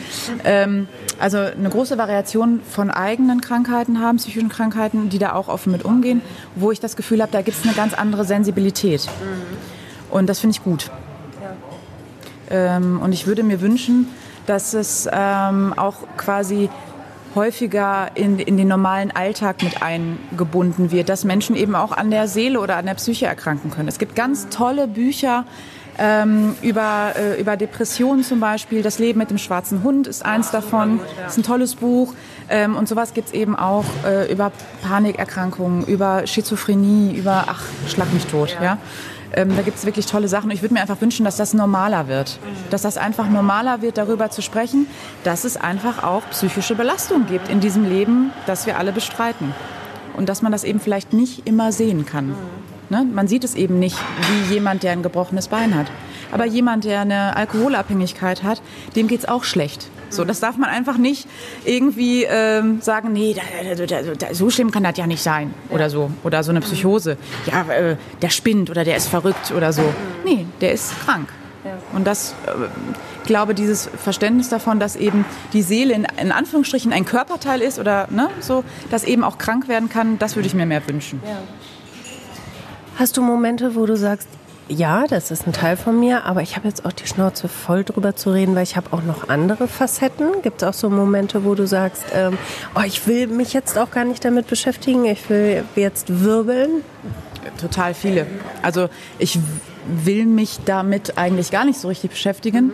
Ähm, 0.44 0.88
also 1.18 1.38
eine 1.38 1.68
große 1.68 1.98
Variation 1.98 2.60
von 2.68 2.90
eigenen 2.90 3.40
Krankheiten 3.40 4.00
haben, 4.00 4.18
psychischen 4.18 4.48
Krankheiten, 4.48 5.08
die 5.08 5.18
da 5.18 5.32
auch 5.32 5.48
offen 5.48 5.72
mit 5.72 5.84
umgehen, 5.84 6.20
wo 6.54 6.70
ich 6.70 6.80
das 6.80 6.96
Gefühl 6.96 7.22
habe, 7.22 7.32
da 7.32 7.42
gibt 7.42 7.58
es 7.58 7.64
eine 7.64 7.74
ganz 7.74 7.94
andere 7.94 8.24
Sensibilität. 8.24 9.06
Mhm. 9.06 10.14
Und 10.14 10.28
das 10.28 10.40
finde 10.40 10.56
ich 10.56 10.64
gut. 10.64 10.90
Ja. 12.50 12.76
Ähm, 12.76 13.00
und 13.02 13.12
ich 13.12 13.26
würde 13.26 13.42
mir 13.42 13.60
wünschen, 13.60 14.08
dass 14.46 14.72
es 14.72 15.08
ähm, 15.12 15.74
auch 15.76 15.96
quasi 16.16 16.70
häufiger 17.34 18.10
in, 18.14 18.38
in 18.38 18.56
den 18.56 18.68
normalen 18.68 19.10
Alltag 19.10 19.62
mit 19.62 19.82
eingebunden 19.82 20.90
wird, 20.90 21.08
dass 21.08 21.24
Menschen 21.24 21.56
eben 21.56 21.74
auch 21.74 21.92
an 21.92 22.10
der 22.10 22.26
Seele 22.26 22.60
oder 22.60 22.76
an 22.76 22.86
der 22.86 22.94
Psyche 22.94 23.26
erkranken 23.26 23.70
können. 23.70 23.88
Es 23.88 23.98
gibt 23.98 24.16
ganz 24.16 24.48
tolle 24.48 24.88
Bücher, 24.88 25.44
ähm, 25.98 26.54
über, 26.62 27.12
äh, 27.16 27.40
über 27.40 27.56
Depressionen 27.56 28.22
zum 28.22 28.40
Beispiel. 28.40 28.82
Das 28.82 28.98
Leben 28.98 29.18
mit 29.18 29.30
dem 29.30 29.38
schwarzen 29.38 29.82
Hund 29.82 30.06
ist 30.06 30.24
eins 30.24 30.50
davon. 30.50 31.00
Das 31.22 31.32
ist 31.32 31.38
ein 31.38 31.42
tolles 31.42 31.74
Buch. 31.74 32.14
Ähm, 32.48 32.76
und 32.76 32.88
sowas 32.88 33.14
gibt 33.14 33.28
es 33.28 33.34
eben 33.34 33.56
auch 33.56 33.84
äh, 34.06 34.32
über 34.32 34.52
Panikerkrankungen, 34.82 35.84
über 35.86 36.26
Schizophrenie, 36.26 37.14
über, 37.14 37.44
ach, 37.48 37.62
schlag 37.88 38.12
mich 38.12 38.26
tot. 38.26 38.56
Ja. 38.60 38.62
ja? 38.62 38.78
Ähm, 39.34 39.54
da 39.56 39.62
gibt 39.62 39.76
es 39.76 39.84
wirklich 39.84 40.06
tolle 40.06 40.28
Sachen. 40.28 40.50
Ich 40.50 40.62
würde 40.62 40.74
mir 40.74 40.80
einfach 40.80 41.00
wünschen, 41.00 41.24
dass 41.24 41.36
das 41.36 41.52
normaler 41.52 42.08
wird. 42.08 42.38
Dass 42.70 42.82
das 42.82 42.96
einfach 42.96 43.28
normaler 43.28 43.82
wird, 43.82 43.98
darüber 43.98 44.30
zu 44.30 44.40
sprechen, 44.40 44.86
dass 45.24 45.44
es 45.44 45.56
einfach 45.56 46.02
auch 46.02 46.22
psychische 46.30 46.74
Belastung 46.74 47.26
gibt 47.26 47.48
in 47.48 47.60
diesem 47.60 47.88
Leben, 47.88 48.30
das 48.46 48.66
wir 48.66 48.78
alle 48.78 48.92
bestreiten. 48.92 49.54
Und 50.16 50.28
dass 50.28 50.42
man 50.42 50.50
das 50.50 50.64
eben 50.64 50.80
vielleicht 50.80 51.12
nicht 51.12 51.46
immer 51.46 51.72
sehen 51.72 52.06
kann. 52.06 52.34
Ne? 52.90 53.06
Man 53.12 53.28
sieht 53.28 53.44
es 53.44 53.54
eben 53.54 53.78
nicht 53.78 53.96
wie 54.30 54.54
jemand, 54.54 54.82
der 54.82 54.92
ein 54.92 55.02
gebrochenes 55.02 55.48
Bein 55.48 55.74
hat. 55.74 55.86
Aber 56.30 56.44
jemand, 56.44 56.84
der 56.84 57.00
eine 57.00 57.36
Alkoholabhängigkeit 57.36 58.42
hat, 58.42 58.60
dem 58.96 59.08
geht 59.08 59.20
es 59.20 59.28
auch 59.28 59.44
schlecht. 59.44 59.88
So, 60.10 60.24
das 60.24 60.40
darf 60.40 60.56
man 60.56 60.70
einfach 60.70 60.96
nicht 60.96 61.26
irgendwie 61.64 62.24
ähm, 62.24 62.80
sagen, 62.80 63.12
nee, 63.12 63.34
da, 63.34 63.86
da, 63.86 64.14
da, 64.14 64.34
so 64.34 64.48
schlimm 64.48 64.70
kann 64.70 64.82
das 64.82 64.96
ja 64.96 65.06
nicht 65.06 65.22
sein 65.22 65.52
oder 65.68 65.90
so. 65.90 66.10
Oder 66.24 66.42
so 66.42 66.50
eine 66.50 66.60
Psychose. 66.60 67.18
Ja, 67.46 67.62
äh, 67.70 67.96
der 68.22 68.30
spinnt 68.30 68.70
oder 68.70 68.84
der 68.84 68.96
ist 68.96 69.08
verrückt 69.08 69.52
oder 69.54 69.72
so. 69.72 69.82
Nee, 70.24 70.46
der 70.60 70.72
ist 70.72 70.98
krank. 71.04 71.28
Und 71.92 72.06
das, 72.06 72.34
äh, 72.46 72.50
ich 73.22 73.26
glaube, 73.26 73.54
dieses 73.54 73.90
Verständnis 74.02 74.48
davon, 74.48 74.80
dass 74.80 74.96
eben 74.96 75.24
die 75.52 75.62
Seele 75.62 75.94
in, 75.94 76.06
in, 76.20 76.32
Anführungsstrichen 76.32 76.92
ein 76.92 77.04
Körperteil 77.04 77.60
ist 77.60 77.78
oder 77.78 78.08
ne, 78.10 78.30
so, 78.40 78.64
dass 78.90 79.04
eben 79.04 79.24
auch 79.24 79.38
krank 79.38 79.68
werden 79.68 79.88
kann, 79.88 80.18
das 80.18 80.36
würde 80.36 80.46
ich 80.46 80.54
mir 80.54 80.66
mehr 80.66 80.86
wünschen. 80.88 81.20
Ja. 81.24 81.38
Hast 82.98 83.16
du 83.16 83.22
Momente, 83.22 83.76
wo 83.76 83.86
du 83.86 83.96
sagst, 83.96 84.26
ja, 84.66 85.06
das 85.06 85.30
ist 85.30 85.46
ein 85.46 85.52
Teil 85.52 85.76
von 85.76 86.00
mir, 86.00 86.24
aber 86.24 86.42
ich 86.42 86.56
habe 86.56 86.66
jetzt 86.66 86.84
auch 86.84 86.90
die 86.90 87.06
Schnauze 87.06 87.46
voll 87.46 87.84
drüber 87.84 88.16
zu 88.16 88.30
reden, 88.32 88.56
weil 88.56 88.64
ich 88.64 88.76
habe 88.76 88.92
auch 88.92 89.04
noch 89.04 89.28
andere 89.28 89.68
Facetten. 89.68 90.42
Gibt 90.42 90.62
es 90.62 90.68
auch 90.68 90.74
so 90.74 90.90
Momente, 90.90 91.44
wo 91.44 91.54
du 91.54 91.64
sagst, 91.64 92.06
ähm, 92.12 92.36
oh, 92.74 92.82
ich 92.84 93.06
will 93.06 93.28
mich 93.28 93.52
jetzt 93.52 93.78
auch 93.78 93.92
gar 93.92 94.04
nicht 94.04 94.24
damit 94.24 94.48
beschäftigen, 94.48 95.04
ich 95.04 95.30
will 95.30 95.62
jetzt 95.76 96.24
wirbeln? 96.24 96.82
Total 97.60 97.94
viele. 97.94 98.26
Also 98.62 98.88
ich 99.20 99.38
will 99.86 100.26
mich 100.26 100.58
damit 100.64 101.18
eigentlich 101.18 101.52
gar 101.52 101.64
nicht 101.64 101.78
so 101.78 101.86
richtig 101.86 102.10
beschäftigen, 102.10 102.72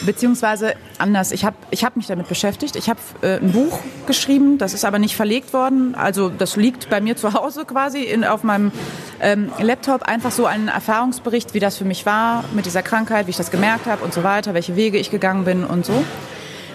Beziehungsweise 0.00 0.74
anders. 0.98 1.32
Ich 1.32 1.44
habe 1.44 1.56
ich 1.70 1.84
hab 1.84 1.96
mich 1.96 2.06
damit 2.06 2.28
beschäftigt. 2.28 2.76
Ich 2.76 2.88
habe 2.88 3.00
äh, 3.22 3.36
ein 3.36 3.52
Buch 3.52 3.78
geschrieben, 4.06 4.58
das 4.58 4.74
ist 4.74 4.84
aber 4.84 4.98
nicht 4.98 5.16
verlegt 5.16 5.52
worden. 5.52 5.94
Also 5.94 6.28
das 6.28 6.56
liegt 6.56 6.90
bei 6.90 7.00
mir 7.00 7.16
zu 7.16 7.34
Hause 7.34 7.64
quasi 7.64 8.02
in, 8.02 8.24
auf 8.24 8.42
meinem 8.42 8.72
ähm, 9.20 9.52
Laptop. 9.60 10.02
Einfach 10.02 10.32
so 10.32 10.46
ein 10.46 10.68
Erfahrungsbericht, 10.68 11.54
wie 11.54 11.60
das 11.60 11.76
für 11.76 11.84
mich 11.84 12.06
war 12.06 12.44
mit 12.54 12.66
dieser 12.66 12.82
Krankheit, 12.82 13.26
wie 13.26 13.30
ich 13.30 13.36
das 13.36 13.50
gemerkt 13.50 13.86
habe 13.86 14.04
und 14.04 14.12
so 14.12 14.24
weiter, 14.24 14.54
welche 14.54 14.76
Wege 14.76 14.98
ich 14.98 15.10
gegangen 15.10 15.44
bin 15.44 15.64
und 15.64 15.86
so. 15.86 16.04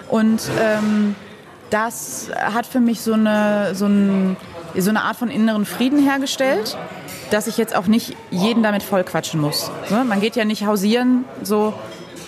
Und 0.10 0.42
ähm, 0.62 1.16
das 1.70 2.30
hat 2.36 2.66
für 2.66 2.80
mich 2.80 3.02
so 3.02 3.14
eine, 3.14 3.76
so, 3.76 3.88
ein, 3.88 4.38
so 4.78 4.90
eine 4.90 5.04
Art 5.04 5.18
von 5.18 5.30
inneren 5.30 5.66
Frieden 5.66 6.00
hergestellt, 6.00 6.78
dass 7.32 7.48
ich 7.48 7.58
jetzt 7.58 7.76
auch 7.76 7.88
nicht 7.88 8.16
jeden 8.32 8.64
damit 8.64 8.84
vollquatschen 8.84 9.42
muss. 9.42 9.70
Ne? 9.90 10.06
Man 10.06 10.22
geht 10.22 10.36
ja 10.36 10.46
nicht 10.46 10.66
hausieren, 10.66 11.26
so 11.44 11.74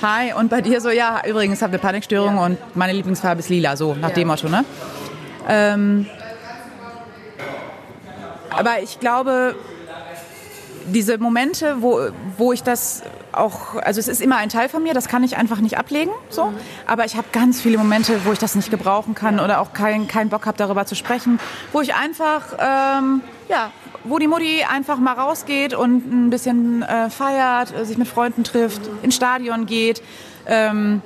Hi, 0.01 0.31
und 0.31 0.49
bei 0.49 0.61
dir 0.61 0.79
so, 0.79 0.89
ja, 0.89 1.21
übrigens 1.27 1.61
habe 1.61 1.71
eine 1.71 1.79
Panikstörung 1.79 2.37
ja. 2.37 2.45
und 2.45 2.57
meine 2.73 2.93
Lieblingsfarbe 2.93 3.39
ist 3.39 3.49
lila, 3.49 3.75
so 3.75 3.95
nach 3.95 4.09
ja. 4.09 4.15
dem 4.15 4.29
Motto, 4.29 4.47
ne? 4.47 4.63
Ähm, 5.45 6.05
aber 8.49 8.81
ich 8.81 9.01
glaube, 9.01 9.55
diese 10.85 11.17
Momente, 11.17 11.81
wo, 11.81 11.99
wo 12.37 12.53
ich 12.53 12.63
das 12.63 13.03
auch, 13.31 13.75
also 13.75 13.99
es 13.99 14.07
ist 14.07 14.21
immer 14.21 14.37
ein 14.37 14.49
Teil 14.49 14.69
von 14.69 14.83
mir, 14.83 14.93
das 14.93 15.07
kann 15.07 15.23
ich 15.23 15.37
einfach 15.37 15.59
nicht 15.59 15.77
ablegen, 15.77 16.11
so. 16.29 16.47
Mhm. 16.47 16.57
Aber 16.85 17.05
ich 17.05 17.15
habe 17.15 17.27
ganz 17.31 17.61
viele 17.61 17.77
Momente, 17.77 18.21
wo 18.25 18.31
ich 18.31 18.39
das 18.39 18.55
nicht 18.55 18.71
gebrauchen 18.71 19.15
kann 19.15 19.39
oder 19.39 19.61
auch 19.61 19.73
keinen 19.73 20.07
kein 20.07 20.29
Bock 20.29 20.45
habe, 20.45 20.57
darüber 20.57 20.85
zu 20.85 20.95
sprechen, 20.95 21.39
wo 21.71 21.81
ich 21.81 21.95
einfach, 21.95 22.53
ähm, 22.59 23.21
ja, 23.47 23.71
wo 24.03 24.17
die 24.17 24.27
Mutti 24.27 24.63
einfach 24.63 24.97
mal 24.97 25.13
rausgeht 25.13 25.73
und 25.73 26.11
ein 26.11 26.29
bisschen 26.29 26.83
äh, 26.83 27.09
feiert, 27.09 27.73
sich 27.85 27.97
mit 27.97 28.07
Freunden 28.07 28.43
trifft, 28.43 28.81
ins 29.01 29.15
Stadion 29.15 29.65
geht, 29.65 30.01
ähm, 30.45 31.01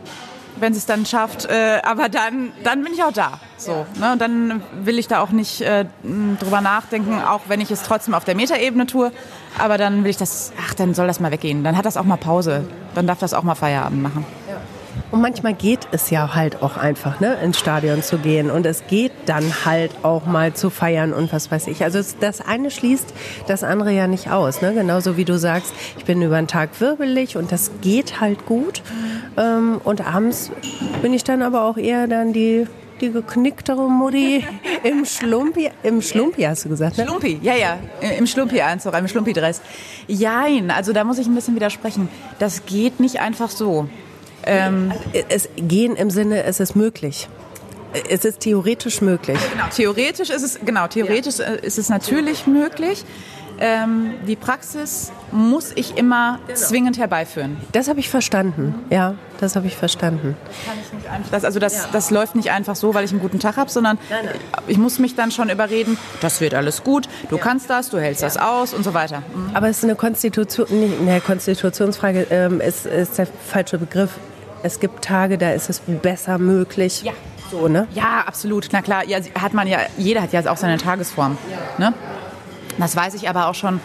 wenn 0.57 0.73
sie 0.73 0.79
es 0.79 0.85
dann 0.85 1.05
schafft. 1.05 1.45
Äh, 1.45 1.81
aber 1.83 2.09
dann, 2.09 2.51
dann 2.63 2.83
bin 2.83 2.93
ich 2.93 3.03
auch 3.03 3.11
da. 3.11 3.39
So, 3.57 3.85
ne? 3.99 4.13
Und 4.13 4.21
dann 4.21 4.61
will 4.83 4.99
ich 4.99 5.07
da 5.07 5.19
auch 5.19 5.31
nicht 5.31 5.61
äh, 5.61 5.85
drüber 6.39 6.61
nachdenken, 6.61 7.21
auch 7.21 7.41
wenn 7.47 7.61
ich 7.61 7.71
es 7.71 7.83
trotzdem 7.83 8.13
auf 8.13 8.25
der 8.25 8.35
Metaebene 8.35 8.85
tue. 8.85 9.11
Aber 9.57 9.77
dann 9.77 10.03
will 10.03 10.11
ich 10.11 10.17
das, 10.17 10.51
ach, 10.61 10.73
dann 10.73 10.93
soll 10.93 11.07
das 11.07 11.19
mal 11.19 11.31
weggehen. 11.31 11.63
Dann 11.63 11.77
hat 11.77 11.85
das 11.85 11.97
auch 11.97 12.03
mal 12.03 12.17
Pause. 12.17 12.65
Dann 12.95 13.07
darf 13.07 13.19
das 13.19 13.33
auch 13.33 13.43
mal 13.43 13.55
Feierabend 13.55 14.01
machen. 14.01 14.25
Und 15.11 15.21
manchmal 15.21 15.53
geht 15.53 15.87
es 15.91 16.09
ja 16.09 16.33
halt 16.33 16.63
auch 16.63 16.75
einfach, 16.75 17.19
ne, 17.19 17.35
ins 17.43 17.59
Stadion 17.59 18.01
zu 18.01 18.17
gehen. 18.17 18.49
Und 18.49 18.65
es 18.65 18.87
geht 18.87 19.11
dann 19.27 19.43
halt 19.63 19.91
auch 20.03 20.25
mal 20.25 20.53
zu 20.53 20.71
feiern 20.71 21.13
und 21.13 21.31
was 21.31 21.51
weiß 21.51 21.67
ich. 21.67 21.83
Also 21.83 21.99
das 22.19 22.41
eine 22.41 22.71
schließt 22.71 23.13
das 23.47 23.63
andere 23.63 23.91
ja 23.91 24.07
nicht 24.07 24.31
aus. 24.31 24.61
Ne? 24.61 24.73
Genauso 24.73 25.15
wie 25.15 25.25
du 25.25 25.37
sagst, 25.37 25.71
ich 25.97 26.05
bin 26.05 26.21
über 26.21 26.37
den 26.37 26.47
Tag 26.47 26.79
wirbelig 26.79 27.37
und 27.37 27.51
das 27.51 27.69
geht 27.81 28.21
halt 28.21 28.47
gut. 28.47 28.81
Ähm, 29.37 29.79
und 29.83 30.01
abends 30.01 30.51
bin 31.01 31.13
ich 31.13 31.23
dann 31.23 31.43
aber 31.43 31.63
auch 31.65 31.77
eher 31.77 32.07
dann 32.07 32.33
die 32.33 32.67
die 33.03 33.11
geknicktere 33.11 33.89
Mutti 33.89 34.45
im 34.83 35.05
Schlumpi, 35.05 35.69
im 35.83 36.01
Schlumpi 36.01 36.43
hast 36.43 36.65
du 36.65 36.69
gesagt, 36.69 36.97
ne? 36.97 37.05
Schlumpi, 37.05 37.39
ja, 37.41 37.53
ja, 37.55 37.77
im 38.17 38.25
Schlumpi-Anzug, 38.25 38.93
im 38.93 39.07
Schlumpi-Dress. 39.07 39.61
Jein, 40.07 40.71
also 40.71 40.93
da 40.93 41.03
muss 41.03 41.17
ich 41.17 41.27
ein 41.27 41.35
bisschen 41.35 41.55
widersprechen. 41.55 42.09
Das 42.39 42.65
geht 42.65 42.99
nicht 42.99 43.19
einfach 43.19 43.49
so. 43.49 43.87
Ähm, 44.45 44.91
es 45.29 45.49
gehen 45.55 45.95
im 45.95 46.09
Sinne, 46.09 46.43
es 46.43 46.59
ist 46.59 46.75
möglich. 46.75 47.29
Es 48.09 48.25
ist 48.25 48.39
theoretisch 48.39 49.01
möglich. 49.01 49.37
Genau, 49.51 49.65
theoretisch 49.73 50.29
ist 50.31 50.41
es, 50.41 50.59
genau, 50.65 50.87
theoretisch 50.87 51.37
ja. 51.37 51.45
ist 51.45 51.77
es 51.77 51.89
natürlich 51.89 52.47
möglich. 52.47 53.05
Ähm, 53.63 54.15
die 54.27 54.35
Praxis 54.35 55.13
muss 55.31 55.71
ich 55.73 55.97
immer 55.97 56.39
zwingend 56.53 56.97
herbeiführen. 56.97 57.55
Das 57.71 57.87
habe 57.87 58.01
ich 58.01 58.09
verstanden. 58.09 58.75
Ja, 58.89 59.15
das 59.39 59.55
habe 59.55 59.67
ich 59.67 59.77
verstanden. 59.77 60.35
Kann 60.65 60.75
ich 60.85 60.91
nicht 60.91 61.09
einfach, 61.09 61.31
das, 61.31 61.45
also 61.45 61.59
das, 61.61 61.89
das 61.91 62.11
läuft 62.11 62.35
nicht 62.35 62.51
einfach 62.51 62.75
so, 62.75 62.93
weil 62.93 63.05
ich 63.05 63.11
einen 63.11 63.21
guten 63.21 63.39
Tag 63.39 63.55
habe, 63.55 63.69
sondern 63.69 63.97
ich 64.67 64.77
muss 64.77 64.99
mich 64.99 65.15
dann 65.15 65.31
schon 65.31 65.49
überreden, 65.49 65.97
das 66.19 66.41
wird 66.41 66.53
alles 66.55 66.83
gut, 66.83 67.07
du 67.29 67.37
kannst 67.37 67.69
das, 67.69 67.89
du 67.89 67.99
hältst 67.99 68.21
das 68.21 68.35
aus 68.35 68.73
und 68.73 68.83
so 68.83 68.93
weiter. 68.93 69.23
Mhm. 69.33 69.55
Aber 69.55 69.69
es 69.69 69.77
ist 69.77 69.85
eine 69.85 69.95
Konstitution, 69.95 70.67
nicht, 70.69 70.99
eine 70.99 71.21
Konstitutionsfrage 71.21 72.27
ähm, 72.31 72.59
ist, 72.59 72.85
ist 72.85 73.17
der 73.17 73.27
falsche 73.27 73.77
Begriff. 73.77 74.11
Es 74.61 74.81
gibt 74.81 75.05
Tage, 75.05 75.37
da 75.37 75.51
ist 75.51 75.69
es 75.69 75.79
besser 75.79 76.37
möglich. 76.37 77.03
Ja. 77.03 77.13
So, 77.49 77.69
ne? 77.69 77.87
Ja, 77.93 78.23
absolut. 78.25 78.69
Na 78.71 78.81
klar, 78.81 79.05
ja, 79.05 79.19
hat 79.39 79.53
man 79.53 79.67
ja, 79.67 79.79
jeder 79.97 80.21
hat 80.21 80.33
ja 80.33 80.51
auch 80.51 80.57
seine 80.57 80.77
Tagesform. 80.77 81.37
Ne? 81.77 81.93
Das 82.77 82.95
weiß 82.95 83.13
ich 83.15 83.29
aber 83.29 83.47
auch 83.47 83.55
schon, 83.55 83.79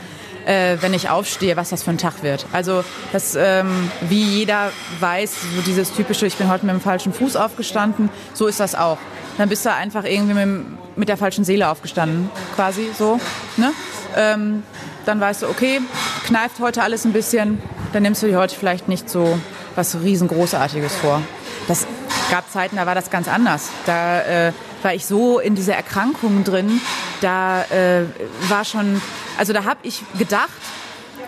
äh, 0.46 0.78
wenn 0.80 0.94
ich 0.94 1.10
aufstehe, 1.10 1.56
was 1.56 1.70
das 1.70 1.82
für 1.82 1.90
ein 1.90 1.98
Tag 1.98 2.22
wird. 2.22 2.46
Also 2.52 2.84
das, 3.12 3.36
ähm, 3.36 3.90
wie 4.08 4.22
jeder 4.22 4.70
weiß, 5.00 5.36
so 5.56 5.62
dieses 5.62 5.92
typische, 5.92 6.26
ich 6.26 6.36
bin 6.36 6.48
heute 6.48 6.64
mit 6.66 6.74
dem 6.74 6.80
falschen 6.80 7.12
Fuß 7.12 7.36
aufgestanden, 7.36 8.08
so 8.34 8.46
ist 8.46 8.60
das 8.60 8.74
auch. 8.74 8.98
Dann 9.36 9.48
bist 9.48 9.64
du 9.66 9.72
einfach 9.72 10.04
irgendwie 10.04 10.34
mit, 10.34 10.96
mit 10.96 11.08
der 11.08 11.16
falschen 11.16 11.44
Seele 11.44 11.68
aufgestanden, 11.68 12.30
quasi 12.56 12.88
so. 12.96 13.20
Ne? 13.56 13.72
Ähm, 14.16 14.62
dann 15.04 15.20
weißt 15.20 15.42
du, 15.42 15.48
okay, 15.48 15.80
kneift 16.26 16.60
heute 16.60 16.82
alles 16.82 17.04
ein 17.04 17.12
bisschen, 17.12 17.60
dann 17.92 18.02
nimmst 18.02 18.22
du 18.22 18.26
dir 18.26 18.38
heute 18.38 18.56
vielleicht 18.56 18.88
nicht 18.88 19.08
so 19.08 19.38
was 19.76 19.98
riesengroßartiges 20.02 20.94
vor. 20.96 21.22
Das 21.68 21.86
gab 22.30 22.50
Zeiten, 22.50 22.76
da 22.76 22.86
war 22.86 22.94
das 22.94 23.10
ganz 23.10 23.28
anders. 23.28 23.70
Da 23.86 24.20
äh, 24.22 24.52
war 24.82 24.94
ich 24.94 25.06
so 25.06 25.38
in 25.38 25.54
dieser 25.54 25.74
Erkrankung 25.74 26.44
drin, 26.44 26.80
da 27.20 27.62
äh, 27.64 28.04
war 28.48 28.64
schon, 28.64 29.00
also 29.38 29.52
da 29.52 29.64
habe 29.64 29.80
ich 29.82 30.02
gedacht, 30.18 30.48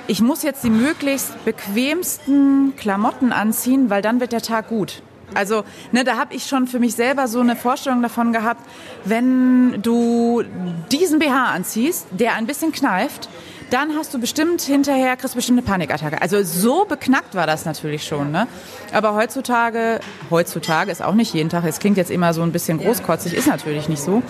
ich 0.07 0.21
muss 0.21 0.43
jetzt 0.43 0.65
die 0.65 0.71
möglichst 0.71 1.45
bequemsten 1.45 2.75
Klamotten 2.77 3.33
anziehen, 3.33 3.91
weil 3.91 4.03
dann 4.03 4.21
wird 4.21 4.33
der 4.33 4.43
Tag 4.43 4.69
gut. 4.69 5.03
Also 5.35 5.65
ne, 5.93 6.03
da 6.03 6.17
habe 6.17 6.35
ich 6.35 6.47
schon 6.47 6.67
für 6.67 6.81
mich 6.81 6.95
selber 6.95 7.29
so 7.29 7.41
eine 7.41 7.55
Vorstellung 7.55 8.03
davon 8.03 8.33
gehabt, 8.33 8.63
wenn 9.05 9.81
du 9.83 10.43
diesen 10.91 11.21
BH 11.21 11.53
anziehst, 11.53 12.07
der 12.11 12.35
ein 12.35 12.47
bisschen 12.47 12.73
kneift, 12.73 13.29
dann 13.71 13.95
hast 13.97 14.13
du 14.13 14.19
bestimmt 14.19 14.63
hinterher, 14.63 15.17
kriegst 15.17 15.35
bestimmt 15.35 15.59
eine 15.59 15.67
Panikattacke. 15.67 16.21
Also 16.21 16.43
so 16.43 16.85
beknackt 16.85 17.35
war 17.35 17.47
das 17.47 17.65
natürlich 17.65 18.05
schon. 18.05 18.31
Ne? 18.31 18.47
Aber 18.93 19.15
heutzutage, 19.15 20.01
heutzutage 20.31 20.91
ist 20.91 21.03
auch 21.03 21.15
nicht 21.15 21.33
jeden 21.35 21.49
Tag, 21.49 21.65
es 21.65 21.79
klingt 21.79 21.97
jetzt 21.97 22.11
immer 22.11 22.35
so 22.35 22.43
ein 22.43 22.53
bisschen 22.53 22.79
großkotzig, 22.79 23.35
ist 23.35 23.47
natürlich 23.47 23.89
nicht 23.89 24.03
so. 24.03 24.23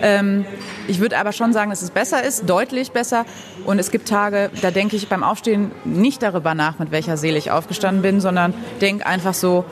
Ähm, 0.00 0.46
ich 0.86 1.00
würde 1.00 1.18
aber 1.18 1.32
schon 1.32 1.52
sagen, 1.52 1.70
dass 1.70 1.82
es 1.82 1.90
besser 1.90 2.22
ist, 2.22 2.48
deutlich 2.48 2.92
besser. 2.92 3.26
Und 3.64 3.78
es 3.78 3.90
gibt 3.90 4.08
Tage, 4.08 4.50
da 4.62 4.70
denke 4.70 4.96
ich 4.96 5.08
beim 5.08 5.22
Aufstehen 5.22 5.72
nicht 5.84 6.22
darüber 6.22 6.54
nach, 6.54 6.78
mit 6.78 6.90
welcher 6.90 7.16
Seele 7.16 7.38
ich 7.38 7.50
aufgestanden 7.50 8.02
bin, 8.02 8.20
sondern 8.20 8.54
denke 8.80 9.06
einfach 9.06 9.34
so, 9.34 9.64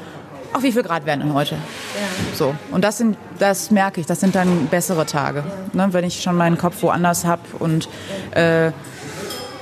ach, 0.53 0.63
wie 0.63 0.73
viel 0.73 0.83
Grad 0.83 1.07
werden 1.07 1.21
denn 1.21 1.35
heute? 1.35 1.55
Ja. 1.55 2.37
So. 2.37 2.55
Und 2.71 2.83
das 2.83 2.99
sind, 2.99 3.17
das 3.39 3.71
merke 3.71 4.01
ich, 4.01 4.07
das 4.07 4.21
sind 4.21 4.35
dann 4.35 4.67
bessere 4.67 5.07
Tage. 5.07 5.45
Ne, 5.73 5.89
wenn 5.93 6.05
ich 6.05 6.23
schon 6.23 6.37
meinen 6.37 6.59
Kopf 6.59 6.83
woanders 6.83 7.25
habe 7.25 7.43
und 7.59 7.89
äh, 8.33 8.73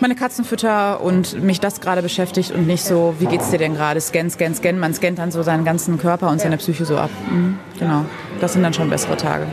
meine 0.01 0.15
Katzen 0.15 0.45
fütter 0.45 1.01
und 1.01 1.43
mich 1.43 1.61
das 1.61 1.81
gerade 1.81 2.03
beschäftigt 2.03 2.53
und 2.53 2.67
nicht 2.67 2.85
so, 2.85 3.15
wie 3.19 3.27
geht's 3.27 3.51
dir 3.51 3.59
denn 3.59 3.75
gerade? 3.75 4.01
Scan, 4.01 4.31
scan, 4.31 4.55
scan. 4.55 4.79
Man 4.79 4.95
scannt 4.95 5.19
dann 5.19 5.31
so 5.31 5.43
seinen 5.43 5.65
ganzen 5.65 5.99
Körper 5.99 6.29
und 6.29 6.41
seine 6.41 6.57
Psyche 6.57 6.85
so 6.85 6.97
ab. 6.97 7.11
Mhm, 7.31 7.59
genau. 7.79 8.05
Das 8.41 8.55
sind 8.55 8.63
dann 8.63 8.75
schon 8.75 8.89
bessere 8.91 9.17
Tage. 9.17 9.47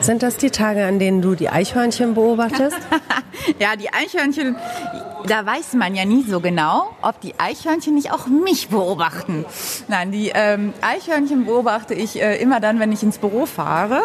Sind 0.00 0.22
das 0.22 0.36
die 0.36 0.50
Tage, 0.50 0.86
an 0.86 0.98
denen 0.98 1.20
du 1.20 1.34
die 1.34 1.48
Eichhörnchen 1.48 2.14
beobachtest? 2.14 2.76
ja, 3.58 3.76
die 3.76 3.92
Eichhörnchen, 3.92 4.56
da 5.26 5.44
weiß 5.44 5.74
man 5.74 5.94
ja 5.94 6.04
nie 6.04 6.22
so 6.22 6.40
genau, 6.40 6.96
ob 7.02 7.20
die 7.20 7.34
Eichhörnchen 7.38 7.94
nicht 7.94 8.12
auch 8.12 8.26
mich 8.26 8.68
beobachten. 8.68 9.44
Nein, 9.88 10.12
die 10.12 10.30
ähm, 10.34 10.72
Eichhörnchen 10.80 11.44
beobachte 11.44 11.94
ich 11.94 12.22
äh, 12.22 12.36
immer 12.36 12.60
dann, 12.60 12.78
wenn 12.78 12.92
ich 12.92 13.02
ins 13.02 13.18
Büro 13.18 13.44
fahre, 13.44 14.02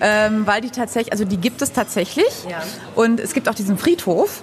ähm, 0.00 0.46
weil 0.46 0.60
die 0.60 0.70
tatsächlich, 0.70 1.12
also 1.12 1.24
die 1.24 1.36
gibt 1.36 1.60
es 1.60 1.72
tatsächlich. 1.72 2.46
Ja. 2.48 2.62
Und 2.94 3.20
es 3.20 3.34
gibt 3.34 3.48
auch 3.48 3.54
diesen 3.54 3.76
Friedhof 3.76 4.42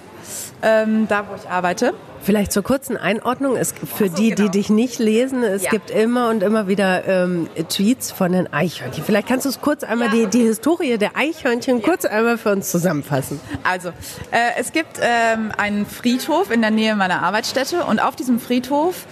ähm, 0.62 1.06
da 1.08 1.26
wo 1.28 1.34
ich 1.34 1.48
arbeite. 1.48 1.94
Vielleicht 2.22 2.50
zur 2.50 2.64
kurzen 2.64 2.96
Einordnung, 2.96 3.56
es, 3.56 3.72
für 3.72 4.08
so, 4.08 4.16
die, 4.16 4.30
genau. 4.30 4.50
die 4.50 4.58
dich 4.58 4.68
nicht 4.68 4.98
lesen, 4.98 5.44
es 5.44 5.62
ja. 5.62 5.70
gibt 5.70 5.90
immer 5.90 6.28
und 6.28 6.42
immer 6.42 6.66
wieder 6.66 7.06
ähm, 7.06 7.48
Tweets 7.68 8.10
von 8.10 8.32
den 8.32 8.52
Eichhörnchen. 8.52 9.04
Vielleicht 9.04 9.28
kannst 9.28 9.44
du 9.44 9.50
es 9.50 9.60
kurz 9.60 9.84
einmal, 9.84 10.08
ja. 10.08 10.24
die, 10.24 10.38
die 10.38 10.42
Historie 10.42 10.98
der 10.98 11.16
Eichhörnchen, 11.16 11.78
ja. 11.78 11.84
kurz 11.84 12.04
einmal 12.04 12.36
für 12.36 12.50
uns 12.50 12.70
zusammenfassen. 12.70 13.40
Also, 13.62 13.90
äh, 14.30 14.58
es 14.58 14.72
gibt 14.72 14.98
ähm, 15.00 15.52
einen 15.56 15.86
Friedhof 15.86 16.50
in 16.50 16.62
der 16.62 16.72
Nähe 16.72 16.96
meiner 16.96 17.22
Arbeitsstätte 17.22 17.84
und 17.84 18.00
auf 18.00 18.16
diesem 18.16 18.40
Friedhof 18.40 19.06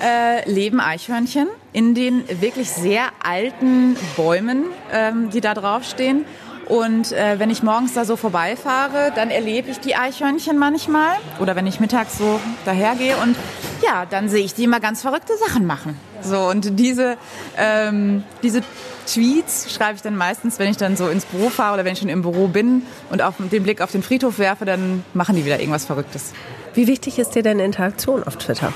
äh, 0.00 0.48
leben 0.50 0.80
Eichhörnchen 0.80 1.48
in 1.72 1.94
den 1.94 2.24
wirklich 2.40 2.70
sehr 2.70 3.04
alten 3.22 3.96
Bäumen, 4.16 4.64
ähm, 4.92 5.30
die 5.30 5.40
da 5.40 5.54
draufstehen. 5.54 6.24
Und 6.66 7.12
äh, 7.12 7.38
wenn 7.38 7.48
ich 7.48 7.62
morgens 7.62 7.94
da 7.94 8.04
so 8.04 8.16
vorbeifahre, 8.16 9.12
dann 9.14 9.30
erlebe 9.30 9.70
ich 9.70 9.78
die 9.78 9.94
Eichhörnchen 9.94 10.58
manchmal. 10.58 11.16
Oder 11.38 11.54
wenn 11.54 11.66
ich 11.66 11.78
mittags 11.78 12.18
so 12.18 12.40
dahergehe 12.64 13.16
und 13.18 13.36
ja, 13.82 14.04
dann 14.04 14.28
sehe 14.28 14.44
ich 14.44 14.54
die 14.54 14.64
immer 14.64 14.80
ganz 14.80 15.02
verrückte 15.02 15.34
Sachen 15.36 15.66
machen. 15.66 15.96
So, 16.22 16.40
und 16.40 16.78
diese, 16.78 17.16
ähm, 17.56 18.24
diese 18.42 18.62
Tweets 19.06 19.72
schreibe 19.72 19.94
ich 19.94 20.02
dann 20.02 20.16
meistens, 20.16 20.58
wenn 20.58 20.68
ich 20.68 20.76
dann 20.76 20.96
so 20.96 21.08
ins 21.08 21.24
Büro 21.24 21.50
fahre 21.50 21.74
oder 21.74 21.84
wenn 21.84 21.92
ich 21.92 22.00
schon 22.00 22.08
im 22.08 22.22
Büro 22.22 22.48
bin 22.48 22.82
und 23.10 23.22
auf 23.22 23.34
den 23.38 23.62
Blick 23.62 23.80
auf 23.80 23.92
den 23.92 24.02
Friedhof 24.02 24.38
werfe, 24.38 24.64
dann 24.64 25.04
machen 25.14 25.36
die 25.36 25.44
wieder 25.44 25.60
irgendwas 25.60 25.84
Verrücktes. 25.84 26.32
Wie 26.74 26.88
wichtig 26.88 27.18
ist 27.20 27.30
dir 27.30 27.42
denn 27.42 27.60
Interaktion 27.60 28.24
auf 28.24 28.36
Twitter? 28.36 28.72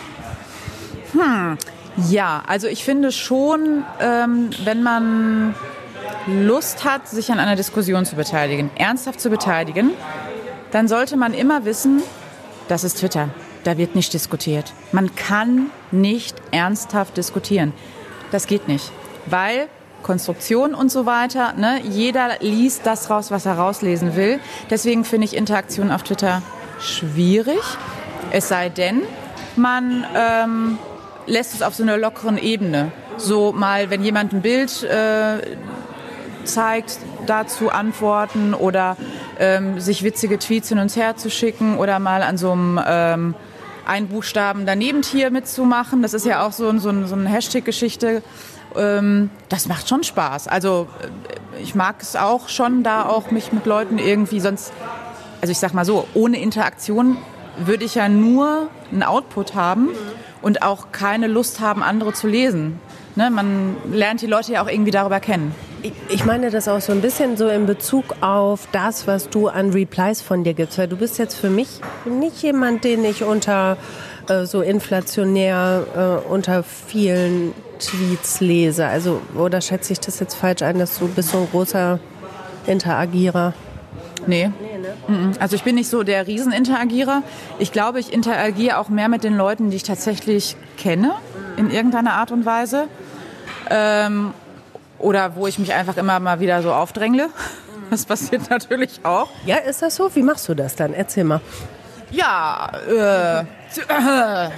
Hm, 1.12 1.58
ja, 2.08 2.42
also 2.46 2.68
ich 2.68 2.84
finde 2.84 3.10
schon, 3.10 3.84
ähm, 4.00 4.50
wenn 4.64 4.82
man 4.84 5.54
Lust 6.26 6.84
hat, 6.84 7.08
sich 7.08 7.30
an 7.32 7.38
einer 7.38 7.56
Diskussion 7.56 8.04
zu 8.04 8.16
beteiligen, 8.16 8.70
ernsthaft 8.76 9.20
zu 9.20 9.30
beteiligen, 9.30 9.90
dann 10.70 10.88
sollte 10.88 11.16
man 11.16 11.34
immer 11.34 11.64
wissen, 11.64 12.02
das 12.68 12.84
ist 12.84 12.98
Twitter. 12.98 13.30
Da 13.64 13.76
wird 13.76 13.94
nicht 13.94 14.14
diskutiert. 14.14 14.72
Man 14.92 15.14
kann 15.16 15.70
nicht 15.90 16.36
ernsthaft 16.50 17.16
diskutieren. 17.16 17.72
Das 18.30 18.46
geht 18.46 18.68
nicht. 18.68 18.90
Weil 19.26 19.68
Konstruktion 20.02 20.74
und 20.74 20.90
so 20.90 21.04
weiter, 21.04 21.52
ne, 21.54 21.80
jeder 21.82 22.38
liest 22.40 22.86
das 22.86 23.10
raus, 23.10 23.30
was 23.30 23.44
er 23.44 23.54
rauslesen 23.54 24.16
will. 24.16 24.40
Deswegen 24.70 25.04
finde 25.04 25.26
ich 25.26 25.36
Interaktion 25.36 25.90
auf 25.90 26.02
Twitter 26.04 26.42
schwierig. 26.80 27.60
Es 28.30 28.48
sei 28.48 28.70
denn, 28.70 29.02
man 29.56 30.06
ähm, 30.14 30.78
lässt 31.26 31.54
es 31.54 31.62
auf 31.62 31.74
so 31.74 31.82
einer 31.82 31.98
lockeren 31.98 32.38
Ebene. 32.38 32.92
So 33.18 33.52
mal, 33.52 33.90
wenn 33.90 34.02
jemand 34.02 34.32
ein 34.32 34.40
Bild 34.40 34.82
äh, 34.84 35.56
zeigt, 36.44 36.98
dazu 37.26 37.70
antworten 37.70 38.54
oder 38.54 38.96
ähm, 39.38 39.80
sich 39.80 40.02
witzige 40.02 40.38
Tweets 40.38 40.68
hin 40.68 40.78
und 40.78 40.94
her 40.96 41.16
zu 41.16 41.30
schicken 41.30 41.78
oder 41.78 41.98
mal 41.98 42.22
an 42.22 42.36
so 42.36 42.52
einem 42.52 42.80
ähm, 42.86 43.34
ein 43.86 44.08
Buchstaben 44.08 44.66
daneben 44.66 45.02
Tier 45.02 45.30
mitzumachen. 45.30 46.02
Das 46.02 46.14
ist 46.14 46.24
ja 46.26 46.46
auch 46.46 46.52
so, 46.52 46.76
so, 46.78 47.06
so 47.06 47.14
eine 47.14 47.28
Hashtag-Geschichte. 47.28 48.22
Ähm, 48.76 49.30
das 49.48 49.66
macht 49.66 49.88
schon 49.88 50.04
Spaß. 50.04 50.48
Also 50.48 50.88
äh, 51.02 51.62
ich 51.62 51.74
mag 51.74 51.96
es 52.00 52.16
auch 52.16 52.48
schon, 52.48 52.82
da 52.82 53.04
auch 53.06 53.30
mich 53.30 53.52
mit 53.52 53.66
Leuten 53.66 53.98
irgendwie 53.98 54.40
sonst, 54.40 54.72
also 55.40 55.50
ich 55.50 55.58
sag 55.58 55.74
mal 55.74 55.84
so, 55.84 56.06
ohne 56.14 56.40
Interaktion 56.40 57.16
würde 57.58 57.84
ich 57.84 57.96
ja 57.96 58.08
nur 58.08 58.68
einen 58.92 59.02
Output 59.02 59.54
haben 59.54 59.88
und 60.40 60.62
auch 60.62 60.92
keine 60.92 61.26
Lust 61.26 61.60
haben, 61.60 61.82
andere 61.82 62.12
zu 62.12 62.28
lesen. 62.28 62.80
Ne, 63.16 63.28
man 63.30 63.76
lernt 63.90 64.22
die 64.22 64.26
Leute 64.26 64.52
ja 64.52 64.62
auch 64.62 64.68
irgendwie 64.68 64.92
darüber 64.92 65.18
kennen. 65.18 65.52
Ich 66.08 66.24
meine 66.24 66.50
das 66.50 66.68
auch 66.68 66.80
so 66.80 66.92
ein 66.92 67.00
bisschen 67.00 67.36
so 67.36 67.48
in 67.48 67.66
Bezug 67.66 68.16
auf 68.20 68.68
das, 68.72 69.06
was 69.06 69.28
du 69.28 69.48
an 69.48 69.70
Replies 69.70 70.20
von 70.20 70.44
dir 70.44 70.54
gibst. 70.54 70.78
Weil 70.78 70.88
du 70.88 70.96
bist 70.96 71.18
jetzt 71.18 71.34
für 71.34 71.50
mich 71.50 71.80
nicht 72.04 72.42
jemand, 72.42 72.84
den 72.84 73.04
ich 73.04 73.24
unter 73.24 73.76
äh, 74.28 74.44
so 74.44 74.60
inflationär 74.60 76.22
äh, 76.26 76.28
unter 76.28 76.62
vielen 76.62 77.54
Tweets 77.78 78.40
lese. 78.40 78.86
Also, 78.86 79.20
oder 79.36 79.60
schätze 79.60 79.92
ich 79.92 80.00
das 80.00 80.20
jetzt 80.20 80.34
falsch 80.34 80.62
ein, 80.62 80.78
dass 80.78 80.98
du 80.98 81.08
bist 81.08 81.30
so 81.30 81.38
ein 81.38 81.48
großer 81.50 81.98
Interagierer? 82.66 83.54
Nee. 84.26 84.50
ne? 85.08 85.32
Also 85.38 85.56
ich 85.56 85.62
bin 85.62 85.76
nicht 85.76 85.88
so 85.88 86.02
der 86.02 86.26
Rieseninteragierer. 86.26 87.22
Ich 87.58 87.72
glaube, 87.72 88.00
ich 88.00 88.12
interagiere 88.12 88.78
auch 88.78 88.88
mehr 88.88 89.08
mit 89.08 89.24
den 89.24 89.36
Leuten, 89.36 89.70
die 89.70 89.76
ich 89.76 89.82
tatsächlich 89.82 90.56
kenne, 90.76 91.12
in 91.56 91.70
irgendeiner 91.70 92.12
Art 92.14 92.30
und 92.30 92.44
Weise. 92.44 92.86
Ähm, 93.70 94.32
oder 95.00 95.34
wo 95.36 95.46
ich 95.46 95.58
mich 95.58 95.72
einfach 95.74 95.96
immer 95.96 96.20
mal 96.20 96.40
wieder 96.40 96.62
so 96.62 96.72
aufdrängle. 96.72 97.28
Das 97.90 98.04
passiert 98.04 98.48
natürlich 98.50 99.00
auch. 99.02 99.28
Ja, 99.44 99.56
ist 99.56 99.82
das 99.82 99.96
so? 99.96 100.14
Wie 100.14 100.22
machst 100.22 100.48
du 100.48 100.54
das 100.54 100.76
dann? 100.76 100.94
Erzähl 100.94 101.24
mal. 101.24 101.40
Ja, 102.12 102.70
äh, 102.88 103.40
äh, 103.40 104.50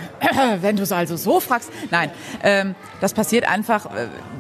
wenn 0.61 0.77
du 0.77 0.83
es 0.83 0.93
also 0.93 1.17
so 1.17 1.41
fragst. 1.41 1.71
Nein, 1.91 2.11
ähm, 2.43 2.75
das 3.01 3.13
passiert 3.13 3.49
einfach, 3.49 3.89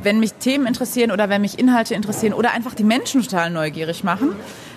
wenn 0.02 0.18
mich 0.18 0.34
Themen 0.34 0.66
interessieren 0.66 1.10
oder 1.10 1.28
wenn 1.28 1.42
mich 1.42 1.58
Inhalte 1.58 1.94
interessieren 1.94 2.32
oder 2.32 2.52
einfach 2.52 2.74
die 2.74 2.84
Menschen 2.84 3.22
total 3.22 3.50
neugierig 3.50 4.02
machen, 4.02 4.34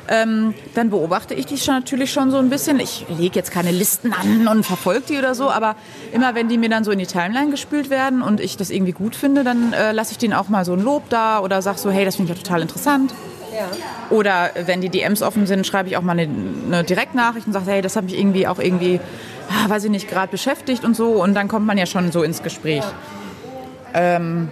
ähm, 0.08 0.54
dann 0.76 0.90
beobachte 0.90 1.34
ich 1.34 1.46
die 1.46 1.58
schon 1.58 1.76
natürlich 1.76 2.12
schon 2.12 2.32
so 2.32 2.38
ein 2.38 2.50
bisschen. 2.50 2.80
Ich 2.80 3.06
lege 3.10 3.36
jetzt 3.36 3.52
keine 3.52 3.72
Listen 3.72 4.14
an 4.14 4.48
und 4.48 4.66
verfolge 4.66 5.04
die 5.10 5.18
oder 5.18 5.36
so, 5.36 5.50
aber 5.50 5.76
immer 6.12 6.36
wenn 6.36 6.48
die 6.48 6.58
mir 6.58 6.70
dann 6.70 6.84
so 6.84 6.92
in 6.92 7.00
die 7.00 7.08
Timeline 7.08 7.50
gespült 7.52 7.90
werden 7.90 8.22
und 8.22 8.40
ich 8.40 8.58
das 8.58 8.70
irgendwie 8.70 8.92
gut 8.92 9.16
finde, 9.16 9.44
dann 9.44 9.74
äh, 9.74 9.92
lasse 9.92 10.12
ich 10.12 10.18
denen 10.18 10.34
auch 10.34 10.50
mal 10.50 10.66
so 10.66 10.74
ein 10.74 10.82
Lob 10.82 11.10
da 11.10 11.40
oder 11.40 11.62
sag 11.62 11.78
so, 11.78 11.90
hey, 11.90 12.06
das 12.06 12.16
finde 12.18 12.32
ich 12.32 12.38
ja 12.38 12.44
total 12.44 12.62
interessant. 12.62 13.14
Ja. 13.54 14.16
Oder 14.16 14.52
wenn 14.66 14.82
die 14.82 14.90
DMs 14.90 15.22
offen 15.22 15.48
sind, 15.48 15.66
schreibe 15.66 15.90
ich 15.90 15.98
auch 15.98 16.02
mal 16.02 16.18
eine, 16.18 16.30
eine 16.68 16.84
Direktnachricht 16.84 17.48
und 17.48 17.54
sage, 17.54 17.72
hey, 17.72 17.82
das 17.82 17.96
habe 17.96 18.06
mich 18.06 18.18
irgendwie 18.18 18.48
auch 18.48 18.60
irgendwie, 18.60 19.00
ah, 19.50 19.70
weiß 19.70 19.86
ich 19.86 19.92
nicht, 19.92 20.10
gerade 20.10 20.30
beschäftigt 20.30 20.84
und 20.84 20.96
so. 20.96 21.24
Und 21.24 21.34
dann 21.34 21.48
kommt 21.48 21.66
man 21.66 21.78
ja 21.78 21.86
schon 21.86 22.12
so 22.12 22.22
ins 22.22 22.44
Gespräch. 22.44 22.84
Ja. 22.84 24.18
Ähm, 24.18 24.50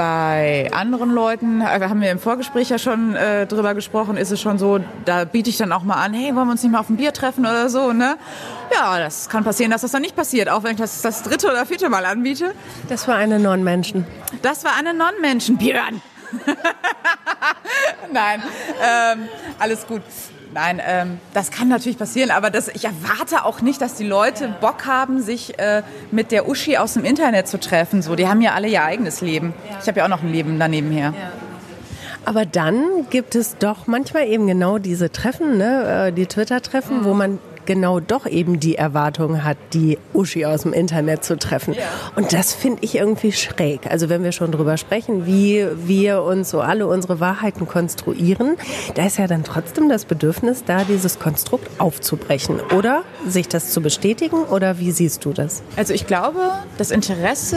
bei 0.00 0.70
anderen 0.72 1.10
Leuten, 1.10 1.60
äh, 1.60 1.64
haben 1.64 2.00
wir 2.00 2.10
im 2.10 2.18
Vorgespräch 2.18 2.70
ja 2.70 2.78
schon 2.78 3.14
äh, 3.16 3.46
drüber 3.46 3.74
gesprochen, 3.74 4.16
ist 4.16 4.30
es 4.30 4.40
schon 4.40 4.56
so, 4.56 4.80
da 5.04 5.26
biete 5.26 5.50
ich 5.50 5.58
dann 5.58 5.72
auch 5.72 5.82
mal 5.82 6.02
an, 6.02 6.14
hey, 6.14 6.34
wollen 6.34 6.46
wir 6.46 6.52
uns 6.52 6.62
nicht 6.62 6.72
mal 6.72 6.78
auf 6.78 6.88
ein 6.88 6.96
Bier 6.96 7.12
treffen 7.12 7.44
oder 7.44 7.68
so, 7.68 7.92
ne? 7.92 8.16
Ja, 8.72 8.98
das 8.98 9.28
kann 9.28 9.44
passieren, 9.44 9.70
dass 9.70 9.82
das 9.82 9.90
dann 9.90 10.00
nicht 10.00 10.16
passiert, 10.16 10.48
auch 10.48 10.62
wenn 10.62 10.70
ich 10.70 10.78
das 10.78 11.02
das 11.02 11.22
dritte 11.22 11.48
oder 11.48 11.66
vierte 11.66 11.90
Mal 11.90 12.06
anbiete. 12.06 12.54
Das 12.88 13.08
war 13.08 13.16
eine 13.16 13.38
Non-Menschen. 13.38 14.06
Das 14.40 14.64
war 14.64 14.72
eine 14.74 14.94
Non-Menschen, 14.94 15.58
Björn. 15.58 16.00
Nein, 18.10 18.42
ähm, 18.82 19.28
alles 19.58 19.86
gut. 19.86 20.00
Nein, 20.52 20.80
ähm, 20.84 21.20
das 21.32 21.50
kann 21.52 21.68
natürlich 21.68 21.96
passieren, 21.98 22.30
aber 22.32 22.50
das, 22.50 22.68
ich 22.68 22.84
erwarte 22.84 23.44
auch 23.44 23.60
nicht, 23.60 23.80
dass 23.80 23.94
die 23.94 24.06
Leute 24.06 24.52
Bock 24.60 24.86
haben, 24.86 25.22
sich 25.22 25.58
äh, 25.60 25.82
mit 26.10 26.32
der 26.32 26.48
Uschi 26.48 26.76
aus 26.76 26.94
dem 26.94 27.04
Internet 27.04 27.46
zu 27.46 27.60
treffen. 27.60 28.02
So, 28.02 28.16
die 28.16 28.26
haben 28.26 28.40
ja 28.40 28.54
alle 28.54 28.66
ihr 28.66 28.82
eigenes 28.82 29.20
Leben. 29.20 29.54
Ich 29.80 29.86
habe 29.86 30.00
ja 30.00 30.04
auch 30.04 30.08
noch 30.08 30.22
ein 30.22 30.32
Leben 30.32 30.58
daneben 30.58 30.90
her. 30.90 31.14
Aber 32.24 32.44
dann 32.44 33.08
gibt 33.10 33.34
es 33.34 33.56
doch 33.58 33.86
manchmal 33.86 34.26
eben 34.26 34.46
genau 34.46 34.78
diese 34.78 35.10
Treffen, 35.10 35.56
ne? 35.56 36.08
Äh, 36.08 36.12
die 36.12 36.26
Twitter-Treffen, 36.26 37.04
wo 37.04 37.14
man 37.14 37.38
genau 37.70 38.00
doch 38.00 38.26
eben 38.26 38.58
die 38.58 38.74
Erwartung 38.74 39.44
hat, 39.44 39.56
die 39.74 39.96
Uschi 40.12 40.44
aus 40.44 40.62
dem 40.62 40.72
Internet 40.72 41.22
zu 41.22 41.38
treffen. 41.38 41.74
Ja. 41.74 41.82
Und 42.16 42.32
das 42.32 42.52
finde 42.52 42.78
ich 42.80 42.96
irgendwie 42.96 43.30
schräg. 43.30 43.86
Also 43.88 44.08
wenn 44.08 44.24
wir 44.24 44.32
schon 44.32 44.50
drüber 44.50 44.76
sprechen, 44.76 45.24
wie 45.24 45.64
wir 45.86 46.24
uns 46.24 46.50
so 46.50 46.60
alle 46.62 46.88
unsere 46.88 47.20
Wahrheiten 47.20 47.68
konstruieren, 47.68 48.56
da 48.96 49.06
ist 49.06 49.18
ja 49.18 49.28
dann 49.28 49.44
trotzdem 49.44 49.88
das 49.88 50.04
Bedürfnis, 50.04 50.64
da 50.64 50.82
dieses 50.82 51.20
Konstrukt 51.20 51.70
aufzubrechen 51.78 52.58
oder 52.76 53.04
sich 53.24 53.46
das 53.46 53.70
zu 53.70 53.80
bestätigen 53.80 54.42
oder 54.42 54.80
wie 54.80 54.90
siehst 54.90 55.24
du 55.24 55.32
das? 55.32 55.62
Also 55.76 55.94
ich 55.94 56.08
glaube, 56.08 56.40
das 56.76 56.90
Interesse, 56.90 57.56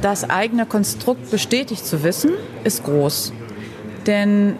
das 0.00 0.28
eigene 0.28 0.66
Konstrukt 0.66 1.30
bestätigt 1.30 1.86
zu 1.86 2.02
wissen, 2.02 2.32
ist 2.64 2.82
groß. 2.82 3.32
Denn 4.08 4.56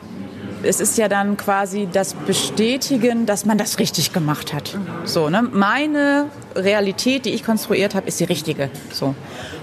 es 0.62 0.80
ist 0.80 0.98
ja 0.98 1.08
dann 1.08 1.36
quasi 1.36 1.88
das 1.92 2.14
Bestätigen, 2.14 3.26
dass 3.26 3.44
man 3.44 3.58
das 3.58 3.78
richtig 3.78 4.12
gemacht 4.12 4.52
hat. 4.52 4.78
So, 5.04 5.28
ne? 5.28 5.42
Meine 5.42 6.26
Realität, 6.54 7.24
die 7.24 7.30
ich 7.30 7.44
konstruiert 7.44 7.94
habe, 7.94 8.08
ist 8.08 8.20
die 8.20 8.24
richtige. 8.24 8.70
So. 8.92 9.14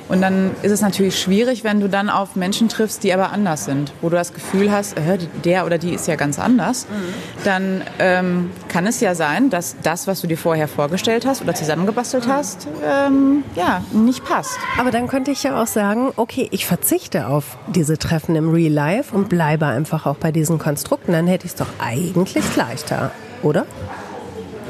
Und 0.09 0.21
dann 0.21 0.51
ist 0.63 0.71
es 0.71 0.81
natürlich 0.81 1.19
schwierig, 1.19 1.63
wenn 1.63 1.79
du 1.79 1.87
dann 1.87 2.09
auf 2.09 2.35
Menschen 2.35 2.67
triffst, 2.67 3.03
die 3.03 3.13
aber 3.13 3.31
anders 3.31 3.65
sind, 3.65 3.93
wo 4.01 4.09
du 4.09 4.15
das 4.15 4.33
Gefühl 4.33 4.71
hast, 4.71 4.97
äh, 4.97 5.19
der 5.45 5.67
oder 5.67 5.77
die 5.77 5.93
ist 5.93 6.07
ja 6.07 6.15
ganz 6.15 6.39
anders. 6.39 6.87
Mhm. 6.89 7.43
Dann 7.43 7.81
ähm, 7.99 8.51
kann 8.67 8.87
es 8.87 8.99
ja 9.01 9.13
sein, 9.13 9.51
dass 9.51 9.75
das, 9.83 10.07
was 10.07 10.21
du 10.21 10.27
dir 10.27 10.37
vorher 10.37 10.67
vorgestellt 10.67 11.27
hast 11.27 11.43
oder 11.43 11.53
zusammengebastelt 11.53 12.25
mhm. 12.25 12.31
hast, 12.31 12.67
ähm, 12.83 13.43
ja, 13.55 13.83
nicht 13.91 14.25
passt. 14.25 14.57
Aber 14.79 14.89
dann 14.89 15.07
könnte 15.07 15.29
ich 15.29 15.43
ja 15.43 15.61
auch 15.61 15.67
sagen, 15.67 16.11
okay, 16.15 16.47
ich 16.49 16.65
verzichte 16.65 17.27
auf 17.27 17.57
diese 17.67 17.99
Treffen 17.99 18.35
im 18.35 18.49
Real 18.49 18.73
Life 18.73 19.15
und 19.15 19.29
bleibe 19.29 19.67
einfach 19.67 20.07
auch 20.07 20.17
bei 20.17 20.31
diesen 20.31 20.57
Konstrukten. 20.57 21.11
Dann 21.11 21.27
hätte 21.27 21.45
ich 21.45 21.51
es 21.51 21.55
doch 21.55 21.69
eigentlich 21.77 22.55
leichter, 22.55 23.11
oder? 23.43 23.67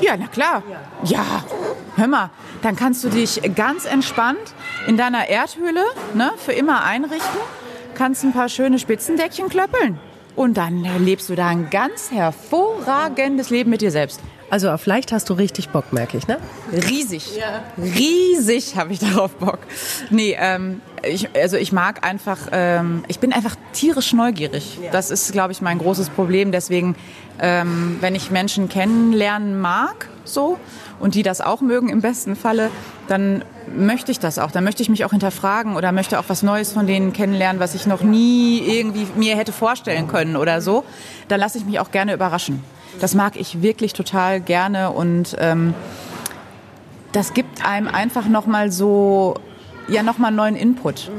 Ja, 0.02 0.16
na 0.18 0.28
klar. 0.28 0.64
Ja, 1.04 1.43
hör 1.95 2.08
mal, 2.08 2.30
dann 2.62 2.76
kannst 2.76 3.04
du 3.04 3.10
dich 3.10 3.41
ganz 3.56 3.86
entspannt 3.86 4.54
in 4.88 4.97
deiner 4.97 5.28
Erdhöhle 5.28 5.84
ne, 6.14 6.32
für 6.38 6.54
immer 6.54 6.84
einrichten, 6.84 7.39
kannst 7.95 8.24
ein 8.24 8.34
paar 8.34 8.50
schöne 8.50 8.80
Spitzendeckchen 8.80 9.50
klöppeln 9.50 10.00
und 10.36 10.58
dann 10.58 10.86
lebst 11.00 11.30
du 11.30 11.36
da 11.36 11.47
ein 11.47 11.70
ganz 11.70 12.12
hervorragendes 12.12 13.50
Leben 13.50 13.70
mit 13.70 13.82
dir 13.82 13.91
selbst. 13.91 14.22
Also 14.50 14.72
auf 14.72 14.86
leicht 14.86 15.12
hast 15.12 15.30
du 15.30 15.34
richtig 15.34 15.70
Bock, 15.70 15.93
merke 15.93 16.18
ich, 16.18 16.28
ne? 16.28 16.38
Riesig. 16.72 17.38
Ja. 17.38 17.64
Riesig 17.78 18.76
habe 18.76 18.93
ich 18.93 19.00
darauf 19.00 19.32
Bock. 19.36 19.60
Nee, 20.10 20.36
ähm, 20.39 20.82
ich, 21.04 21.30
also 21.36 21.58
ich 21.58 21.72
mag 21.72 22.06
einfach, 22.06 22.38
ähm, 22.52 23.04
ich 23.08 23.20
bin 23.20 23.32
einfach 23.32 23.56
tierisch 23.74 24.14
neugierig. 24.14 24.80
Ja. 24.84 24.91
Das 24.91 25.12
ist, 25.12 25.32
glaube 25.32 25.52
ich, 25.52 25.62
mein 25.62 25.78
großes 25.78 26.10
Problem. 26.10 26.52
Deswegen, 26.52 26.95
ähm, 27.39 27.97
wenn 28.02 28.16
ich 28.16 28.32
Menschen 28.32 28.70
kennenlernen 28.70 29.60
mag, 29.60 30.10
so, 30.26 30.58
und 31.00 31.16
die 31.16 31.24
das 31.24 31.41
auch 31.41 31.62
mögen 31.62 31.89
im 31.89 32.02
besten 32.02 32.36
Falle, 32.36 32.70
dann 33.08 33.43
möchte 33.76 34.12
ich 34.12 34.20
das 34.20 34.39
auch. 34.39 34.52
Dann 34.52 34.64
möchte 34.64 34.82
ich 34.82 34.89
mich 34.89 35.06
auch 35.06 35.12
hinterfragen 35.12 35.76
oder 35.76 35.91
möchte 35.91 36.20
auch 36.20 36.26
was 36.28 36.43
Neues 36.43 36.74
von 36.74 36.88
denen 36.88 37.14
kennenlernen, 37.14 37.60
was 37.60 37.76
ich 37.76 37.86
noch 37.86 38.02
nie 38.02 38.60
irgendwie 38.60 39.08
mir 39.16 39.36
hätte 39.36 39.52
vorstellen 39.52 40.08
können 40.08 40.36
oder 40.36 40.62
so. 40.62 40.84
Dann 41.28 41.39
lasse 41.39 41.58
ich 41.58 41.66
mich 41.66 41.80
auch 41.80 41.91
gerne 41.91 42.14
überraschen. 42.14 42.64
Das 43.00 43.16
mag 43.16 43.40
ich 43.40 43.62
wirklich 43.62 43.94
total 43.94 44.42
gerne 44.42 44.92
und 44.92 45.36
ähm, 45.40 45.74
das 47.12 47.34
gibt 47.34 47.66
einem 47.66 47.88
einfach 47.88 48.28
nochmal 48.28 48.72
so, 48.72 49.36
ja, 49.88 50.04
nochmal 50.04 50.32
neuen 50.32 50.56
Input. 50.56 51.12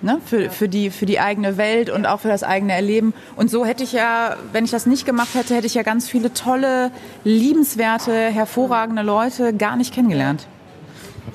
Ne, 0.00 0.20
für, 0.24 0.48
für, 0.48 0.68
die, 0.68 0.90
für 0.90 1.06
die 1.06 1.18
eigene 1.18 1.56
Welt 1.56 1.90
und 1.90 2.06
auch 2.06 2.20
für 2.20 2.28
das 2.28 2.44
eigene 2.44 2.72
Erleben. 2.72 3.14
Und 3.34 3.50
so 3.50 3.66
hätte 3.66 3.82
ich 3.82 3.92
ja, 3.92 4.36
wenn 4.52 4.64
ich 4.64 4.70
das 4.70 4.86
nicht 4.86 5.04
gemacht 5.04 5.34
hätte, 5.34 5.56
hätte 5.56 5.66
ich 5.66 5.74
ja 5.74 5.82
ganz 5.82 6.08
viele 6.08 6.32
tolle, 6.32 6.92
liebenswerte, 7.24 8.12
hervorragende 8.12 9.02
Leute 9.02 9.52
gar 9.52 9.74
nicht 9.74 9.92
kennengelernt. 9.92 10.46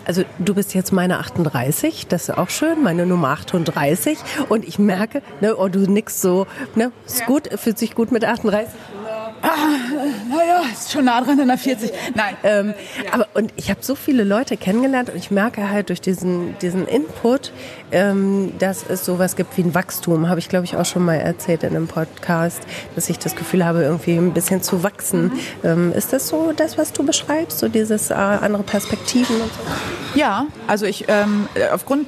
Also 0.06 0.24
du 0.39 0.54
bist 0.54 0.74
jetzt 0.74 0.91
meine 0.91 1.20
38, 1.20 2.08
das 2.08 2.30
ist 2.30 2.38
auch 2.38 2.50
schön, 2.50 2.84
meine 2.84 3.06
Nummer 3.06 3.30
38 3.30 4.18
und 4.50 4.66
ich 4.66 4.80
merke, 4.80 5.22
ne, 5.41 5.56
oh, 5.56 5.68
du 5.68 5.80
nix 5.80 6.22
so, 6.22 6.48
ne, 6.76 6.91
ist 7.06 7.22
ja. 7.22 7.26
gut, 7.26 7.50
fühlt 7.60 7.78
sich 7.78 7.96
gut 7.96 8.12
mit 8.12 8.26
38 8.26 8.74
ah, 8.74 9.03
naja, 9.44 10.62
ist 10.72 10.91
schon 10.91 11.06
nah 11.06 11.22
dran 11.22 11.39
an 11.39 11.48
der 11.48 11.58
40. 11.58 11.91
Nein. 12.16 12.38
Ähm, 12.44 12.74
ja. 13.04 13.14
aber, 13.14 13.28
und 13.34 13.52
ich 13.58 13.70
habe 13.70 13.82
so 13.84 13.96
viele 13.96 14.24
Leute 14.24 14.56
kennengelernt 14.56 15.10
und 15.10 15.18
ich 15.18 15.32
merke 15.32 15.70
halt 15.70 15.89
durch 15.89 16.00
diesen, 16.00 16.58
diesen 16.60 16.88
Input, 16.88 17.52
ähm, 17.91 18.54
dass 18.60 18.86
es 18.88 19.04
sowas 19.04 19.36
gibt 19.36 19.58
wie 19.58 19.64
ein 19.64 19.76
Wachstum. 19.76 20.30
Habe 20.30 20.39
ich, 20.39 20.48
glaube 20.48 20.66
ich, 20.66 20.78
auch 20.78 20.86
schon 20.86 21.04
mal 21.04 21.16
erzählt 21.16 21.64
in 21.64 21.76
einem 21.76 21.88
Podcast, 21.88 22.62
dass 22.96 23.10
ich 23.10 23.20
das 23.20 23.36
Gefühl 23.36 23.66
habe, 23.66 23.84
irgendwie 23.84 24.16
ein 24.16 24.34
bisschen 24.34 24.62
zu 24.62 24.84
wachsen. 24.84 25.26
Mhm. 25.26 25.39
Ähm, 25.64 25.94
ist 25.94 26.14
das 26.14 26.30
so 26.30 26.54
das, 26.56 26.78
was 26.78 26.94
du 26.94 27.06
beschreibst? 27.06 27.60
So 27.60 27.68
dieses 27.68 28.12
äh, 28.12 28.14
andere 28.14 28.64
Perspektiven 28.64 29.41
und 29.41 29.52
so? 29.52 30.20
Ja, 30.20 30.46
also 30.68 30.86
ich 30.86 31.06
ähm, 31.10 31.48
aufgrund 31.72 32.08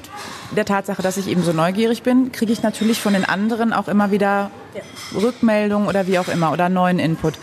der 0.52 0.64
Tatsache, 0.64 1.02
dass 1.02 1.16
ich 1.16 1.28
eben 1.28 1.42
so 1.42 1.52
neugierig 1.52 2.02
bin, 2.02 2.32
kriege 2.32 2.52
ich 2.52 2.62
natürlich 2.62 3.00
von 3.00 3.12
den 3.12 3.24
anderen 3.24 3.72
auch 3.72 3.88
immer 3.88 4.10
wieder 4.10 4.50
Rückmeldungen 5.14 5.88
oder 5.88 6.06
wie 6.06 6.18
auch 6.18 6.28
immer 6.28 6.52
oder 6.52 6.68
neuen 6.68 6.98
Input. 6.98 7.34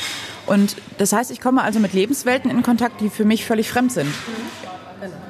Und 0.46 0.76
das 0.98 1.14
heißt, 1.14 1.32
ich 1.32 1.42
komme 1.42 1.62
also 1.62 1.80
mit 1.80 1.94
Lebenswelten 1.94 2.52
in 2.52 2.64
Kontakt, 2.64 3.02
die 3.02 3.10
für 3.10 3.26
mich 3.26 3.46
völlig 3.46 3.70
fremd 3.70 3.92
sind. 3.92 4.14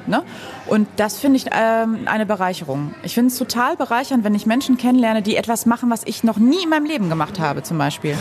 Ne? 0.06 0.22
Und 0.66 0.88
das 0.96 1.18
finde 1.18 1.36
ich 1.36 1.46
ähm, 1.50 2.00
eine 2.06 2.26
Bereicherung. 2.26 2.94
Ich 3.02 3.14
finde 3.14 3.28
es 3.28 3.38
total 3.38 3.76
bereichernd, 3.76 4.24
wenn 4.24 4.34
ich 4.34 4.46
Menschen 4.46 4.76
kennenlerne, 4.76 5.22
die 5.22 5.36
etwas 5.36 5.66
machen, 5.66 5.90
was 5.90 6.02
ich 6.04 6.24
noch 6.24 6.36
nie 6.36 6.62
in 6.62 6.68
meinem 6.68 6.86
Leben 6.86 7.08
gemacht 7.08 7.38
habe, 7.38 7.62
zum 7.62 7.78
Beispiel. 7.78 8.16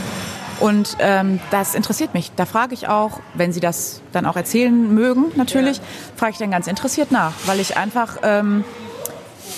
Und 0.59 0.95
ähm, 0.99 1.39
das 1.51 1.75
interessiert 1.75 2.13
mich. 2.13 2.31
Da 2.35 2.45
frage 2.45 2.73
ich 2.73 2.87
auch, 2.87 3.19
wenn 3.33 3.51
Sie 3.51 3.59
das 3.59 4.01
dann 4.11 4.25
auch 4.25 4.35
erzählen 4.35 4.93
mögen, 4.93 5.31
natürlich, 5.35 5.77
ja. 5.77 5.83
frage 6.15 6.33
ich 6.33 6.37
dann 6.37 6.51
ganz 6.51 6.67
interessiert 6.67 7.11
nach, 7.11 7.33
weil 7.45 7.59
ich 7.59 7.75
einfach 7.75 8.17
ähm, 8.23 8.63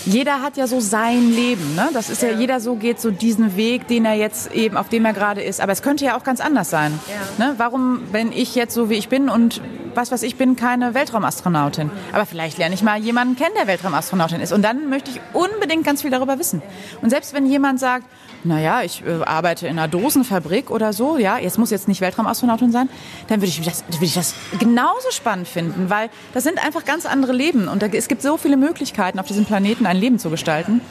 jeder 0.06 0.42
hat 0.42 0.58
ja 0.58 0.68
so 0.68 0.80
sein 0.80 1.32
Leben. 1.32 1.76
Ne? 1.76 1.90
Das 1.94 2.10
ist 2.10 2.22
ja. 2.22 2.30
ja. 2.30 2.40
jeder 2.40 2.60
so 2.60 2.76
geht 2.76 3.00
so 3.00 3.12
diesen 3.12 3.56
Weg, 3.56 3.88
den 3.88 4.06
er 4.06 4.14
jetzt 4.14 4.52
eben, 4.54 4.78
auf 4.78 4.90
dem 4.90 5.06
er 5.06 5.14
gerade 5.14 5.42
ist. 5.42 5.62
Aber 5.62 5.72
es 5.72 5.82
könnte 5.82 6.06
ja 6.06 6.18
auch 6.18 6.24
ganz 6.24 6.42
anders 6.42 6.70
sein. 6.70 7.00
Ja. 7.40 7.46
Ne? 7.46 7.54
Warum, 7.58 8.02
wenn 8.12 8.32
ich 8.32 8.56
jetzt 8.56 8.74
so 8.74 8.90
wie 8.90 8.96
ich 8.96 9.10
bin 9.10 9.30
und 9.30 9.62
was 9.96 10.12
was 10.12 10.24
ich 10.24 10.36
bin, 10.36 10.56
keine 10.56 10.94
Weltraumastronautin. 10.94 11.90
Aber 12.12 12.26
vielleicht 12.26 12.58
lerne 12.58 12.76
ich 12.76 12.84
mal 12.84 13.00
jemanden 13.00 13.36
kennen, 13.36 13.56
der 13.58 13.68
Weltraumastronautin 13.68 14.42
ist. 14.42 14.52
Und 14.52 14.62
dann 14.62 14.90
möchte 14.90 15.12
ich 15.12 15.22
unbedingt 15.34 15.86
ganz 15.86 16.02
viel 16.02 16.12
darüber 16.12 16.38
wissen. 16.38 16.62
Und 17.02 17.10
selbst 17.10 17.34
wenn 17.34 17.46
jemand 17.46 17.80
sagt, 17.80 18.06
naja, 18.46 18.84
ich 18.84 19.04
äh, 19.06 19.24
arbeite 19.24 19.68
in 19.68 19.78
einer 19.78 19.88
Dosenfabrik 19.88 20.70
oder 20.72 20.94
so, 20.94 21.18
ja, 21.18 21.38
jetzt 21.38 21.58
muss 21.58 21.72
jetzt 21.72 21.88
nicht 21.88 22.02
Weltraumastronautin 22.02 22.72
sein, 22.72 22.90
dann 23.28 23.42
würde 23.42 23.48
ich, 23.48 23.62
das, 23.62 23.84
ich 24.00 24.14
das 24.14 24.36
genauso 24.60 25.12
spannend 25.12 25.48
finden, 25.48 25.90
weil 25.90 26.10
das 26.34 26.44
sind 26.44 26.64
einfach 26.64 26.86
ganz 26.86 27.06
andere 27.06 27.34
Leben 27.34 27.68
und 27.68 27.82
da, 27.82 27.88
es 27.88 28.08
gibt 28.08 28.22
so 28.22 28.38
viele 28.38 28.58
Möglichkeiten 28.58 29.20
auf 29.20 29.28
diesem 29.28 29.46
Planeten 29.46 29.86
ein 29.86 29.98
Leben 29.98 30.20
zu 30.20 30.30
gestalten. 30.30 30.82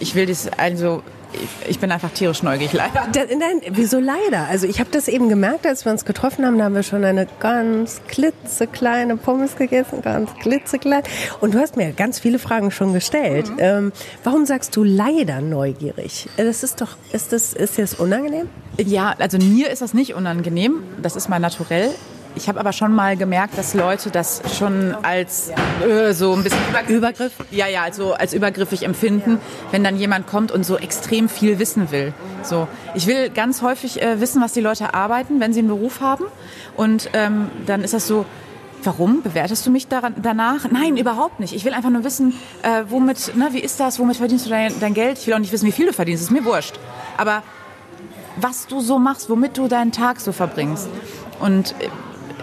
Ich 0.00 0.14
will 0.14 0.26
das 0.26 0.48
also 0.56 1.02
ich, 1.32 1.70
ich 1.70 1.78
bin 1.78 1.92
einfach 1.92 2.10
tierisch 2.10 2.42
neugierig, 2.42 2.72
leider. 2.72 3.06
Nein, 3.14 3.60
wieso 3.70 3.98
leider? 4.00 4.48
Also 4.48 4.66
ich 4.66 4.80
habe 4.80 4.90
das 4.90 5.08
eben 5.08 5.28
gemerkt, 5.28 5.66
als 5.66 5.84
wir 5.84 5.92
uns 5.92 6.04
getroffen 6.04 6.44
haben, 6.44 6.58
da 6.58 6.64
haben 6.64 6.74
wir 6.74 6.82
schon 6.82 7.04
eine 7.04 7.26
ganz 7.38 8.00
klitzekleine 8.08 9.16
Pommes 9.16 9.56
gegessen, 9.56 10.02
ganz 10.02 10.34
klitzeklein. 10.40 11.02
Und 11.40 11.54
du 11.54 11.60
hast 11.60 11.76
mir 11.76 11.92
ganz 11.92 12.18
viele 12.18 12.38
Fragen 12.38 12.70
schon 12.70 12.92
gestellt. 12.92 13.48
Mhm. 13.50 13.56
Ähm, 13.58 13.92
warum 14.24 14.46
sagst 14.46 14.74
du 14.76 14.82
leider 14.82 15.40
neugierig? 15.40 16.28
Das 16.36 16.62
ist 16.62 16.80
doch, 16.80 16.96
ist 17.12 17.32
das, 17.32 17.52
ist 17.52 17.78
das 17.78 17.94
unangenehm? 17.94 18.48
Ja, 18.78 19.14
also 19.18 19.38
mir 19.38 19.70
ist 19.70 19.82
das 19.82 19.94
nicht 19.94 20.14
unangenehm. 20.14 20.82
Das 21.00 21.16
ist 21.16 21.28
mein 21.28 21.42
Naturell. 21.42 21.90
Ich 22.36 22.48
habe 22.48 22.60
aber 22.60 22.72
schon 22.72 22.94
mal 22.94 23.16
gemerkt, 23.16 23.58
dass 23.58 23.74
Leute 23.74 24.10
das 24.10 24.42
schon 24.56 24.94
als 25.02 25.50
äh, 25.86 26.12
so 26.12 26.32
ein 26.32 26.44
bisschen 26.44 26.60
Übergriff, 26.88 27.32
ja, 27.50 27.66
ja, 27.66 27.82
also 27.82 28.14
als 28.14 28.32
übergriffig 28.34 28.84
empfinden, 28.84 29.38
wenn 29.72 29.82
dann 29.82 29.96
jemand 29.96 30.26
kommt 30.26 30.52
und 30.52 30.64
so 30.64 30.78
extrem 30.78 31.28
viel 31.28 31.58
wissen 31.58 31.90
will. 31.90 32.14
So, 32.42 32.68
ich 32.94 33.06
will 33.06 33.30
ganz 33.30 33.62
häufig 33.62 34.00
äh, 34.00 34.20
wissen, 34.20 34.40
was 34.40 34.52
die 34.52 34.60
Leute 34.60 34.94
arbeiten, 34.94 35.40
wenn 35.40 35.52
sie 35.52 35.58
einen 35.58 35.68
Beruf 35.68 36.00
haben, 36.00 36.24
und 36.76 37.10
ähm, 37.12 37.50
dann 37.66 37.82
ist 37.82 37.94
das 37.94 38.06
so. 38.06 38.24
Warum 38.82 39.20
bewertest 39.20 39.66
du 39.66 39.70
mich 39.70 39.88
daran, 39.88 40.14
danach? 40.22 40.70
Nein, 40.70 40.96
überhaupt 40.96 41.38
nicht. 41.38 41.52
Ich 41.52 41.66
will 41.66 41.74
einfach 41.74 41.90
nur 41.90 42.02
wissen, 42.02 42.32
äh, 42.62 42.84
womit, 42.88 43.36
ne, 43.36 43.48
wie 43.50 43.58
ist 43.58 43.78
das, 43.78 43.98
womit 43.98 44.16
verdienst 44.16 44.46
du 44.46 44.50
dein, 44.50 44.72
dein 44.80 44.94
Geld? 44.94 45.18
Ich 45.18 45.26
will 45.26 45.34
auch 45.34 45.38
nicht 45.38 45.52
wissen, 45.52 45.66
wie 45.66 45.72
viel 45.72 45.84
du 45.84 45.92
verdienst, 45.92 46.22
ist 46.22 46.30
mir 46.30 46.46
wurscht. 46.46 46.80
Aber 47.18 47.42
was 48.36 48.66
du 48.68 48.80
so 48.80 48.98
machst, 48.98 49.28
womit 49.28 49.58
du 49.58 49.68
deinen 49.68 49.92
Tag 49.92 50.18
so 50.18 50.32
verbringst. 50.32 50.88
Und 51.40 51.74
äh, 51.80 51.90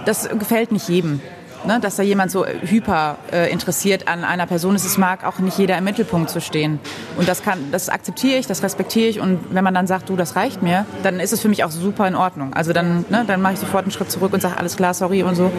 das 0.07 0.29
gefällt 0.29 0.71
nicht 0.71 0.87
jedem. 0.89 1.21
Ne, 1.65 1.79
dass 1.81 1.95
da 1.95 2.03
jemand 2.03 2.29
so 2.29 2.45
hyper 2.45 3.17
äh, 3.31 3.51
interessiert 3.51 4.07
an 4.07 4.23
einer 4.23 4.45
Person 4.45 4.75
ist. 4.75 4.85
Es 4.85 4.97
mag 4.99 5.25
auch 5.25 5.39
nicht 5.39 5.57
jeder 5.57 5.75
im 5.75 5.83
Mittelpunkt 5.85 6.29
zu 6.29 6.39
stehen. 6.39 6.79
Und 7.17 7.27
das, 7.27 7.41
kann, 7.41 7.71
das 7.71 7.89
akzeptiere 7.89 8.37
ich, 8.37 8.45
das 8.45 8.61
respektiere 8.61 9.07
ich. 9.09 9.19
Und 9.19 9.39
wenn 9.49 9.63
man 9.63 9.73
dann 9.73 9.87
sagt, 9.87 10.07
du, 10.07 10.15
das 10.15 10.35
reicht 10.35 10.61
mir, 10.61 10.85
dann 11.01 11.19
ist 11.19 11.33
es 11.33 11.41
für 11.41 11.49
mich 11.49 11.63
auch 11.63 11.71
super 11.71 12.07
in 12.07 12.15
Ordnung. 12.15 12.53
Also 12.53 12.73
dann, 12.73 13.05
ne, 13.09 13.25
dann 13.25 13.41
mache 13.41 13.53
ich 13.53 13.59
sofort 13.59 13.83
einen 13.83 13.91
Schritt 13.91 14.11
zurück 14.11 14.33
und 14.33 14.41
sage, 14.41 14.55
alles 14.55 14.77
klar, 14.77 14.93
sorry 14.93 15.23
und 15.23 15.35
so. 15.35 15.51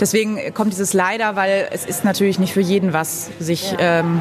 Deswegen 0.00 0.54
kommt 0.54 0.72
dieses 0.72 0.92
Leider, 0.92 1.34
weil 1.34 1.68
es 1.72 1.84
ist 1.84 2.04
natürlich 2.04 2.38
nicht 2.38 2.52
für 2.52 2.60
jeden 2.60 2.92
was, 2.92 3.28
sich 3.40 3.74
ähm, 3.78 4.20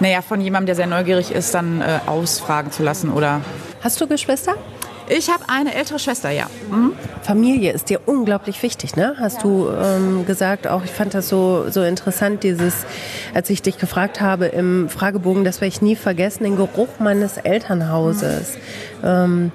naja, 0.00 0.20
von 0.20 0.40
jemandem, 0.40 0.66
der 0.66 0.74
sehr 0.74 0.88
neugierig 0.88 1.30
ist, 1.30 1.54
dann 1.54 1.80
äh, 1.80 2.00
ausfragen 2.06 2.72
zu 2.72 2.82
lassen. 2.82 3.10
Oder 3.10 3.40
Hast 3.82 4.00
du 4.00 4.06
Geschwister? 4.06 4.56
Ich 5.08 5.30
habe 5.30 5.44
eine 5.48 5.74
ältere 5.74 5.98
Schwester, 5.98 6.30
ja. 6.30 6.46
Mhm. 6.70 6.92
Familie 7.22 7.72
ist 7.72 7.90
dir 7.90 8.00
unglaublich 8.06 8.62
wichtig, 8.62 8.96
ne? 8.96 9.16
Hast 9.18 9.42
du 9.44 9.68
ähm, 9.70 10.26
gesagt, 10.26 10.66
auch 10.66 10.84
ich 10.84 10.90
fand 10.90 11.14
das 11.14 11.28
so, 11.28 11.66
so 11.70 11.82
interessant, 11.82 12.42
dieses, 12.42 12.86
als 13.34 13.50
ich 13.50 13.62
dich 13.62 13.78
gefragt 13.78 14.20
habe 14.20 14.46
im 14.46 14.88
Fragebogen, 14.88 15.44
das 15.44 15.60
werde 15.60 15.68
ich 15.68 15.82
nie 15.82 15.96
vergessen, 15.96 16.44
den 16.44 16.56
Geruch 16.56 16.98
meines 16.98 17.36
Elternhauses. 17.36 18.56
Mhm. 19.02 19.08
Ähm, 19.08 19.52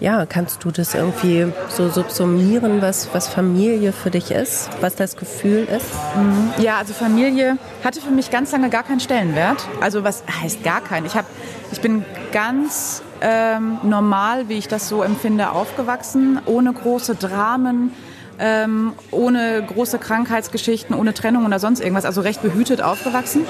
ja, 0.00 0.26
kannst 0.26 0.64
du 0.64 0.70
das 0.70 0.94
irgendwie 0.94 1.52
so 1.68 1.88
subsumieren, 1.88 2.80
was, 2.80 3.08
was 3.12 3.26
Familie 3.28 3.92
für 3.92 4.10
dich 4.10 4.30
ist, 4.30 4.70
was 4.80 4.94
das 4.94 5.16
Gefühl 5.16 5.64
ist? 5.64 5.86
Mhm. 6.16 6.62
Ja, 6.62 6.78
also 6.78 6.94
Familie 6.94 7.58
hatte 7.82 8.00
für 8.00 8.10
mich 8.10 8.30
ganz 8.30 8.52
lange 8.52 8.70
gar 8.70 8.84
keinen 8.84 9.00
Stellenwert. 9.00 9.66
Also 9.80 10.04
was 10.04 10.22
heißt 10.40 10.62
gar 10.62 10.80
keinen? 10.80 11.06
Ich, 11.06 11.16
hab, 11.16 11.26
ich 11.72 11.80
bin 11.80 12.04
ganz 12.32 13.02
ähm, 13.20 13.78
normal, 13.82 14.48
wie 14.48 14.54
ich 14.54 14.68
das 14.68 14.88
so 14.88 15.02
empfinde, 15.02 15.50
aufgewachsen, 15.50 16.40
ohne 16.46 16.72
große 16.72 17.14
Dramen. 17.14 17.92
Ähm, 18.40 18.92
ohne 19.10 19.64
große 19.66 19.98
Krankheitsgeschichten, 19.98 20.94
ohne 20.94 21.12
Trennung 21.12 21.44
oder 21.44 21.58
sonst 21.58 21.80
irgendwas, 21.80 22.04
also 22.04 22.20
recht 22.20 22.40
behütet 22.40 22.80
aufgewachsen. 22.80 23.44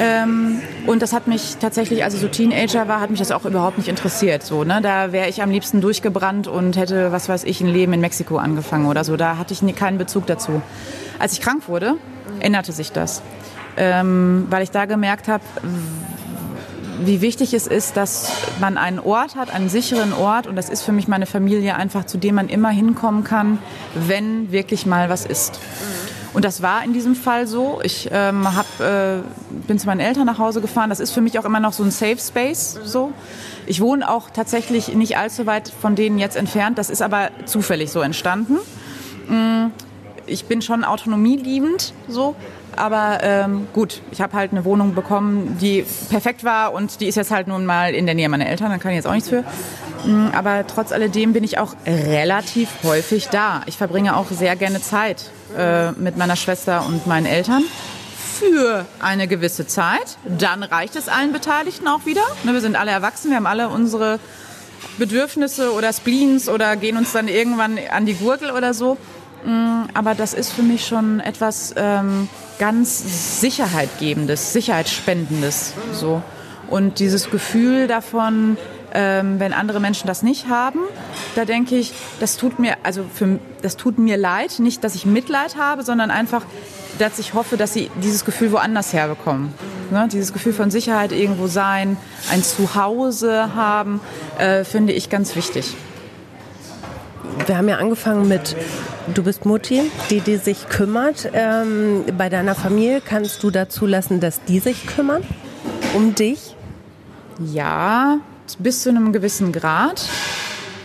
Ähm, 0.00 0.60
und 0.86 1.02
das 1.02 1.12
hat 1.12 1.26
mich 1.28 1.58
tatsächlich, 1.60 2.02
als 2.02 2.14
ich 2.14 2.20
so 2.20 2.28
Teenager 2.28 2.88
war, 2.88 3.00
hat 3.00 3.10
mich 3.10 3.20
das 3.20 3.30
auch 3.30 3.44
überhaupt 3.44 3.78
nicht 3.78 3.88
interessiert. 3.88 4.42
So, 4.42 4.64
ne? 4.64 4.80
Da 4.82 5.12
wäre 5.12 5.28
ich 5.28 5.42
am 5.42 5.50
liebsten 5.50 5.80
durchgebrannt 5.80 6.48
und 6.48 6.76
hätte, 6.76 7.12
was 7.12 7.28
weiß 7.28 7.44
ich, 7.44 7.60
ein 7.60 7.68
Leben 7.68 7.92
in 7.92 8.00
Mexiko 8.00 8.38
angefangen 8.38 8.86
oder 8.86 9.04
so. 9.04 9.16
Da 9.16 9.38
hatte 9.38 9.54
ich 9.54 9.76
keinen 9.76 9.98
Bezug 9.98 10.26
dazu. 10.26 10.60
Als 11.18 11.32
ich 11.34 11.40
krank 11.40 11.68
wurde, 11.68 11.94
änderte 12.40 12.72
sich 12.72 12.90
das. 12.92 13.22
Ähm, 13.76 14.46
weil 14.50 14.62
ich 14.62 14.70
da 14.70 14.84
gemerkt 14.86 15.28
habe, 15.28 15.42
wie 17.02 17.20
wichtig 17.20 17.54
es 17.54 17.66
ist, 17.66 17.96
dass 17.96 18.32
man 18.60 18.78
einen 18.78 18.98
Ort 18.98 19.36
hat, 19.36 19.52
einen 19.52 19.68
sicheren 19.68 20.12
Ort. 20.12 20.46
Und 20.46 20.56
das 20.56 20.68
ist 20.68 20.82
für 20.82 20.92
mich 20.92 21.08
meine 21.08 21.26
Familie 21.26 21.76
einfach, 21.76 22.04
zu 22.04 22.18
dem 22.18 22.36
man 22.36 22.48
immer 22.48 22.70
hinkommen 22.70 23.24
kann, 23.24 23.58
wenn 23.94 24.52
wirklich 24.52 24.86
mal 24.86 25.08
was 25.08 25.26
ist. 25.26 25.60
Und 26.34 26.44
das 26.44 26.62
war 26.62 26.84
in 26.84 26.92
diesem 26.92 27.14
Fall 27.14 27.46
so. 27.46 27.80
Ich 27.82 28.08
ähm, 28.12 28.56
hab, 28.56 28.66
äh, 28.80 29.20
bin 29.68 29.78
zu 29.78 29.86
meinen 29.86 30.00
Eltern 30.00 30.26
nach 30.26 30.38
Hause 30.38 30.60
gefahren. 30.60 30.90
Das 30.90 30.98
ist 30.98 31.12
für 31.12 31.20
mich 31.20 31.38
auch 31.38 31.44
immer 31.44 31.60
noch 31.60 31.72
so 31.72 31.84
ein 31.84 31.92
Safe 31.92 32.18
Space. 32.18 32.78
So. 32.84 33.12
Ich 33.66 33.80
wohne 33.80 34.10
auch 34.10 34.30
tatsächlich 34.30 34.94
nicht 34.94 35.16
allzu 35.16 35.46
weit 35.46 35.68
von 35.68 35.94
denen 35.94 36.18
jetzt 36.18 36.36
entfernt. 36.36 36.76
Das 36.76 36.90
ist 36.90 37.02
aber 37.02 37.30
zufällig 37.44 37.92
so 37.92 38.00
entstanden. 38.00 38.58
Mm, 39.28 39.66
ich 40.26 40.46
bin 40.46 40.60
schon 40.60 40.84
autonomieliebend 40.84 41.94
so, 42.08 42.34
aber 42.76 43.18
ähm, 43.22 43.66
gut, 43.72 44.00
ich 44.10 44.20
habe 44.20 44.34
halt 44.34 44.52
eine 44.52 44.64
Wohnung 44.64 44.94
bekommen, 44.94 45.58
die 45.60 45.84
perfekt 46.10 46.44
war 46.44 46.72
und 46.72 47.00
die 47.00 47.06
ist 47.06 47.16
jetzt 47.16 47.30
halt 47.30 47.48
nun 47.48 47.66
mal 47.66 47.94
in 47.94 48.06
der 48.06 48.14
Nähe 48.14 48.28
meiner 48.28 48.46
Eltern, 48.46 48.70
da 48.70 48.78
kann 48.78 48.92
ich 48.92 48.96
jetzt 48.96 49.06
auch 49.06 49.14
nichts 49.14 49.28
für. 49.28 49.44
Mm, 50.04 50.28
aber 50.34 50.66
trotz 50.66 50.92
alledem 50.92 51.32
bin 51.32 51.44
ich 51.44 51.58
auch 51.58 51.74
relativ 51.86 52.68
häufig 52.82 53.28
da. 53.28 53.62
Ich 53.66 53.76
verbringe 53.76 54.16
auch 54.16 54.30
sehr 54.30 54.56
gerne 54.56 54.80
Zeit 54.80 55.30
äh, 55.56 55.92
mit 55.92 56.16
meiner 56.16 56.36
Schwester 56.36 56.84
und 56.86 57.06
meinen 57.06 57.26
Eltern 57.26 57.62
für 58.38 58.84
eine 59.00 59.28
gewisse 59.28 59.66
Zeit. 59.66 60.18
Dann 60.24 60.62
reicht 60.62 60.96
es 60.96 61.08
allen 61.08 61.32
Beteiligten 61.32 61.88
auch 61.88 62.04
wieder. 62.04 62.22
Ne, 62.42 62.52
wir 62.52 62.60
sind 62.60 62.76
alle 62.76 62.90
erwachsen, 62.90 63.30
wir 63.30 63.36
haben 63.36 63.46
alle 63.46 63.68
unsere 63.68 64.18
Bedürfnisse 64.98 65.72
oder 65.72 65.92
Spleens 65.92 66.48
oder 66.48 66.76
gehen 66.76 66.96
uns 66.96 67.12
dann 67.12 67.28
irgendwann 67.28 67.78
an 67.90 68.06
die 68.06 68.14
Gurgel 68.14 68.50
oder 68.50 68.74
so. 68.74 68.96
Mm, 69.44 69.84
aber 69.92 70.14
das 70.14 70.34
ist 70.34 70.52
für 70.52 70.62
mich 70.62 70.86
schon 70.86 71.20
etwas 71.20 71.74
ähm, 71.76 72.28
ganz 72.58 73.40
Sicherheitgebendes, 73.40 74.52
Sicherheitsspendendes. 74.52 75.74
So. 75.92 76.22
Und 76.68 76.98
dieses 76.98 77.30
Gefühl 77.30 77.86
davon, 77.86 78.56
ähm, 78.94 79.40
wenn 79.40 79.52
andere 79.52 79.80
Menschen 79.80 80.06
das 80.06 80.22
nicht 80.22 80.48
haben, 80.48 80.80
da 81.34 81.44
denke 81.44 81.76
ich, 81.76 81.92
das 82.20 82.36
tut 82.36 82.58
mir, 82.58 82.76
also 82.84 83.04
für, 83.12 83.38
das 83.60 83.76
tut 83.76 83.98
mir 83.98 84.16
leid, 84.16 84.60
nicht, 84.60 84.82
dass 84.82 84.94
ich 84.94 85.04
Mitleid 85.04 85.56
habe, 85.56 85.82
sondern 85.82 86.10
einfach, 86.10 86.44
dass 86.98 87.18
ich 87.18 87.34
hoffe, 87.34 87.56
dass 87.56 87.74
sie 87.74 87.90
dieses 88.02 88.24
Gefühl 88.24 88.52
woanders 88.52 88.92
herbekommen. 88.92 89.52
Ne? 89.90 90.08
Dieses 90.10 90.32
Gefühl 90.32 90.52
von 90.52 90.70
Sicherheit 90.70 91.12
irgendwo 91.12 91.48
sein, 91.48 91.96
ein 92.30 92.42
Zuhause 92.42 93.54
haben, 93.54 94.00
äh, 94.38 94.64
finde 94.64 94.92
ich 94.92 95.10
ganz 95.10 95.36
wichtig. 95.36 95.74
Wir 97.46 97.58
haben 97.58 97.68
ja 97.68 97.76
angefangen 97.78 98.28
mit 98.28 98.56
Du 99.14 99.22
bist 99.22 99.44
Mutti, 99.44 99.90
die, 100.08 100.20
die 100.20 100.36
sich 100.36 100.68
kümmert. 100.68 101.28
Ähm, 101.34 102.04
bei 102.16 102.28
deiner 102.28 102.54
Familie 102.54 103.02
kannst 103.02 103.42
du 103.42 103.50
dazu 103.50 103.86
lassen, 103.86 104.20
dass 104.20 104.42
die 104.44 104.60
sich 104.60 104.86
kümmern 104.86 105.22
um 105.94 106.14
dich? 106.14 106.54
Ja, 107.38 108.18
bis 108.58 108.82
zu 108.82 108.90
einem 108.90 109.12
gewissen 109.12 109.52
Grad. 109.52 110.08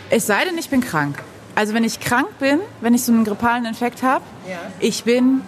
Es 0.10 0.28
sei 0.28 0.46
denn, 0.46 0.58
ich 0.58 0.70
bin 0.70 0.82
krank. 0.82 1.22
Also 1.56 1.74
wenn 1.74 1.84
ich 1.84 2.00
krank 2.00 2.28
bin, 2.40 2.60
wenn 2.82 2.94
ich 2.94 3.04
so 3.04 3.12
einen 3.12 3.26
grippalen 3.26 3.66
Infekt 3.66 4.04
habe, 4.04 4.24
ja. 4.50 4.58
ich 4.80 5.04
bin 5.04 5.42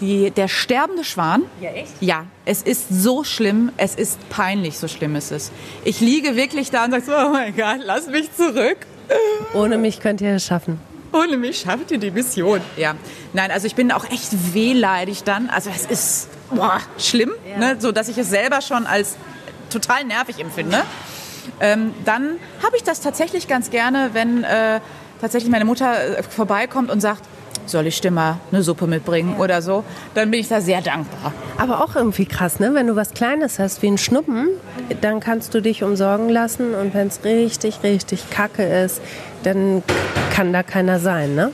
die, 0.00 0.30
der 0.30 0.48
sterbende 0.48 1.04
Schwan. 1.04 1.42
Ja, 1.60 1.70
echt? 1.70 1.92
Ja, 2.00 2.26
es 2.44 2.62
ist 2.62 2.88
so 2.90 3.24
schlimm, 3.24 3.72
es 3.76 3.94
ist 3.94 4.28
peinlich, 4.28 4.78
so 4.78 4.88
schlimm 4.88 5.16
ist 5.16 5.32
es. 5.32 5.50
Ich 5.84 6.00
liege 6.00 6.36
wirklich 6.36 6.70
da 6.70 6.84
und 6.84 6.90
sage 6.90 7.04
so, 7.04 7.12
oh 7.12 7.30
mein 7.30 7.56
Gott, 7.56 7.80
lass 7.84 8.06
mich 8.08 8.32
zurück. 8.34 8.78
Ohne 9.54 9.78
mich 9.78 10.00
könnt 10.00 10.20
ihr 10.20 10.36
es 10.36 10.46
schaffen. 10.46 10.80
Ohne 11.12 11.36
mich 11.36 11.60
schafft 11.60 11.90
ihr 11.90 11.98
die 11.98 12.10
Mission. 12.10 12.60
Ja, 12.76 12.94
nein, 13.32 13.50
also 13.50 13.66
ich 13.66 13.74
bin 13.74 13.90
auch 13.92 14.04
echt 14.10 14.54
wehleidig 14.54 15.24
dann. 15.24 15.48
Also 15.48 15.70
es 15.74 15.86
ist 15.86 16.28
boah, 16.50 16.80
schlimm, 16.98 17.32
ja. 17.48 17.58
ne? 17.58 17.76
so 17.78 17.92
dass 17.92 18.08
ich 18.08 18.18
es 18.18 18.28
selber 18.28 18.60
schon 18.60 18.86
als 18.86 19.16
total 19.70 20.04
nervig 20.04 20.38
empfinde. 20.38 20.82
Ähm, 21.60 21.94
dann 22.04 22.38
habe 22.62 22.76
ich 22.76 22.82
das 22.82 23.00
tatsächlich 23.00 23.48
ganz 23.48 23.70
gerne, 23.70 24.10
wenn 24.12 24.44
äh, 24.44 24.80
tatsächlich 25.20 25.50
meine 25.50 25.64
Mutter 25.64 26.18
äh, 26.18 26.22
vorbeikommt 26.22 26.90
und 26.90 27.00
sagt, 27.00 27.22
soll 27.66 27.86
ich 27.86 28.00
dir 28.00 28.10
mal 28.10 28.38
eine 28.50 28.62
Suppe 28.62 28.86
mitbringen 28.86 29.36
oder 29.38 29.62
so, 29.62 29.84
dann 30.14 30.30
bin 30.30 30.40
ich 30.40 30.48
da 30.48 30.60
sehr 30.60 30.80
dankbar. 30.80 31.32
Aber 31.58 31.82
auch 31.82 31.96
irgendwie 31.96 32.26
krass, 32.26 32.60
ne? 32.60 32.74
Wenn 32.74 32.86
du 32.86 32.96
was 32.96 33.10
Kleines 33.10 33.58
hast 33.58 33.82
wie 33.82 33.88
ein 33.88 33.98
Schnuppen, 33.98 34.48
dann 35.00 35.20
kannst 35.20 35.54
du 35.54 35.60
dich 35.60 35.82
umsorgen 35.82 36.28
lassen 36.28 36.74
und 36.74 36.94
wenn 36.94 37.08
es 37.08 37.24
richtig, 37.24 37.82
richtig 37.82 38.30
kacke 38.30 38.62
ist, 38.62 39.00
dann 39.42 39.82
kann 40.32 40.52
da 40.52 40.62
keiner 40.62 40.98
sein, 40.98 41.34
ne? 41.34 41.52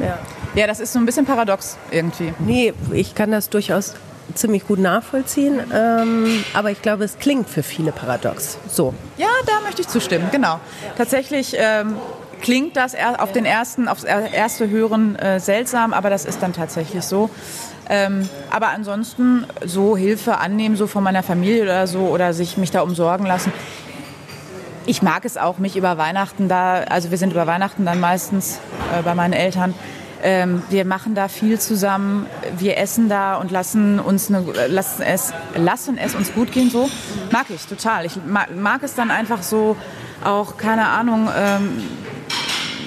Ja. 0.00 0.18
ja, 0.54 0.66
das 0.66 0.80
ist 0.80 0.92
so 0.92 0.98
ein 0.98 1.06
bisschen 1.06 1.26
paradox 1.26 1.76
irgendwie. 1.90 2.32
Nee, 2.38 2.72
ich 2.92 3.14
kann 3.14 3.30
das 3.30 3.50
durchaus 3.50 3.94
ziemlich 4.34 4.66
gut 4.66 4.78
nachvollziehen, 4.78 5.60
ähm, 5.72 6.44
aber 6.54 6.70
ich 6.70 6.82
glaube, 6.82 7.04
es 7.04 7.18
klingt 7.18 7.48
für 7.48 7.62
viele 7.62 7.92
paradox. 7.92 8.58
So. 8.68 8.94
Ja, 9.16 9.28
da 9.46 9.60
möchte 9.64 9.82
ich 9.82 9.88
zustimmen, 9.88 10.28
genau. 10.32 10.60
Tatsächlich 10.96 11.54
ähm, 11.58 11.96
klingt 12.40 12.76
das 12.76 12.94
auf 13.18 13.32
den 13.32 13.44
ersten, 13.44 13.88
aufs 13.88 14.04
erste 14.04 14.68
Hören 14.68 15.16
äh, 15.16 15.40
seltsam, 15.40 15.92
aber 15.92 16.10
das 16.10 16.24
ist 16.24 16.42
dann 16.42 16.52
tatsächlich 16.52 17.02
so. 17.02 17.30
Ähm, 17.88 18.28
aber 18.50 18.68
ansonsten 18.68 19.46
so 19.64 19.96
Hilfe 19.96 20.38
annehmen, 20.38 20.76
so 20.76 20.86
von 20.86 21.04
meiner 21.04 21.22
Familie 21.22 21.62
oder 21.62 21.86
so, 21.86 22.00
oder 22.00 22.32
sich 22.32 22.56
mich 22.56 22.70
da 22.70 22.80
umsorgen 22.80 23.26
lassen. 23.26 23.52
ich 24.86 25.02
mag 25.02 25.24
es 25.24 25.36
auch, 25.36 25.58
mich 25.58 25.76
über 25.76 25.98
Weihnachten 25.98 26.48
da, 26.48 26.78
also 26.88 27.10
wir 27.10 27.18
sind 27.18 27.32
über 27.32 27.46
Weihnachten 27.46 27.84
dann 27.84 28.00
meistens 28.00 28.58
äh, 28.96 29.02
bei 29.02 29.14
meinen 29.14 29.32
Eltern. 29.32 29.74
Ähm, 30.22 30.62
wir 30.70 30.84
machen 30.84 31.14
da 31.14 31.28
viel 31.28 31.60
zusammen, 31.60 32.26
wir 32.56 32.78
essen 32.78 33.08
da 33.08 33.36
und 33.36 33.50
lassen 33.50 34.00
uns 34.00 34.28
eine, 34.28 34.44
lassen 34.68 35.02
es, 35.02 35.32
lassen 35.54 35.98
es 35.98 36.14
uns 36.14 36.32
gut 36.32 36.52
gehen. 36.52 36.70
So 36.70 36.88
mag 37.30 37.46
ich 37.50 37.66
total. 37.66 38.06
Ich 38.06 38.16
mag, 38.26 38.54
mag 38.56 38.82
es 38.82 38.94
dann 38.94 39.10
einfach 39.10 39.42
so 39.42 39.76
auch 40.24 40.56
keine 40.56 40.88
Ahnung. 40.88 41.28
Ähm, 41.36 41.82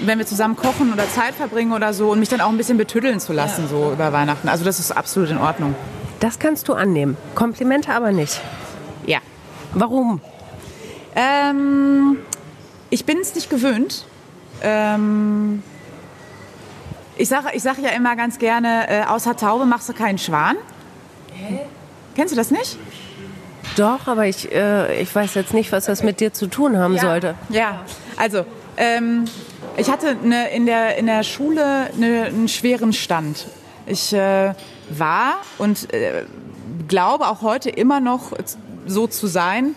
wenn 0.06 0.18
wir 0.18 0.26
zusammen 0.26 0.56
kochen 0.56 0.93
oder 0.93 1.10
Zeit 1.10 1.36
verbringen 1.36 1.74
oder 1.74 1.93
so 1.93 2.12
und 2.12 2.20
mich 2.20 2.30
dann 2.30 2.41
auch 2.41 2.50
ein 2.50 2.58
bisschen 2.58 2.78
betüddeln 2.78 3.20
zu 3.20 3.34
lassen 3.34 3.68
so 3.68 3.91
über 3.91 4.14
Weihnachten. 4.14 4.50
Also 4.50 4.66
das 4.66 4.80
ist 4.80 4.91
absolut 4.91 5.30
in 5.30 5.38
Ordnung. 5.38 5.76
Das 6.20 6.39
kannst 6.39 6.68
du 6.68 6.74
annehmen. 6.74 7.18
Komplimente 7.36 7.93
aber 7.93 8.12
nicht. 8.12 8.41
Ja. 9.06 9.20
Warum? 9.74 10.22
Ähm, 11.16 12.18
ich 12.89 13.06
bin 13.06 13.20
es 13.20 13.36
nicht 13.36 13.50
gewöhnt. 13.50 14.06
Ähm, 14.62 15.64
ich 17.18 17.30
sage 17.30 17.50
ich 17.54 17.64
sag 17.64 17.78
ja 17.80 17.89
immer 17.89 18.16
ganz 18.16 18.39
gerne, 18.39 18.89
äh, 18.89 19.04
außer 19.06 19.36
Taube 19.36 19.66
machst 19.66 19.89
du 19.89 19.93
keinen 19.93 20.18
Schwan. 20.18 20.56
Hä? 21.34 21.60
Kennst 22.16 22.34
du 22.34 22.38
das 22.38 22.52
nicht? 22.52 22.78
Doch, 23.78 24.08
aber 24.08 24.26
ich, 24.26 24.52
äh, 24.52 25.02
ich 25.02 25.14
weiß 25.14 25.36
jetzt 25.36 25.54
nicht, 25.54 25.72
was 25.72 25.86
das 25.86 26.04
mit 26.04 26.20
dir 26.20 26.34
zu 26.34 26.47
tun 26.47 26.78
haben 26.78 26.95
ja. 26.95 27.02
sollte. 27.02 27.36
Ja, 27.50 27.82
also 28.18 28.45
ähm, 28.80 29.25
ich 29.77 29.91
hatte 29.91 30.17
eine, 30.23 30.49
in, 30.51 30.65
der, 30.65 30.97
in 30.97 31.05
der 31.05 31.23
Schule 31.23 31.91
eine, 31.93 32.25
einen 32.25 32.47
schweren 32.47 32.93
Stand. 32.93 33.45
Ich 33.86 34.13
äh, 34.13 34.53
war 34.89 35.36
und 35.57 35.93
äh, 35.93 36.23
glaube 36.88 37.27
auch 37.27 37.41
heute 37.41 37.69
immer 37.69 37.99
noch 37.99 38.32
so 38.88 39.05
zu 39.07 39.27
sein, 39.27 39.75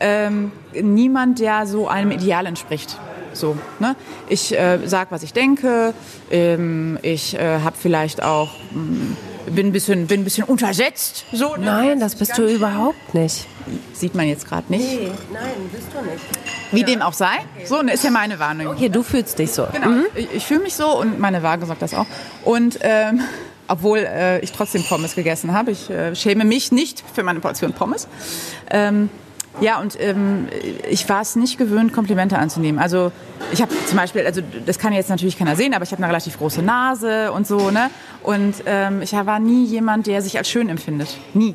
ähm, 0.00 0.52
niemand, 0.72 1.40
der 1.40 1.66
so 1.66 1.88
einem 1.88 2.12
Ideal 2.12 2.46
entspricht. 2.46 2.98
So, 3.32 3.56
ne? 3.80 3.96
Ich 4.28 4.56
äh, 4.56 4.78
sage, 4.86 5.10
was 5.10 5.24
ich 5.24 5.32
denke. 5.32 5.92
Ähm, 6.30 6.98
ich 7.02 7.34
äh, 7.34 7.60
habe 7.60 7.76
vielleicht 7.76 8.22
auch 8.22 8.50
mh, 8.72 8.80
mm, 8.80 9.16
bin 9.46 9.68
ein 9.68 9.72
bisschen 9.72 10.06
bin 10.06 10.20
ein 10.20 10.24
bisschen 10.24 10.44
untersetzt. 10.44 11.24
So, 11.32 11.56
ne? 11.56 11.64
Nein, 11.64 12.00
das 12.00 12.14
bist 12.14 12.36
du 12.38 12.46
überhaupt 12.46 13.14
nicht. 13.14 13.46
Sieht 13.92 14.14
man 14.14 14.28
jetzt 14.28 14.46
gerade 14.48 14.70
nicht. 14.70 14.84
Nee, 14.84 15.10
nein, 15.32 15.70
bist 15.72 15.88
du 15.92 16.02
nicht. 16.10 16.24
Wie 16.72 16.80
ja. 16.80 16.86
dem 16.86 17.02
auch 17.02 17.12
sei. 17.12 17.38
So, 17.64 17.82
ne, 17.82 17.92
ist 17.92 18.04
ja 18.04 18.10
meine 18.10 18.38
Wahrnehmung. 18.38 18.74
Okay, 18.74 18.88
du 18.88 19.02
fühlst 19.02 19.38
dich 19.38 19.52
so. 19.52 19.66
Genau. 19.72 19.88
Mhm. 19.88 20.04
Ich, 20.14 20.28
ich 20.34 20.46
fühle 20.46 20.60
mich 20.60 20.74
so 20.74 20.98
und 20.98 21.18
meine 21.18 21.42
Waage 21.42 21.66
sagt 21.66 21.82
das 21.82 21.94
auch. 21.94 22.06
Und 22.44 22.78
ähm, 22.82 23.20
obwohl 23.68 23.98
äh, 23.98 24.40
ich 24.40 24.52
trotzdem 24.52 24.84
Pommes 24.84 25.14
gegessen 25.14 25.52
habe. 25.52 25.70
Ich 25.70 25.90
äh, 25.90 26.14
schäme 26.14 26.44
mich 26.44 26.72
nicht 26.72 27.02
für 27.14 27.22
meine 27.22 27.40
Portion 27.40 27.72
Pommes. 27.72 28.08
Ähm, 28.70 29.08
ja, 29.60 29.80
und 29.80 29.98
ähm, 30.00 30.48
ich 30.88 31.08
war 31.08 31.20
es 31.20 31.36
nicht 31.36 31.58
gewöhnt, 31.58 31.92
Komplimente 31.92 32.38
anzunehmen. 32.38 32.80
Also 32.80 33.12
ich 33.52 33.62
habe 33.62 33.72
zum 33.86 33.96
Beispiel, 33.96 34.26
also 34.26 34.40
das 34.66 34.78
kann 34.78 34.92
jetzt 34.92 35.10
natürlich 35.10 35.38
keiner 35.38 35.54
sehen, 35.54 35.74
aber 35.74 35.84
ich 35.84 35.92
habe 35.92 36.02
eine 36.02 36.08
relativ 36.08 36.38
große 36.38 36.62
Nase 36.62 37.30
und 37.32 37.46
so, 37.46 37.70
ne? 37.70 37.90
Und 38.22 38.54
ähm, 38.66 39.02
ich 39.02 39.12
war 39.12 39.38
nie 39.38 39.64
jemand, 39.64 40.06
der 40.06 40.22
sich 40.22 40.38
als 40.38 40.48
schön 40.48 40.68
empfindet. 40.68 41.16
Nie. 41.34 41.54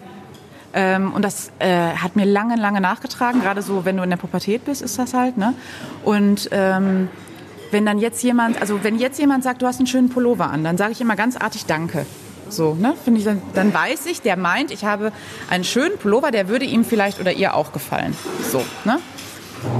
Ähm, 0.73 1.13
und 1.13 1.23
das 1.25 1.51
äh, 1.59 1.67
hat 1.67 2.15
mir 2.15 2.25
lange, 2.25 2.55
lange 2.55 2.79
nachgetragen. 2.79 3.41
Gerade 3.41 3.61
so, 3.61 3.85
wenn 3.85 3.97
du 3.97 4.03
in 4.03 4.09
der 4.09 4.17
Pubertät 4.17 4.65
bist, 4.65 4.81
ist 4.81 4.97
das 4.97 5.13
halt, 5.13 5.37
ne? 5.37 5.53
Und 6.03 6.49
ähm, 6.51 7.09
wenn 7.71 7.85
dann 7.85 7.99
jetzt 7.99 8.23
jemand, 8.23 8.61
also 8.61 8.83
wenn 8.83 8.97
jetzt 8.97 9.19
jemand 9.19 9.43
sagt, 9.43 9.61
du 9.61 9.67
hast 9.67 9.79
einen 9.79 9.87
schönen 9.87 10.09
Pullover 10.09 10.49
an, 10.49 10.63
dann 10.63 10.77
sage 10.77 10.91
ich 10.93 11.01
immer 11.01 11.15
ganz 11.15 11.35
artig 11.35 11.65
Danke. 11.65 12.05
So, 12.49 12.73
ne? 12.73 12.95
Finde 13.03 13.19
ich, 13.19 13.25
dann, 13.25 13.41
dann 13.53 13.73
weiß 13.73 14.05
ich, 14.07 14.21
der 14.21 14.37
meint, 14.37 14.71
ich 14.71 14.85
habe 14.85 15.11
einen 15.49 15.63
schönen 15.63 15.97
Pullover, 15.97 16.31
der 16.31 16.47
würde 16.47 16.65
ihm 16.65 16.83
vielleicht 16.83 17.19
oder 17.19 17.31
ihr 17.31 17.55
auch 17.55 17.71
gefallen. 17.71 18.15
So, 18.51 18.63
ne? 18.85 18.99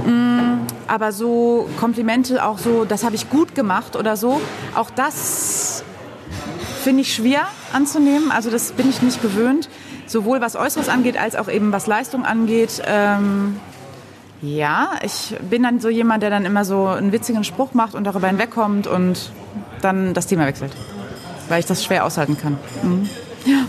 Mm, 0.06 0.66
aber 0.86 1.12
so 1.12 1.68
Komplimente 1.78 2.44
auch 2.44 2.58
so, 2.58 2.84
das 2.84 3.04
habe 3.04 3.14
ich 3.14 3.30
gut 3.30 3.54
gemacht 3.54 3.96
oder 3.96 4.16
so, 4.16 4.40
auch 4.74 4.90
das 4.90 5.84
finde 6.82 7.02
ich 7.02 7.14
schwer 7.14 7.42
anzunehmen. 7.72 8.30
Also 8.30 8.50
das 8.50 8.72
bin 8.72 8.88
ich 8.88 9.02
nicht 9.02 9.20
gewöhnt, 9.22 9.68
sowohl 10.06 10.40
was 10.40 10.56
Äußeres 10.56 10.88
angeht 10.88 11.18
als 11.18 11.36
auch 11.36 11.48
eben 11.48 11.72
was 11.72 11.86
Leistung 11.86 12.24
angeht. 12.24 12.82
Ähm, 12.86 13.60
ja, 14.42 14.92
ich 15.02 15.36
bin 15.50 15.62
dann 15.62 15.80
so 15.80 15.90
jemand, 15.90 16.22
der 16.22 16.30
dann 16.30 16.46
immer 16.46 16.64
so 16.64 16.86
einen 16.86 17.12
witzigen 17.12 17.44
Spruch 17.44 17.74
macht 17.74 17.94
und 17.94 18.04
darüber 18.04 18.28
hinwegkommt 18.28 18.86
und 18.86 19.32
dann 19.82 20.14
das 20.14 20.26
Thema 20.26 20.46
wechselt 20.46 20.72
weil 21.50 21.60
ich 21.60 21.66
das 21.66 21.84
schwer 21.84 22.04
aushalten 22.04 22.38
kann. 22.38 22.56
Mhm. 22.82 23.08
Ja. 23.44 23.66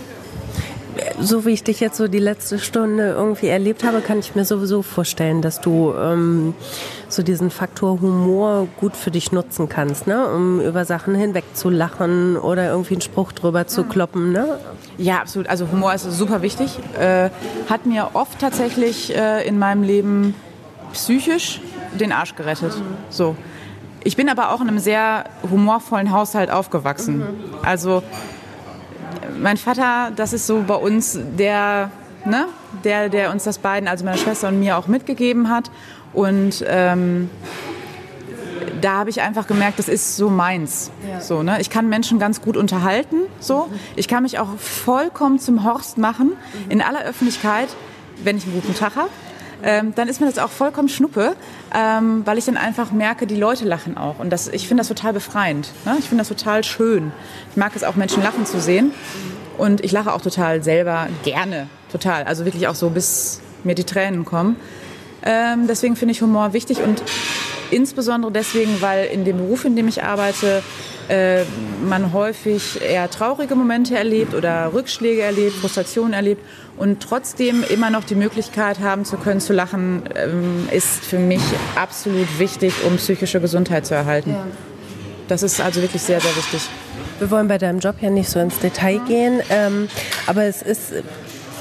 So 1.18 1.46
wie 1.46 1.50
ich 1.50 1.62
dich 1.62 1.80
jetzt 1.80 1.96
so 1.96 2.06
die 2.06 2.18
letzte 2.18 2.58
Stunde 2.58 3.10
irgendwie 3.10 3.48
erlebt 3.48 3.82
habe, 3.82 4.00
kann 4.00 4.18
ich 4.18 4.34
mir 4.34 4.44
sowieso 4.44 4.82
vorstellen, 4.82 5.40
dass 5.40 5.60
du 5.60 5.94
ähm, 5.94 6.54
so 7.08 7.22
diesen 7.22 7.50
Faktor 7.50 8.00
Humor 8.00 8.68
gut 8.78 8.94
für 8.94 9.10
dich 9.10 9.32
nutzen 9.32 9.68
kannst, 9.68 10.06
ne? 10.06 10.26
um 10.26 10.60
über 10.60 10.84
Sachen 10.84 11.14
hinweg 11.14 11.44
zu 11.54 11.70
lachen 11.70 12.36
oder 12.36 12.68
irgendwie 12.68 12.94
einen 12.94 13.00
Spruch 13.00 13.32
drüber 13.32 13.66
zu 13.66 13.84
kloppen. 13.84 14.32
Ne? 14.32 14.58
Ja, 14.98 15.20
absolut. 15.20 15.48
Also 15.48 15.70
Humor 15.72 15.94
ist 15.94 16.04
super 16.04 16.42
wichtig. 16.42 16.78
Äh, 16.98 17.30
hat 17.70 17.86
mir 17.86 18.10
oft 18.12 18.38
tatsächlich 18.38 19.16
äh, 19.16 19.46
in 19.46 19.58
meinem 19.58 19.82
Leben 19.82 20.34
psychisch 20.92 21.60
den 21.98 22.12
Arsch 22.12 22.34
gerettet. 22.34 22.76
Mhm. 22.76 22.96
So. 23.08 23.36
Ich 24.04 24.16
bin 24.16 24.28
aber 24.28 24.50
auch 24.50 24.60
in 24.60 24.68
einem 24.68 24.78
sehr 24.78 25.24
humorvollen 25.48 26.12
Haushalt 26.12 26.50
aufgewachsen. 26.50 27.18
Mhm. 27.18 27.24
Also 27.62 28.02
mein 29.38 29.56
Vater, 29.56 30.10
das 30.14 30.32
ist 30.32 30.46
so 30.46 30.64
bei 30.66 30.74
uns 30.74 31.18
der, 31.38 31.90
ne, 32.24 32.46
der, 32.84 33.08
der 33.08 33.30
uns 33.30 33.44
das 33.44 33.58
beiden, 33.58 33.88
also 33.88 34.04
meiner 34.04 34.16
Schwester 34.16 34.48
und 34.48 34.60
mir 34.60 34.76
auch 34.76 34.86
mitgegeben 34.86 35.48
hat. 35.48 35.70
Und 36.12 36.64
ähm, 36.68 37.30
da 38.80 38.94
habe 38.94 39.10
ich 39.10 39.20
einfach 39.20 39.46
gemerkt, 39.46 39.78
das 39.78 39.88
ist 39.88 40.16
so 40.16 40.28
meins. 40.28 40.90
Ja. 41.08 41.20
So, 41.20 41.42
ne? 41.42 41.60
Ich 41.60 41.70
kann 41.70 41.88
Menschen 41.88 42.18
ganz 42.18 42.42
gut 42.42 42.56
unterhalten. 42.56 43.16
So. 43.40 43.68
Ich 43.96 44.08
kann 44.08 44.24
mich 44.24 44.38
auch 44.38 44.58
vollkommen 44.58 45.38
zum 45.38 45.64
Horst 45.64 45.98
machen, 45.98 46.32
in 46.68 46.82
aller 46.82 47.04
Öffentlichkeit, 47.04 47.68
wenn 48.24 48.36
ich 48.36 48.44
einen 48.44 48.54
guten 48.54 48.74
Tag 48.74 48.96
habe 48.96 49.10
ähm, 49.62 49.94
dann 49.94 50.08
ist 50.08 50.20
mir 50.20 50.26
das 50.26 50.38
auch 50.38 50.50
vollkommen 50.50 50.88
schnuppe, 50.88 51.36
ähm, 51.74 52.22
weil 52.24 52.38
ich 52.38 52.44
dann 52.44 52.56
einfach 52.56 52.92
merke, 52.92 53.26
die 53.26 53.36
Leute 53.36 53.64
lachen 53.64 53.96
auch. 53.96 54.18
Und 54.18 54.30
das, 54.30 54.48
ich 54.48 54.68
finde 54.68 54.80
das 54.80 54.88
total 54.88 55.12
befreiend. 55.12 55.70
Ne? 55.84 55.96
Ich 55.98 56.08
finde 56.08 56.22
das 56.22 56.28
total 56.28 56.64
schön. 56.64 57.12
Ich 57.50 57.56
mag 57.56 57.72
es 57.74 57.84
auch, 57.84 57.96
Menschen 57.96 58.22
lachen 58.22 58.46
zu 58.46 58.60
sehen. 58.60 58.92
Und 59.58 59.84
ich 59.84 59.92
lache 59.92 60.12
auch 60.12 60.22
total 60.22 60.62
selber 60.62 61.08
gerne, 61.24 61.68
total. 61.90 62.24
Also 62.24 62.44
wirklich 62.44 62.68
auch 62.68 62.74
so, 62.74 62.90
bis 62.90 63.40
mir 63.64 63.74
die 63.74 63.84
Tränen 63.84 64.24
kommen. 64.24 64.56
Ähm, 65.24 65.66
deswegen 65.68 65.94
finde 65.94 66.12
ich 66.12 66.22
Humor 66.22 66.52
wichtig 66.52 66.80
und 66.80 67.02
insbesondere 67.70 68.32
deswegen, 68.32 68.80
weil 68.80 69.06
in 69.06 69.24
dem 69.24 69.36
Beruf, 69.36 69.64
in 69.64 69.76
dem 69.76 69.86
ich 69.88 70.02
arbeite, 70.02 70.62
äh, 71.08 71.44
man 71.84 72.12
häufig 72.12 72.80
eher 72.80 73.08
traurige 73.10 73.54
Momente 73.54 73.96
erlebt 73.96 74.34
oder 74.34 74.72
Rückschläge 74.72 75.22
erlebt, 75.22 75.56
Frustrationen 75.56 76.12
erlebt 76.12 76.42
und 76.82 77.00
trotzdem 77.00 77.62
immer 77.62 77.90
noch 77.90 78.02
die 78.02 78.16
Möglichkeit 78.16 78.80
haben 78.80 79.04
zu 79.04 79.16
können, 79.16 79.40
zu 79.40 79.52
lachen, 79.52 80.02
ähm, 80.16 80.68
ist 80.72 81.04
für 81.04 81.20
mich 81.20 81.40
absolut 81.76 82.40
wichtig, 82.40 82.74
um 82.84 82.96
psychische 82.96 83.40
Gesundheit 83.40 83.86
zu 83.86 83.94
erhalten. 83.94 84.30
Ja. 84.30 84.44
Das 85.28 85.44
ist 85.44 85.60
also 85.60 85.80
wirklich 85.80 86.02
sehr, 86.02 86.20
sehr 86.20 86.34
wichtig. 86.34 86.68
Wir 87.20 87.30
wollen 87.30 87.46
bei 87.46 87.58
deinem 87.58 87.78
Job 87.78 87.94
ja 88.00 88.10
nicht 88.10 88.28
so 88.28 88.40
ins 88.40 88.58
Detail 88.58 88.98
gehen, 89.06 89.40
ähm, 89.48 89.86
aber 90.26 90.42
es 90.42 90.60
ist, 90.60 90.92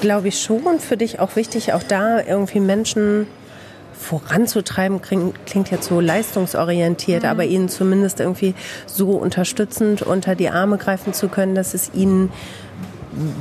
glaube 0.02 0.30
ich, 0.30 0.42
schon 0.42 0.80
für 0.80 0.98
dich 0.98 1.20
auch 1.20 1.36
wichtig, 1.36 1.72
auch 1.74 1.84
da 1.84 2.20
irgendwie 2.20 2.60
Menschen 2.60 3.28
voranzutreiben, 3.94 5.04
klingt, 5.04 5.46
klingt 5.46 5.70
jetzt 5.70 5.88
so 5.88 6.00
leistungsorientiert, 6.00 7.22
mhm. 7.22 7.30
aber 7.30 7.44
ihnen 7.44 7.70
zumindest 7.70 8.20
irgendwie 8.20 8.56
so 8.88 9.12
unterstützend 9.12 10.02
unter 10.02 10.34
die 10.34 10.50
Arme 10.50 10.80
greifen 10.80 11.14
zu 11.14 11.28
können, 11.28 11.54
dass 11.54 11.76
es 11.76 11.92
ihnen 11.94 12.32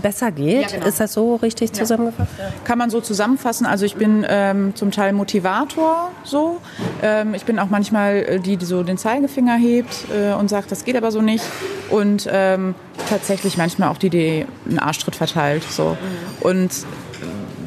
besser 0.03 0.31
geht. 0.31 0.63
Ja, 0.63 0.69
genau. 0.69 0.87
Ist 0.87 1.01
das 1.01 1.13
so 1.13 1.37
richtig 1.37 1.73
zusammengefasst? 1.73 2.31
Ja. 2.39 2.53
Kann 2.65 2.79
man 2.79 2.91
so 2.91 3.01
zusammenfassen. 3.01 3.67
Also 3.67 3.85
ich 3.85 3.97
bin 3.97 4.25
ähm, 4.29 4.75
zum 4.75 4.91
Teil 4.91 5.13
Motivator 5.13 6.11
so. 6.25 6.59
Ähm, 7.03 7.35
ich 7.35 7.45
bin 7.45 7.59
auch 7.59 7.71
manchmal 7.71 8.17
äh, 8.17 8.41
die, 8.41 8.57
die 8.57 8.65
so 8.65 8.83
den 8.83 8.99
Zeigefinger 8.99 9.57
hebt 9.57 10.07
äh, 10.15 10.33
und 10.35 10.49
sagt, 10.49 10.73
das 10.73 10.85
geht 10.85 10.97
aber 10.97 11.11
so 11.11 11.23
nicht. 11.23 11.45
Und 11.91 12.29
ähm, 12.31 12.75
tatsächlich 13.09 13.57
manchmal 13.57 13.89
auch 13.91 13.99
die, 13.99 14.11
die 14.11 14.47
einen 14.69 14.79
Arschtritt 14.79 15.17
verteilt. 15.17 15.65
So. 15.65 15.91
Mhm. 15.91 15.97
Und 16.41 16.71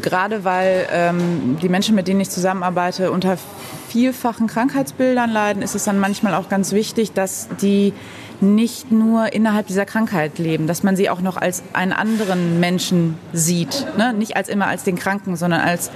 gerade 0.01 0.43
weil 0.43 0.88
ähm, 0.91 1.58
die 1.62 1.70
Menschen, 1.70 1.95
mit 1.95 2.08
denen 2.08 2.20
ich 2.20 2.30
zusammenarbeite, 2.30 3.12
unter 3.12 3.38
vielfachen 3.89 4.47
Krankheitsbildern 4.47 5.32
leiden, 5.32 5.62
ist 5.62 5.76
es 5.76 5.84
dann 5.84 5.99
manchmal 5.99 6.34
auch 6.34 6.49
ganz 6.49 6.72
wichtig, 6.72 7.14
dass 7.14 7.47
die 7.62 7.93
nicht 8.43 8.91
nur 8.91 9.33
innerhalb 9.33 9.67
dieser 9.67 9.85
Krankheit 9.85 10.37
leben, 10.37 10.67
dass 10.67 10.83
man 10.83 10.95
sie 10.95 11.09
auch 11.09 11.21
noch 11.21 11.37
als 11.37 11.63
einen 11.73 11.93
anderen 11.93 12.59
Menschen 12.59 13.17
sieht. 13.31 13.85
Ne? 13.97 14.13
Nicht 14.13 14.35
als 14.35 14.49
immer 14.49 14.67
als 14.67 14.83
den 14.83 14.95
Kranken, 14.95 15.35
sondern 15.35 15.61
als 15.61 15.89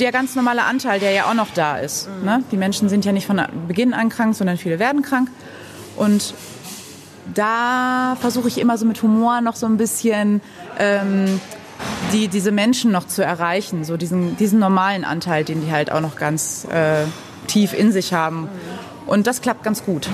der 0.00 0.12
ganz 0.12 0.34
normale 0.34 0.64
Anteil, 0.64 0.98
der 1.00 1.12
ja 1.12 1.26
auch 1.26 1.34
noch 1.34 1.50
da 1.54 1.76
ist. 1.76 2.08
Mhm. 2.08 2.24
Ne? 2.24 2.44
Die 2.50 2.56
Menschen 2.56 2.88
sind 2.88 3.04
ja 3.04 3.12
nicht 3.12 3.26
von 3.26 3.40
Beginn 3.68 3.94
an 3.94 4.08
krank, 4.08 4.34
sondern 4.34 4.56
viele 4.56 4.78
werden 4.78 5.02
krank. 5.02 5.28
Und 5.96 6.34
da 7.34 8.16
versuche 8.20 8.48
ich 8.48 8.58
immer 8.58 8.78
so 8.78 8.86
mit 8.86 9.02
Humor 9.02 9.40
noch 9.40 9.56
so 9.56 9.66
ein 9.66 9.76
bisschen 9.76 10.40
ähm, 10.78 11.40
die, 12.12 12.28
diese 12.28 12.52
Menschen 12.52 12.90
noch 12.90 13.06
zu 13.06 13.22
erreichen, 13.22 13.84
so 13.84 13.96
diesen, 13.96 14.36
diesen 14.36 14.58
normalen 14.58 15.04
Anteil, 15.04 15.44
den 15.44 15.64
die 15.64 15.70
halt 15.70 15.92
auch 15.92 16.00
noch 16.00 16.16
ganz 16.16 16.66
äh, 16.70 17.04
tief 17.46 17.72
in 17.72 17.92
sich 17.92 18.12
haben. 18.12 18.48
Und 19.06 19.26
das 19.26 19.40
klappt 19.40 19.62
ganz 19.62 19.84
gut. 19.84 20.08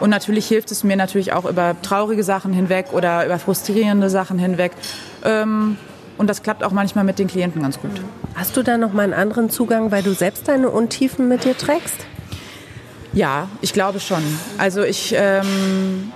Und 0.00 0.10
natürlich 0.10 0.46
hilft 0.46 0.70
es 0.70 0.84
mir 0.84 0.96
natürlich 0.96 1.32
auch 1.32 1.44
über 1.44 1.76
traurige 1.82 2.24
Sachen 2.24 2.52
hinweg 2.52 2.86
oder 2.92 3.24
über 3.24 3.38
frustrierende 3.38 4.10
Sachen 4.10 4.38
hinweg. 4.38 4.72
Ähm, 5.24 5.76
und 6.16 6.28
das 6.28 6.42
klappt 6.42 6.62
auch 6.62 6.70
manchmal 6.70 7.04
mit 7.04 7.18
den 7.18 7.28
Klienten 7.28 7.62
ganz 7.62 7.80
gut. 7.80 8.00
Hast 8.34 8.56
du 8.56 8.62
da 8.62 8.76
noch 8.76 8.92
mal 8.92 9.02
einen 9.02 9.14
anderen 9.14 9.50
Zugang, 9.50 9.90
weil 9.90 10.02
du 10.02 10.12
selbst 10.14 10.48
deine 10.48 10.68
Untiefen 10.68 11.28
mit 11.28 11.44
dir 11.44 11.56
trägst? 11.56 12.06
Ja, 13.12 13.48
ich 13.60 13.72
glaube 13.72 14.00
schon. 14.00 14.22
Also 14.58 14.82
ich 14.82 15.14
ähm, 15.16 16.12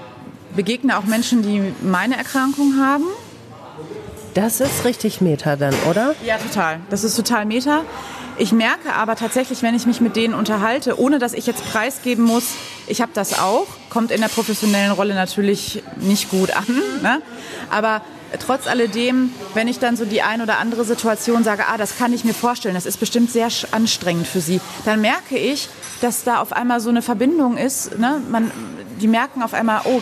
begegne 0.54 0.98
auch 0.98 1.04
Menschen, 1.04 1.42
die 1.42 1.72
meine 1.82 2.16
Erkrankung 2.16 2.74
haben. 2.80 3.04
Das 4.34 4.60
ist 4.60 4.84
richtig 4.84 5.20
Meta 5.20 5.56
dann, 5.56 5.74
oder? 5.88 6.14
Ja, 6.24 6.36
total. 6.38 6.80
Das 6.90 7.04
ist 7.04 7.16
total 7.16 7.44
Meta. 7.44 7.82
Ich 8.38 8.52
merke 8.52 8.94
aber 8.94 9.16
tatsächlich, 9.16 9.62
wenn 9.62 9.74
ich 9.74 9.84
mich 9.86 10.00
mit 10.00 10.14
denen 10.14 10.32
unterhalte, 10.32 10.98
ohne 10.98 11.18
dass 11.18 11.32
ich 11.32 11.46
jetzt 11.46 11.64
preisgeben 11.72 12.24
muss, 12.24 12.54
ich 12.86 13.00
habe 13.00 13.10
das 13.12 13.40
auch, 13.40 13.66
kommt 13.90 14.12
in 14.12 14.20
der 14.20 14.28
professionellen 14.28 14.92
Rolle 14.92 15.14
natürlich 15.14 15.82
nicht 15.96 16.30
gut 16.30 16.56
an. 16.56 16.64
Ne? 17.02 17.20
Aber 17.68 18.00
trotz 18.38 18.68
alledem, 18.68 19.32
wenn 19.54 19.66
ich 19.66 19.80
dann 19.80 19.96
so 19.96 20.04
die 20.04 20.22
ein 20.22 20.40
oder 20.40 20.58
andere 20.58 20.84
Situation 20.84 21.42
sage, 21.42 21.64
ah, 21.68 21.76
das 21.76 21.98
kann 21.98 22.12
ich 22.12 22.24
mir 22.24 22.34
vorstellen, 22.34 22.76
das 22.76 22.86
ist 22.86 23.00
bestimmt 23.00 23.32
sehr 23.32 23.48
anstrengend 23.72 24.28
für 24.28 24.40
Sie, 24.40 24.60
dann 24.84 25.00
merke 25.00 25.36
ich, 25.36 25.68
dass 26.00 26.22
da 26.22 26.40
auf 26.40 26.52
einmal 26.52 26.80
so 26.80 26.90
eine 26.90 27.02
Verbindung 27.02 27.56
ist. 27.56 27.98
Ne? 27.98 28.22
Man, 28.30 28.52
die 29.00 29.08
merken 29.08 29.42
auf 29.42 29.52
einmal, 29.52 29.80
oh, 29.84 30.00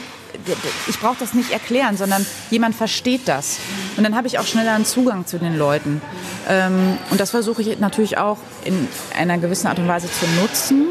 ich 0.88 0.98
brauche 1.00 1.16
das 1.18 1.34
nicht 1.34 1.50
erklären, 1.50 1.96
sondern 1.96 2.24
jemand 2.50 2.74
versteht 2.74 3.22
das. 3.26 3.58
Und 3.96 4.04
dann 4.04 4.16
habe 4.16 4.26
ich 4.26 4.38
auch 4.38 4.46
schneller 4.46 4.72
einen 4.72 4.84
Zugang 4.84 5.26
zu 5.26 5.38
den 5.38 5.56
Leuten. 5.56 6.00
Ähm, 6.48 6.98
und 7.10 7.20
das 7.20 7.30
versuche 7.30 7.62
ich 7.62 7.78
natürlich 7.78 8.18
auch 8.18 8.38
in 8.64 8.88
einer 9.16 9.38
gewissen 9.38 9.66
Art 9.66 9.78
und 9.78 9.88
Weise 9.88 10.08
zu 10.10 10.26
nutzen, 10.40 10.88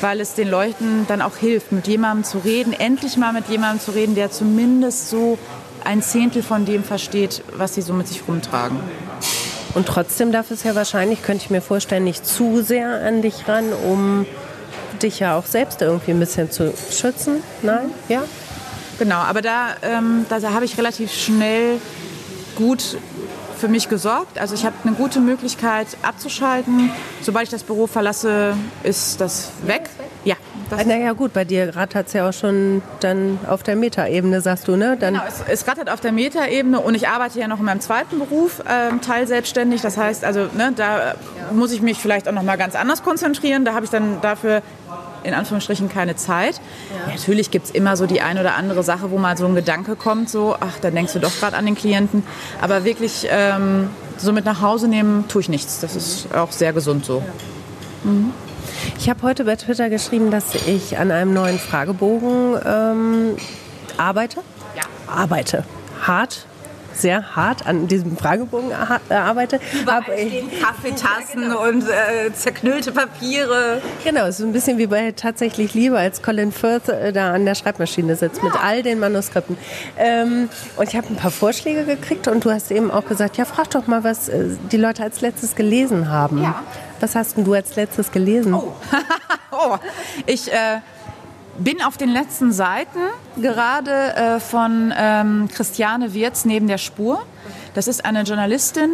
weil 0.00 0.20
es 0.20 0.34
den 0.34 0.48
Leuten 0.48 1.06
dann 1.08 1.22
auch 1.22 1.36
hilft, 1.36 1.72
mit 1.72 1.86
jemandem 1.86 2.24
zu 2.24 2.38
reden, 2.38 2.72
endlich 2.72 3.16
mal 3.16 3.32
mit 3.32 3.48
jemandem 3.48 3.80
zu 3.80 3.92
reden, 3.92 4.14
der 4.14 4.30
zumindest 4.30 5.10
so 5.10 5.38
ein 5.84 6.02
Zehntel 6.02 6.42
von 6.42 6.66
dem 6.66 6.84
versteht, 6.84 7.42
was 7.56 7.74
sie 7.74 7.82
so 7.82 7.92
mit 7.92 8.08
sich 8.08 8.22
rumtragen. 8.26 8.78
Und 9.74 9.86
trotzdem 9.86 10.32
darf 10.32 10.50
es 10.50 10.64
ja 10.64 10.74
wahrscheinlich, 10.74 11.22
könnte 11.22 11.44
ich 11.44 11.50
mir 11.50 11.60
vorstellen, 11.60 12.04
nicht 12.04 12.26
zu 12.26 12.62
sehr 12.62 13.02
an 13.04 13.22
dich 13.22 13.46
ran, 13.46 13.72
um 13.72 14.26
dich 15.02 15.20
ja 15.20 15.36
auch 15.36 15.44
selbst 15.44 15.82
irgendwie 15.82 16.12
ein 16.12 16.18
bisschen 16.18 16.50
zu 16.50 16.72
schützen. 16.90 17.42
Nein? 17.62 17.90
Ja? 18.08 18.24
Genau, 18.98 19.16
aber 19.16 19.42
da, 19.42 19.76
ähm, 19.82 20.26
da 20.28 20.40
habe 20.52 20.64
ich 20.64 20.78
relativ 20.78 21.12
schnell 21.12 21.80
gut 22.56 22.96
für 23.56 23.68
mich 23.68 23.88
gesorgt. 23.88 24.38
Also 24.38 24.54
ich 24.54 24.64
habe 24.64 24.76
eine 24.84 24.94
gute 24.94 25.20
Möglichkeit 25.20 25.88
abzuschalten. 26.02 26.90
Sobald 27.22 27.44
ich 27.44 27.50
das 27.50 27.62
Büro 27.62 27.86
verlasse, 27.86 28.54
ist 28.82 29.20
das 29.20 29.52
weg. 29.64 29.88
Ja. 30.24 30.36
Das 30.68 30.84
naja 30.84 31.12
gut, 31.12 31.32
bei 31.32 31.44
dir 31.44 31.76
rattert 31.76 32.08
es 32.08 32.12
ja 32.12 32.28
auch 32.28 32.32
schon 32.32 32.82
dann 32.98 33.38
auf 33.48 33.62
der 33.62 33.76
Metaebene, 33.76 34.40
sagst 34.40 34.66
du, 34.66 34.74
ne? 34.74 34.96
Dann 34.98 35.14
genau, 35.14 35.24
es, 35.28 35.44
es 35.48 35.68
rattert 35.68 35.88
auf 35.88 36.00
der 36.00 36.10
Metaebene 36.10 36.80
und 36.80 36.96
ich 36.96 37.08
arbeite 37.08 37.38
ja 37.38 37.46
noch 37.46 37.60
in 37.60 37.64
meinem 37.64 37.80
zweiten 37.80 38.18
Beruf, 38.18 38.62
ähm, 38.68 39.00
teilselbstständig. 39.00 39.80
Das 39.80 39.96
heißt, 39.96 40.24
also 40.24 40.48
ne, 40.54 40.72
da 40.74 40.98
ja. 40.98 41.14
muss 41.52 41.70
ich 41.70 41.82
mich 41.82 41.98
vielleicht 41.98 42.28
auch 42.28 42.32
noch 42.32 42.42
mal 42.42 42.56
ganz 42.56 42.74
anders 42.74 43.04
konzentrieren. 43.04 43.64
Da 43.64 43.74
habe 43.74 43.84
ich 43.84 43.90
dann 43.90 44.20
dafür 44.20 44.62
in 45.26 45.34
Anführungsstrichen 45.34 45.88
keine 45.88 46.16
Zeit. 46.16 46.60
Ja. 47.06 47.12
Natürlich 47.12 47.50
gibt 47.50 47.66
es 47.66 47.70
immer 47.70 47.96
so 47.96 48.06
die 48.06 48.20
eine 48.20 48.40
oder 48.40 48.54
andere 48.54 48.82
Sache, 48.82 49.10
wo 49.10 49.18
mal 49.18 49.36
so 49.36 49.46
ein 49.46 49.54
Gedanke 49.54 49.96
kommt, 49.96 50.30
so, 50.30 50.56
ach, 50.58 50.78
dann 50.80 50.94
denkst 50.94 51.12
du 51.12 51.18
doch 51.18 51.32
gerade 51.38 51.56
an 51.56 51.66
den 51.66 51.74
Klienten. 51.74 52.22
Aber 52.60 52.84
wirklich 52.84 53.26
ähm, 53.30 53.90
so 54.16 54.32
mit 54.32 54.44
nach 54.44 54.60
Hause 54.62 54.88
nehmen, 54.88 55.26
tue 55.28 55.42
ich 55.42 55.48
nichts. 55.48 55.80
Das 55.80 55.96
ist 55.96 56.34
auch 56.34 56.52
sehr 56.52 56.72
gesund 56.72 57.04
so. 57.04 57.18
Ja. 57.18 58.10
Mhm. 58.10 58.32
Ich 58.98 59.08
habe 59.08 59.22
heute 59.22 59.44
bei 59.44 59.56
Twitter 59.56 59.88
geschrieben, 59.90 60.30
dass 60.30 60.54
ich 60.66 60.98
an 60.98 61.10
einem 61.10 61.32
neuen 61.32 61.58
Fragebogen 61.58 62.56
ähm, 62.64 63.36
arbeite. 63.96 64.40
Ja. 64.76 64.82
Arbeite. 65.06 65.64
Hart, 66.02 66.46
sehr 66.96 67.36
hart 67.36 67.66
an 67.66 67.88
diesem 67.88 68.16
Fragebogen 68.16 68.70
arbeite. 69.08 69.60
Überall 69.80 70.02
stehen 70.02 70.50
Kaffeetassen 70.60 71.42
ja, 71.42 71.48
genau. 71.48 71.68
und 71.68 71.82
äh, 71.88 72.32
zerknüllte 72.32 72.92
Papiere. 72.92 73.80
Genau, 74.04 74.30
so 74.30 74.44
ein 74.44 74.52
bisschen 74.52 74.78
wie 74.78 74.86
bei 74.86 75.12
Tatsächlich 75.12 75.74
Liebe, 75.74 75.98
als 75.98 76.22
Colin 76.22 76.52
Firth 76.52 76.88
äh, 76.88 77.12
da 77.12 77.32
an 77.32 77.44
der 77.44 77.54
Schreibmaschine 77.54 78.16
sitzt 78.16 78.38
ja. 78.38 78.44
mit 78.44 78.54
all 78.62 78.82
den 78.82 78.98
Manuskripten. 78.98 79.56
Ähm, 79.96 80.48
und 80.76 80.88
ich 80.88 80.96
habe 80.96 81.08
ein 81.08 81.16
paar 81.16 81.30
Vorschläge 81.30 81.84
gekriegt 81.84 82.28
und 82.28 82.44
du 82.44 82.50
hast 82.50 82.70
eben 82.70 82.90
auch 82.90 83.06
gesagt, 83.06 83.36
ja, 83.36 83.44
frag 83.44 83.70
doch 83.70 83.86
mal, 83.86 84.04
was 84.04 84.28
äh, 84.28 84.44
die 84.70 84.76
Leute 84.76 85.02
als 85.02 85.20
letztes 85.20 85.54
gelesen 85.54 86.10
haben. 86.10 86.42
Ja. 86.42 86.62
Was 87.00 87.14
hast 87.14 87.36
denn 87.36 87.44
du 87.44 87.52
als 87.52 87.76
letztes 87.76 88.10
gelesen? 88.10 88.54
Oh, 88.54 88.72
oh. 89.52 89.76
ich... 90.26 90.50
Bin 91.58 91.82
auf 91.82 91.96
den 91.96 92.10
letzten 92.10 92.52
Seiten 92.52 92.98
gerade 93.40 94.14
äh, 94.14 94.40
von 94.40 94.92
ähm, 94.96 95.48
Christiane 95.52 96.12
Wirz 96.12 96.44
neben 96.44 96.66
der 96.68 96.78
Spur. 96.78 97.22
Das 97.74 97.88
ist 97.88 98.04
eine 98.04 98.22
Journalistin, 98.22 98.90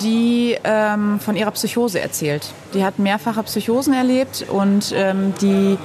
die 0.00 0.56
ähm, 0.64 1.20
von 1.20 1.36
ihrer 1.36 1.50
Psychose 1.50 2.00
erzählt. 2.00 2.52
Die 2.72 2.84
hat 2.84 2.98
mehrfache 2.98 3.42
Psychosen 3.42 3.92
erlebt 3.92 4.46
und 4.48 4.92
ähm, 4.96 5.34
die 5.40 5.76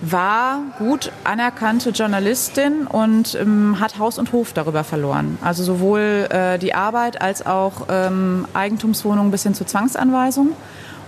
war 0.00 0.60
gut 0.78 1.10
anerkannte 1.24 1.90
Journalistin 1.90 2.86
und 2.86 3.34
ähm, 3.34 3.80
hat 3.80 3.98
Haus 3.98 4.18
und 4.18 4.32
Hof 4.32 4.52
darüber 4.52 4.84
verloren. 4.84 5.38
Also 5.42 5.64
sowohl 5.64 6.28
äh, 6.30 6.58
die 6.58 6.74
Arbeit 6.74 7.20
als 7.20 7.44
auch 7.44 7.86
ähm, 7.88 8.46
Eigentumswohnungen 8.54 9.30
bis 9.30 9.42
hin 9.42 9.54
zur 9.54 9.66
Zwangsanweisung. 9.66 10.50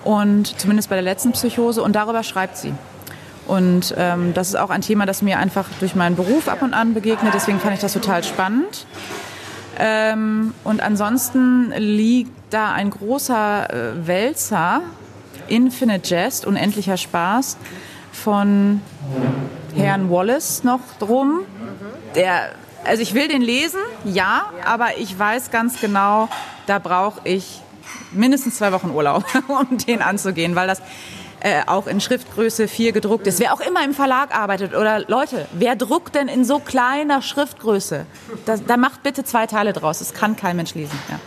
Und 0.05 0.59
zumindest 0.61 0.89
bei 0.89 0.95
der 0.97 1.03
letzten 1.03 1.33
Psychose. 1.33 1.83
Und 1.83 1.95
darüber 1.95 2.23
schreibt 2.23 2.57
sie. 2.57 2.73
Und 3.47 3.95
ähm, 3.97 4.35
das 4.35 4.49
ist 4.49 4.57
auch 4.57 4.71
ein 4.71 4.81
Thema, 4.81 5.07
das 5.07 5.23
mir 5.23 5.39
einfach 5.39 5.67
durch 5.79 5.95
meinen 5.95 6.17
Beruf 6.17 6.49
ab 6.49 6.63
und 6.63 6.75
an 6.75 6.95
begegnet. 6.95 7.33
Deswegen 7.35 7.61
fand 7.61 7.75
ich 7.75 7.81
das 7.81 7.93
total 7.93 8.25
spannend. 8.25 8.87
Ähm, 9.79 10.55
und 10.65 10.83
ansonsten 10.83 11.71
liegt 11.77 12.33
da 12.51 12.73
ein 12.73 12.91
großer 12.91 13.71
äh, 13.71 14.07
Wälzer, 14.07 14.81
Infinite 15.49 16.09
Jest, 16.09 16.47
unendlicher 16.47 16.97
Spaß, 16.97 17.57
von 18.13 18.81
Herrn 19.77 20.11
Wallace 20.11 20.65
noch 20.65 20.81
drum. 20.99 21.41
Der, 22.15 22.51
also 22.85 23.03
ich 23.03 23.15
will 23.15 23.29
den 23.29 23.43
lesen, 23.43 23.81
ja, 24.05 24.47
aber 24.65 24.99
ich 24.99 25.17
weiß 25.17 25.51
ganz 25.51 25.81
genau, 25.81 26.29
da 26.67 26.79
brauche 26.79 27.21
ich 27.25 27.61
mindestens 28.13 28.57
zwei 28.57 28.73
Wochen 28.73 28.91
Urlaub, 28.91 29.25
um 29.49 29.79
den 29.79 30.03
anzugehen, 30.03 30.57
weil 30.57 30.67
das 30.67 30.81
äh, 31.41 31.63
auch 31.67 31.87
in 31.87 32.01
Schriftgröße 32.01 32.69
4 32.69 32.93
gedruckt 32.93 33.27
ist. 33.27 33.41
Wer 33.41 33.53
auch 33.53 33.61
immer 33.61 33.85
im 33.85 33.95
Verlag 33.95 34.37
arbeitet 34.37 34.75
oder 34.75 35.01
Leute, 35.09 35.47
wer 35.53 35.77
druckt 35.77 36.15
denn 36.15 36.29
in 36.29 36.45
so 36.45 36.59
kleiner 36.59 37.23
Schriftgröße? 37.23 38.07
Da, 38.45 38.57
da 38.57 38.77
macht 38.77 39.03
bitte 39.03 39.25
zwei 39.25 39.47
Teile 39.47 39.73
draus. 39.73 39.99
Das 39.99 40.15
kann 40.15 40.37
kein 40.37 40.57
Mensch 40.57 40.75
lesen. 40.75 40.99
Ja. 41.09 41.19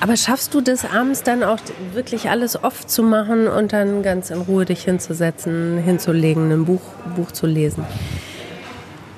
Aber 0.00 0.16
schaffst 0.16 0.54
du 0.54 0.60
das 0.60 0.84
abends 0.84 1.22
dann 1.22 1.42
auch 1.42 1.58
wirklich 1.92 2.28
alles 2.28 2.62
oft 2.62 2.90
zu 2.90 3.02
machen 3.02 3.48
und 3.48 3.72
dann 3.72 4.02
ganz 4.02 4.30
in 4.30 4.40
Ruhe 4.40 4.64
dich 4.64 4.84
hinzusetzen, 4.84 5.78
hinzulegen, 5.78 6.50
ein 6.50 6.64
Buch, 6.64 6.82
Buch 7.14 7.32
zu 7.32 7.46
lesen? 7.46 7.84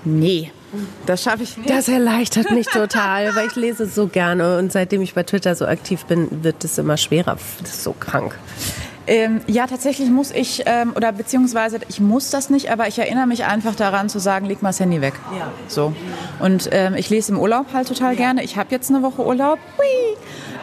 Nee, 0.05 0.53
das 1.07 1.23
schaffe 1.23 1.43
ich 1.43 1.57
nicht. 1.57 1.71
Das 1.71 1.89
erleichtert 1.89 2.51
mich 2.51 2.67
total, 2.67 3.35
weil 3.35 3.47
ich 3.47 3.57
lese 3.57 3.87
so 3.87 4.07
gerne 4.07 4.59
und 4.59 4.73
seitdem 4.73 5.03
ich 5.03 5.15
bei 5.15 5.23
Twitter 5.23 5.55
so 5.55 5.67
aktiv 5.67 6.05
bin, 6.05 6.45
wird 6.45 6.65
es 6.65 6.79
immer 6.79 6.97
schwerer. 6.97 7.39
Das 7.61 7.71
ist 7.71 7.85
so 7.85 7.93
krank. 7.93 8.39
Ähm, 9.09 9.41
ja, 9.47 9.67
tatsächlich 9.67 10.11
muss 10.11 10.31
ich, 10.31 10.65
ähm, 10.67 10.93
oder 10.95 11.13
beziehungsweise 11.13 11.81
ich 11.89 11.99
muss 11.99 12.29
das 12.29 12.51
nicht, 12.51 12.71
aber 12.71 12.89
ich 12.89 12.99
erinnere 12.99 13.27
mich 13.27 13.47
einfach 13.47 13.75
daran 13.75 14.11
zu 14.11 14.19
sagen, 14.19 14.45
leg 14.45 14.61
mal 14.61 14.69
das 14.69 14.81
Handy 14.81 15.01
weg. 15.01 15.15
Ja. 15.37 15.51
So. 15.67 15.95
Und 16.41 16.69
ähm, 16.73 16.95
ich 16.95 17.09
lese 17.09 17.33
im 17.33 17.39
Urlaub 17.39 17.73
halt 17.73 17.89
total 17.89 18.13
ja. 18.13 18.19
gerne. 18.19 18.45
Ich 18.45 18.59
habe 18.59 18.69
jetzt 18.71 18.91
eine 18.91 19.03
Woche 19.03 19.25
Urlaub. 19.25 19.59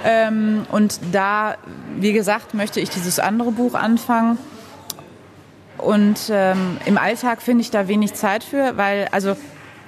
Ähm, 0.04 0.68
und 0.72 1.00
da, 1.12 1.56
wie 1.98 2.14
gesagt, 2.14 2.54
möchte 2.54 2.80
ich 2.80 2.91
dieses 2.91 3.18
andere 3.18 3.52
Buch 3.52 3.74
anfangen. 3.74 4.38
Und 5.80 6.30
ähm, 6.30 6.78
im 6.86 7.00
Alltag 7.00 7.41
finde 7.41 7.62
ich 7.62 7.72
da 7.72 7.88
wenig 7.88 8.14
Zeit 8.14 8.43
für, 8.43 8.78
weil, 8.78 9.08
also 9.12 9.36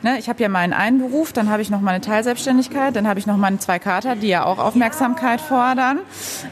Ne, 0.08 0.20
ich 0.20 0.30
habe 0.30 0.41
ja 0.41 0.47
meinen 0.47 0.72
einen 0.72 0.99
Beruf, 0.99 1.34
dann 1.34 1.49
habe 1.49 1.62
ich 1.62 1.70
noch 1.70 1.82
meine 1.82 1.99
Teilselbstständigkeit, 1.99 2.95
dann 2.95 3.10
habe 3.10 3.20
ich 3.20 3.28
noch 3.28 3.36
meine 3.36 3.60
zwei 3.60 3.78
Kater, 3.78 4.16
die 4.16 4.30
ja 4.30 4.45
auch 4.45 4.58
Aufmerksamkeit 4.58 5.41
fordern, 5.41 5.99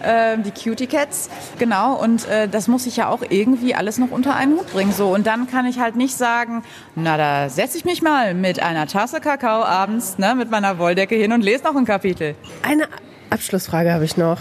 äh, 0.03 0.37
die 0.37 0.51
Cutie 0.51 0.87
Cats, 0.87 1.29
genau. 1.57 1.95
Und 1.95 2.27
äh, 2.27 2.49
das 2.49 2.67
muss 2.67 2.85
ich 2.85 2.97
ja 2.97 3.07
auch 3.07 3.21
irgendwie 3.29 3.73
alles 3.73 3.97
noch 3.97 4.11
unter 4.11 4.35
einen 4.35 4.57
Hut 4.57 4.69
bringen. 4.73 4.91
So 4.91 5.07
und 5.07 5.25
dann 5.25 5.49
kann 5.49 5.65
ich 5.65 5.79
halt 5.79 5.95
nicht 5.95 6.17
sagen, 6.17 6.63
na 6.95 7.15
da 7.15 7.47
setze 7.47 7.77
ich 7.77 7.85
mich 7.85 8.01
mal 8.01 8.33
mit 8.33 8.61
einer 8.61 8.87
Tasse 8.87 9.21
Kakao 9.21 9.63
abends, 9.63 10.17
ne, 10.17 10.35
mit 10.35 10.51
meiner 10.51 10.77
Wolldecke 10.77 11.15
hin 11.15 11.31
und 11.31 11.41
lese 11.41 11.63
noch 11.63 11.77
ein 11.77 11.85
Kapitel. 11.85 12.35
Eine 12.61 12.89
Abschlussfrage 13.29 13.93
habe 13.93 14.03
ich 14.03 14.17
noch. 14.17 14.39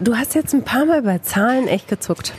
Du 0.00 0.16
hast 0.16 0.34
jetzt 0.34 0.54
ein 0.54 0.64
paar 0.64 0.86
Mal 0.86 1.02
bei 1.02 1.18
Zahlen 1.18 1.68
echt 1.68 1.88
gezuckt. 1.88 2.32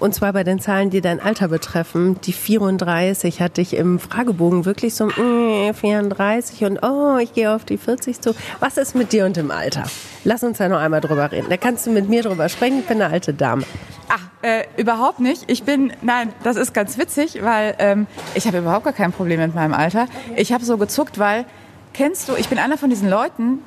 Und 0.00 0.14
zwar 0.14 0.32
bei 0.32 0.44
den 0.44 0.60
Zahlen, 0.60 0.90
die 0.90 1.00
dein 1.00 1.20
Alter 1.20 1.48
betreffen. 1.48 2.20
Die 2.22 2.32
34 2.32 3.40
hatte 3.40 3.60
ich 3.60 3.74
im 3.74 3.98
Fragebogen 3.98 4.64
wirklich 4.64 4.94
so 4.94 5.06
mm, 5.06 5.74
34 5.74 6.64
und 6.64 6.82
oh, 6.82 7.18
ich 7.18 7.32
gehe 7.32 7.52
auf 7.52 7.64
die 7.64 7.78
40 7.78 8.20
zu. 8.20 8.34
Was 8.60 8.76
ist 8.76 8.94
mit 8.94 9.12
dir 9.12 9.26
und 9.26 9.36
dem 9.36 9.50
Alter? 9.50 9.84
Lass 10.22 10.44
uns 10.44 10.58
da 10.58 10.68
noch 10.68 10.78
einmal 10.78 11.00
drüber 11.00 11.32
reden. 11.32 11.46
Da 11.50 11.56
kannst 11.56 11.86
du 11.86 11.90
mit 11.90 12.08
mir 12.08 12.22
drüber 12.22 12.48
sprechen. 12.48 12.80
Ich 12.80 12.86
bin 12.86 13.02
eine 13.02 13.12
alte 13.12 13.34
Dame. 13.34 13.64
Ach, 14.08 14.22
äh, 14.42 14.64
überhaupt 14.76 15.18
nicht. 15.18 15.50
Ich 15.50 15.64
bin, 15.64 15.92
nein, 16.00 16.32
das 16.44 16.56
ist 16.56 16.72
ganz 16.72 16.96
witzig, 16.96 17.42
weil 17.42 17.74
ähm, 17.80 18.06
ich 18.34 18.46
habe 18.46 18.58
überhaupt 18.58 18.84
gar 18.84 18.92
kein 18.92 19.12
Problem 19.12 19.40
mit 19.40 19.54
meinem 19.54 19.74
Alter. 19.74 20.06
Ich 20.36 20.52
habe 20.52 20.64
so 20.64 20.78
gezuckt, 20.78 21.18
weil, 21.18 21.44
kennst 21.92 22.28
du, 22.28 22.36
ich 22.36 22.48
bin 22.48 22.58
einer 22.58 22.78
von 22.78 22.88
diesen 22.88 23.10
Leuten, 23.10 23.58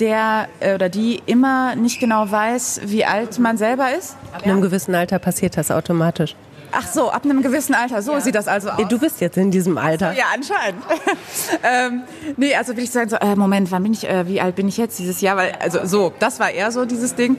der 0.00 0.48
äh, 0.60 0.74
oder 0.74 0.88
die 0.88 1.22
immer 1.26 1.76
nicht 1.76 2.00
genau 2.00 2.30
weiß, 2.30 2.82
wie 2.84 3.04
alt 3.04 3.38
man 3.38 3.56
selber 3.56 3.94
ist. 3.96 4.16
Ab 4.32 4.44
einem 4.44 4.60
gewissen 4.60 4.94
Alter 4.94 5.18
passiert 5.18 5.56
das 5.56 5.70
automatisch. 5.70 6.34
Ach 6.72 6.86
so, 6.86 7.10
ab 7.10 7.24
einem 7.24 7.42
gewissen 7.42 7.74
Alter. 7.74 8.02
So 8.02 8.12
ja. 8.12 8.20
sieht 8.20 8.34
das 8.34 8.48
also 8.48 8.70
aus. 8.70 8.88
Du 8.88 8.98
bist 8.98 9.20
jetzt 9.20 9.36
in 9.36 9.50
diesem 9.50 9.76
Alter. 9.78 10.12
ja, 10.12 10.24
anscheinend. 10.34 10.82
ähm, 11.64 12.02
nee, 12.36 12.54
also 12.54 12.76
will 12.76 12.84
ich 12.84 12.90
sagen, 12.90 13.10
so, 13.10 13.16
äh, 13.16 13.34
Moment, 13.34 13.70
wann 13.70 13.82
bin 13.82 13.92
ich, 13.92 14.08
äh, 14.08 14.26
wie 14.28 14.40
alt 14.40 14.56
bin 14.56 14.68
ich 14.68 14.76
jetzt 14.76 14.98
dieses 14.98 15.20
Jahr? 15.20 15.36
Weil, 15.36 15.52
also 15.60 15.80
so, 15.84 16.12
das 16.18 16.38
war 16.38 16.50
eher 16.50 16.70
so 16.70 16.84
dieses 16.84 17.14
Ding. 17.14 17.36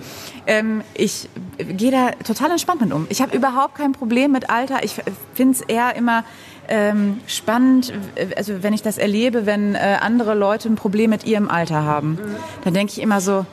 Ähm, 0.47 0.83
ich 0.93 1.29
gehe 1.57 1.91
da 1.91 2.11
total 2.25 2.51
entspannt 2.51 2.81
mit 2.81 2.91
um. 2.91 3.07
Ich 3.09 3.21
habe 3.21 3.35
überhaupt 3.35 3.75
kein 3.75 3.93
Problem 3.93 4.31
mit 4.31 4.49
Alter. 4.49 4.83
Ich 4.83 4.95
finde 5.33 5.53
es 5.53 5.61
eher 5.61 5.95
immer 5.95 6.23
ähm, 6.67 7.19
spannend, 7.27 7.93
also 8.35 8.63
wenn 8.63 8.73
ich 8.73 8.81
das 8.81 8.97
erlebe, 8.97 9.45
wenn 9.45 9.75
äh, 9.75 9.97
andere 9.99 10.35
Leute 10.35 10.69
ein 10.69 10.75
Problem 10.75 11.09
mit 11.09 11.25
ihrem 11.25 11.49
Alter 11.49 11.83
haben. 11.83 12.11
Mhm. 12.11 12.35
Dann 12.63 12.73
denke 12.73 12.93
ich 12.93 13.01
immer 13.01 13.21
so, 13.21 13.45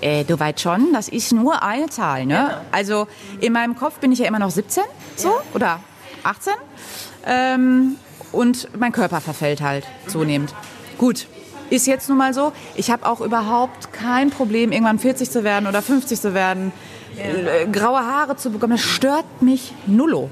äh, 0.00 0.24
du 0.24 0.38
weißt 0.38 0.60
schon, 0.60 0.92
das 0.92 1.08
ist 1.08 1.32
nur 1.32 1.62
eine 1.62 1.88
Zahl. 1.88 2.26
Ne? 2.26 2.34
Ja. 2.34 2.60
Also 2.72 3.06
in 3.40 3.52
meinem 3.52 3.76
Kopf 3.76 3.98
bin 3.98 4.12
ich 4.12 4.18
ja 4.18 4.26
immer 4.26 4.38
noch 4.38 4.50
17 4.50 4.82
so, 5.16 5.28
ja. 5.28 5.34
oder 5.54 5.80
18. 6.24 6.52
Ähm, 7.26 7.96
und 8.32 8.68
mein 8.78 8.92
Körper 8.92 9.20
verfällt 9.20 9.60
halt 9.60 9.86
zunehmend. 10.06 10.54
Gut, 10.98 11.26
ist 11.70 11.86
jetzt 11.86 12.08
nun 12.08 12.18
mal 12.18 12.34
so. 12.34 12.52
Ich 12.74 12.90
habe 12.90 13.06
auch 13.06 13.20
überhaupt 13.20 13.92
kein 13.92 14.30
Problem, 14.30 14.72
irgendwann 14.72 14.98
40 14.98 15.30
zu 15.30 15.44
werden 15.44 15.66
oder 15.66 15.82
50 15.82 16.20
zu 16.20 16.34
werden. 16.34 16.72
Ja. 17.22 17.52
Äh, 17.52 17.66
graue 17.66 18.00
Haare 18.00 18.36
zu 18.36 18.50
bekommen, 18.50 18.72
das 18.72 18.82
stört 18.82 19.42
mich 19.42 19.74
nullo. 19.86 20.30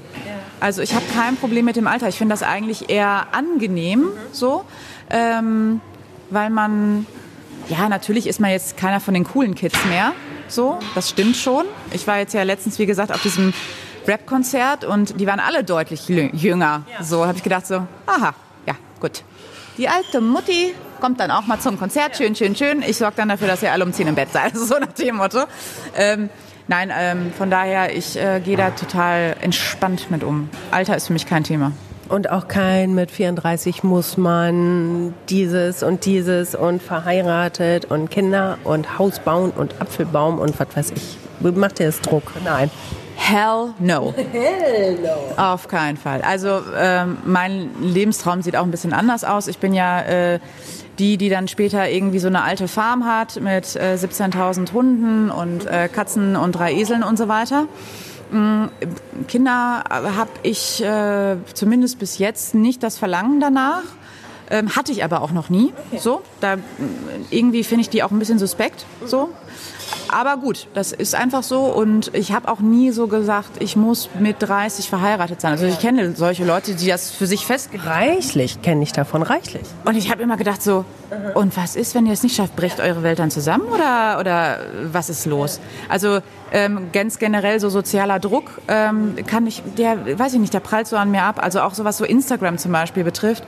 Also 0.59 0.81
ich 0.83 0.93
habe 0.93 1.05
kein 1.15 1.37
Problem 1.37 1.65
mit 1.65 1.75
dem 1.75 1.87
Alter. 1.87 2.07
Ich 2.07 2.17
finde 2.17 2.33
das 2.33 2.43
eigentlich 2.43 2.89
eher 2.89 3.27
angenehm 3.31 4.09
so, 4.31 4.63
ähm, 5.09 5.81
weil 6.29 6.51
man, 6.51 7.07
ja, 7.67 7.89
natürlich 7.89 8.27
ist 8.27 8.39
man 8.39 8.51
jetzt 8.51 8.77
keiner 8.77 8.99
von 8.99 9.15
den 9.15 9.23
coolen 9.23 9.55
Kids 9.55 9.83
mehr. 9.85 10.13
So, 10.47 10.77
das 10.93 11.09
stimmt 11.09 11.35
schon. 11.35 11.65
Ich 11.93 12.05
war 12.05 12.19
jetzt 12.19 12.33
ja 12.33 12.43
letztens, 12.43 12.77
wie 12.77 12.85
gesagt, 12.85 13.11
auf 13.11 13.21
diesem 13.21 13.53
Rap-Konzert 14.07 14.83
und 14.83 15.19
die 15.19 15.25
waren 15.25 15.39
alle 15.39 15.63
deutlich 15.63 16.07
jünger. 16.07 16.83
So 17.01 17.25
habe 17.25 17.37
ich 17.37 17.43
gedacht 17.43 17.65
so, 17.65 17.87
aha, 18.05 18.33
ja, 18.65 18.75
gut. 18.99 19.23
Die 19.77 19.87
alte 19.87 20.21
Mutti 20.21 20.75
kommt 20.99 21.19
dann 21.19 21.31
auch 21.31 21.47
mal 21.47 21.59
zum 21.59 21.79
Konzert, 21.79 22.17
schön, 22.17 22.35
schön, 22.35 22.55
schön. 22.55 22.83
Ich 22.83 22.97
sorge 22.97 23.15
dann 23.17 23.29
dafür, 23.29 23.47
dass 23.47 23.63
ihr 23.63 23.71
alle 23.71 23.83
um 23.83 23.93
10 23.93 24.07
im 24.07 24.15
Bett 24.15 24.31
seid, 24.31 24.55
so 24.57 24.77
nach 24.77 24.91
dem 24.93 25.15
Motto. 25.15 25.45
Ähm, 25.95 26.29
Nein, 26.71 26.89
ähm, 26.97 27.33
von 27.37 27.49
daher, 27.51 27.93
ich 27.93 28.17
äh, 28.17 28.39
gehe 28.39 28.55
da 28.55 28.69
total 28.69 29.35
entspannt 29.41 30.09
mit 30.09 30.23
um. 30.23 30.49
Alter 30.71 30.95
ist 30.95 31.07
für 31.07 31.11
mich 31.13 31.25
kein 31.25 31.43
Thema. 31.43 31.73
Und 32.07 32.29
auch 32.29 32.47
kein 32.47 32.95
mit 32.95 33.11
34 33.11 33.83
muss 33.83 34.15
man 34.15 35.13
dieses 35.27 35.83
und 35.83 36.05
dieses 36.05 36.55
und 36.55 36.81
verheiratet 36.81 37.91
und 37.91 38.09
Kinder 38.09 38.57
und 38.63 38.97
Haus 38.97 39.19
bauen 39.19 39.51
und 39.51 39.81
Apfelbaum 39.81 40.39
und 40.39 40.57
was 40.61 40.67
weiß 40.73 40.91
ich. 40.91 41.17
Macht 41.41 41.81
ihr 41.81 41.87
das 41.87 41.99
Druck? 41.99 42.31
Nein. 42.45 42.71
Hell 43.17 43.73
no. 43.79 44.13
Hell 44.31 44.97
no. 45.01 45.43
Auf 45.43 45.67
keinen 45.67 45.97
Fall. 45.97 46.21
Also 46.21 46.61
ähm, 46.73 47.17
mein 47.25 47.69
Lebenstraum 47.81 48.43
sieht 48.43 48.55
auch 48.55 48.63
ein 48.63 48.71
bisschen 48.71 48.93
anders 48.93 49.25
aus. 49.25 49.49
Ich 49.49 49.57
bin 49.57 49.73
ja 49.73 50.01
äh, 50.03 50.39
die, 50.99 51.17
die 51.17 51.29
dann 51.29 51.47
später 51.47 51.89
irgendwie 51.89 52.19
so 52.19 52.27
eine 52.27 52.43
alte 52.43 52.67
Farm 52.67 53.05
hat 53.05 53.39
mit 53.41 53.75
äh, 53.75 53.95
17.000 53.95 54.73
Hunden 54.73 55.29
und 55.29 55.65
äh, 55.65 55.87
Katzen 55.87 56.35
und 56.35 56.53
drei 56.53 56.73
Eseln 56.73 57.03
und 57.03 57.17
so 57.17 57.27
weiter. 57.27 57.67
Mm, 58.31 58.65
Kinder 59.27 59.83
habe 59.89 60.31
ich 60.43 60.83
äh, 60.83 61.35
zumindest 61.53 61.99
bis 61.99 62.17
jetzt 62.17 62.55
nicht 62.55 62.83
das 62.83 62.97
Verlangen 62.97 63.39
danach. 63.39 63.83
Ähm, 64.51 64.75
hatte 64.75 64.91
ich 64.91 65.03
aber 65.03 65.21
auch 65.21 65.31
noch 65.31 65.49
nie. 65.49 65.73
Okay. 65.91 65.99
So, 65.99 66.21
da 66.41 66.57
irgendwie 67.29 67.63
finde 67.63 67.81
ich 67.81 67.89
die 67.89 68.03
auch 68.03 68.11
ein 68.11 68.19
bisschen 68.19 68.37
suspekt. 68.37 68.85
So, 69.05 69.29
aber 70.11 70.35
gut, 70.37 70.67
das 70.73 70.91
ist 70.91 71.15
einfach 71.15 71.41
so 71.41 71.61
und 71.61 72.13
ich 72.13 72.33
habe 72.33 72.49
auch 72.49 72.59
nie 72.59 72.91
so 72.91 73.07
gesagt, 73.07 73.51
ich 73.61 73.77
muss 73.77 74.09
mit 74.19 74.37
30 74.39 74.89
verheiratet 74.89 75.39
sein. 75.39 75.51
Also 75.51 75.65
ich 75.65 75.79
kenne 75.79 76.15
solche 76.15 76.43
Leute, 76.43 76.75
die 76.75 76.87
das 76.87 77.11
für 77.11 77.27
sich 77.27 77.45
festgelegt 77.45 77.71
Reichlich 77.87 78.61
kenne 78.61 78.83
ich 78.83 78.91
davon, 78.91 79.21
reichlich. 79.21 79.63
Und 79.85 79.95
ich 79.95 80.11
habe 80.11 80.21
immer 80.21 80.35
gedacht 80.35 80.61
so, 80.61 80.83
und 81.33 81.55
was 81.55 81.75
ist, 81.75 81.95
wenn 81.95 82.05
ihr 82.05 82.13
es 82.13 82.23
nicht 82.23 82.35
schafft? 82.35 82.55
Bricht 82.55 82.79
eure 82.79 83.03
Welt 83.03 83.19
dann 83.19 83.31
zusammen 83.31 83.65
oder, 83.73 84.17
oder 84.19 84.59
was 84.91 85.09
ist 85.09 85.25
los? 85.25 85.59
Also 85.87 86.19
ähm, 86.51 86.89
ganz 86.91 87.17
generell 87.17 87.59
so 87.59 87.69
sozialer 87.69 88.19
Druck 88.19 88.61
ähm, 88.67 89.15
kann 89.25 89.47
ich, 89.47 89.63
der, 89.77 90.19
weiß 90.19 90.33
ich 90.33 90.39
nicht, 90.39 90.53
der 90.53 90.59
prallt 90.59 90.87
so 90.87 90.97
an 90.97 91.11
mir 91.11 91.23
ab. 91.23 91.41
Also 91.41 91.61
auch 91.61 91.73
so 91.73 91.85
was 91.85 91.97
so 91.97 92.03
Instagram 92.05 92.57
zum 92.57 92.71
Beispiel 92.73 93.03
betrifft, 93.03 93.43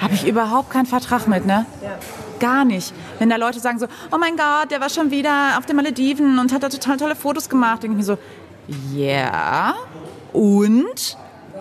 habe 0.00 0.14
ich 0.14 0.26
überhaupt 0.26 0.70
keinen 0.70 0.86
Vertrag 0.86 1.26
mit, 1.28 1.46
ne? 1.46 1.66
Gar 2.40 2.64
nicht. 2.64 2.92
Wenn 3.18 3.30
da 3.30 3.36
Leute 3.36 3.60
sagen 3.60 3.78
so, 3.78 3.86
oh 4.12 4.18
mein 4.18 4.36
Gott, 4.36 4.70
der 4.70 4.80
war 4.80 4.90
schon 4.90 5.10
wieder 5.10 5.56
auf 5.58 5.66
den 5.66 5.76
Malediven 5.76 6.38
und 6.38 6.52
hat 6.52 6.62
da 6.62 6.68
total 6.68 6.96
tolle 6.96 7.16
Fotos 7.16 7.48
gemacht, 7.48 7.82
denke 7.82 7.94
ich 7.94 7.98
mir 7.98 8.04
so, 8.04 8.18
ja, 8.92 9.04
yeah. 9.04 9.74
und? 10.32 11.16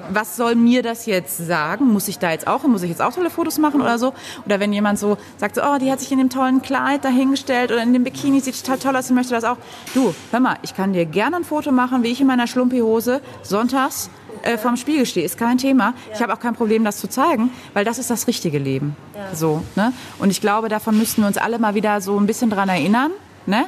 was 0.10 0.36
soll 0.36 0.56
mir 0.56 0.82
das 0.82 1.06
jetzt 1.06 1.38
sagen? 1.38 1.92
Muss 1.92 2.08
ich 2.08 2.20
da 2.20 2.32
jetzt 2.32 2.48
auch, 2.48 2.64
muss 2.64 2.84
ich 2.84 2.90
jetzt 2.90 3.02
auch 3.02 3.14
tolle 3.14 3.30
Fotos 3.30 3.58
machen 3.58 3.82
oder 3.82 3.98
so? 3.98 4.14
Oder 4.46 4.60
wenn 4.60 4.74
jemand 4.74 5.00
so 5.00 5.18
sagt, 5.38 5.56
so, 5.56 5.62
oh, 5.64 5.78
die 5.80 5.92
hat 5.92 6.00
sich 6.00 6.12
in 6.12 6.18
dem 6.18 6.30
tollen 6.30 6.62
Kleid 6.62 7.06
dahingestellt 7.06 7.72
oder 7.72 7.82
in 7.84 7.94
dem 7.94 8.04
Bikini, 8.04 8.40
sieht 8.40 8.60
total 8.64 8.80
toll 8.80 8.96
aus, 8.96 9.06
ich 9.06 9.16
möchte 9.16 9.34
das 9.34 9.44
auch. 9.44 9.58
Du, 9.94 10.14
hör 10.32 10.40
mal, 10.40 10.58
ich 10.64 10.76
kann 10.76 10.94
dir 10.94 11.06
gerne 11.06 11.38
ein 11.38 11.44
Foto 11.44 11.72
machen, 11.72 12.04
wie 12.04 12.12
ich 12.12 12.22
in 12.22 12.28
meiner 12.28 12.48
Schlumpihose 12.48 13.22
sonntags 13.42 14.10
äh, 14.44 14.58
vorm 14.58 14.78
Spiegel 14.78 15.06
stehe, 15.06 15.26
ist 15.26 15.38
kein 15.38 15.58
Thema. 15.58 15.94
Ich 16.14 16.22
habe 16.22 16.34
auch 16.34 16.39
kein 16.39 16.56
Problem, 16.56 16.84
das 16.84 16.98
zu 16.98 17.10
zeigen, 17.10 17.50
weil 17.74 17.86
das 17.86 17.98
ist 17.98 18.10
das 18.10 18.28
richtige 18.28 18.60
Leben. 18.60 18.96
So, 19.34 19.64
ne? 19.76 19.94
Und 20.20 20.30
ich 20.30 20.41
glaube, 20.41 20.70
davon 20.70 20.98
müssten 20.98 21.22
wir 21.22 21.28
uns 21.28 21.38
alle 21.38 21.60
mal 21.60 21.76
wieder 21.76 22.02
so 22.02 22.18
ein 22.18 22.28
bisschen 22.28 22.50
dran 22.50 22.70
erinnern. 22.70 23.12
Ne? 23.46 23.66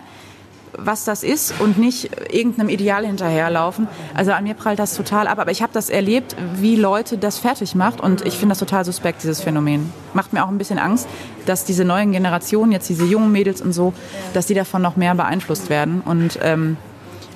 was 0.77 1.05
das 1.05 1.23
ist 1.23 1.59
und 1.59 1.77
nicht 1.77 2.09
irgendeinem 2.31 2.69
Ideal 2.69 3.05
hinterherlaufen. 3.05 3.87
Also 4.13 4.31
an 4.31 4.43
mir 4.43 4.53
prallt 4.53 4.79
das 4.79 4.95
total 4.95 5.27
ab. 5.27 5.39
Aber 5.39 5.51
ich 5.51 5.61
habe 5.61 5.73
das 5.73 5.89
erlebt, 5.89 6.35
wie 6.55 6.75
Leute 6.75 7.17
das 7.17 7.37
fertig 7.37 7.75
macht 7.75 8.01
und 8.01 8.25
ich 8.25 8.37
finde 8.37 8.51
das 8.51 8.59
total 8.59 8.85
suspekt, 8.85 9.23
dieses 9.23 9.41
Phänomen. 9.41 9.91
Macht 10.13 10.33
mir 10.33 10.43
auch 10.43 10.49
ein 10.49 10.57
bisschen 10.57 10.79
Angst, 10.79 11.07
dass 11.45 11.65
diese 11.65 11.85
neuen 11.85 12.11
Generationen, 12.11 12.71
jetzt 12.71 12.89
diese 12.89 13.05
jungen 13.05 13.31
Mädels 13.31 13.61
und 13.61 13.73
so, 13.73 13.93
dass 14.33 14.47
die 14.47 14.53
davon 14.53 14.81
noch 14.81 14.95
mehr 14.95 15.15
beeinflusst 15.15 15.69
werden. 15.69 16.01
Und 16.03 16.39
ähm, 16.41 16.77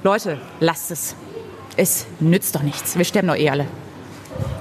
Leute, 0.03 0.37
lasst 0.59 0.91
es 0.91 1.15
es 1.77 2.05
nützt 2.19 2.55
doch 2.55 2.63
nichts. 2.63 2.97
Wir 2.97 3.05
sterben 3.05 3.27
doch 3.27 3.35
eh 3.35 3.49
alle. 3.49 3.65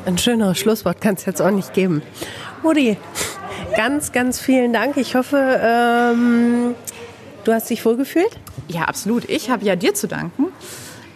Ein 0.07 0.19
schöneres 0.19 0.59
Schlusswort 0.59 1.01
kann 1.01 1.15
es 1.15 1.27
jetzt 1.27 1.41
auch 1.43 1.51
nicht 1.51 1.75
geben. 1.75 2.03
Mutti, 2.63 2.97
ganz, 3.77 4.13
ganz 4.13 4.41
vielen 4.41 4.73
Dank. 4.73 4.97
Ich 4.97 5.15
hoffe, 5.15 5.61
ähm, 5.63 6.75
du 7.45 7.53
hast 7.53 7.71
dich 7.71 7.85
wohlgefühlt. 7.85 8.39
Ja, 8.69 8.83
absolut. 8.83 9.29
Ich 9.29 9.51
habe 9.51 9.65
ja 9.65 9.77
dir 9.77 9.95
zu 9.95 10.09
danken. 10.09 10.47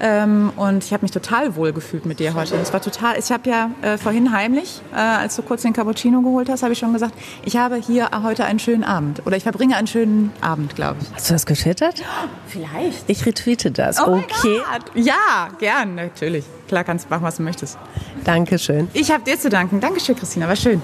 Ähm, 0.05 0.53
und 0.57 0.83
ich 0.85 0.93
habe 0.93 1.03
mich 1.03 1.13
total 1.13 1.55
wohl 1.55 1.73
gefühlt 1.73 2.07
mit 2.07 2.19
dir 2.19 2.35
heute. 2.35 2.57
Es 2.57 2.73
war 2.73 2.83
total. 2.83 3.17
Ich 3.19 3.31
habe 3.31 3.49
ja 3.49 3.71
äh, 3.83 3.97
vorhin 3.97 4.33
heimlich, 4.33 4.83
äh, 4.93 4.97
als 4.97 5.37
du 5.37 5.43
kurz 5.43 5.63
den 5.63 5.73
Cappuccino 5.73 6.23
geholt 6.23 6.49
hast, 6.49 6.65
habe 6.65 6.73
ich 6.73 6.79
schon 6.81 6.93
gesagt, 6.93 7.15
ich 7.45 7.57
habe 7.57 7.77
hier 7.77 8.11
heute 8.25 8.45
einen 8.45 8.59
schönen 8.59 8.83
Abend 8.83 9.25
oder 9.27 9.37
ich 9.37 9.45
verbringe 9.45 9.77
einen 9.77 9.87
schönen 9.87 10.33
Abend, 10.41 10.75
glaube 10.75 10.97
ich. 11.01 11.15
Hast 11.15 11.31
du 11.31 11.35
das 11.35 11.47
getwittert? 11.47 12.03
Vielleicht. 12.49 13.09
Ich 13.09 13.25
retweete 13.25 13.71
das. 13.71 14.01
Oh 14.01 14.15
okay. 14.17 14.61
Ja, 14.95 15.49
gern, 15.61 15.95
natürlich. 15.95 16.45
Klar 16.67 16.83
kannst 16.83 17.05
du 17.05 17.11
machen, 17.11 17.23
was 17.23 17.37
du 17.37 17.45
möchtest. 17.45 17.79
Dankeschön. 18.25 18.89
Ich 18.95 19.13
habe 19.13 19.23
dir 19.23 19.39
zu 19.39 19.51
danken. 19.51 19.79
Dankeschön, 19.79 20.17
Christina. 20.17 20.49
War 20.49 20.57
schön. 20.57 20.83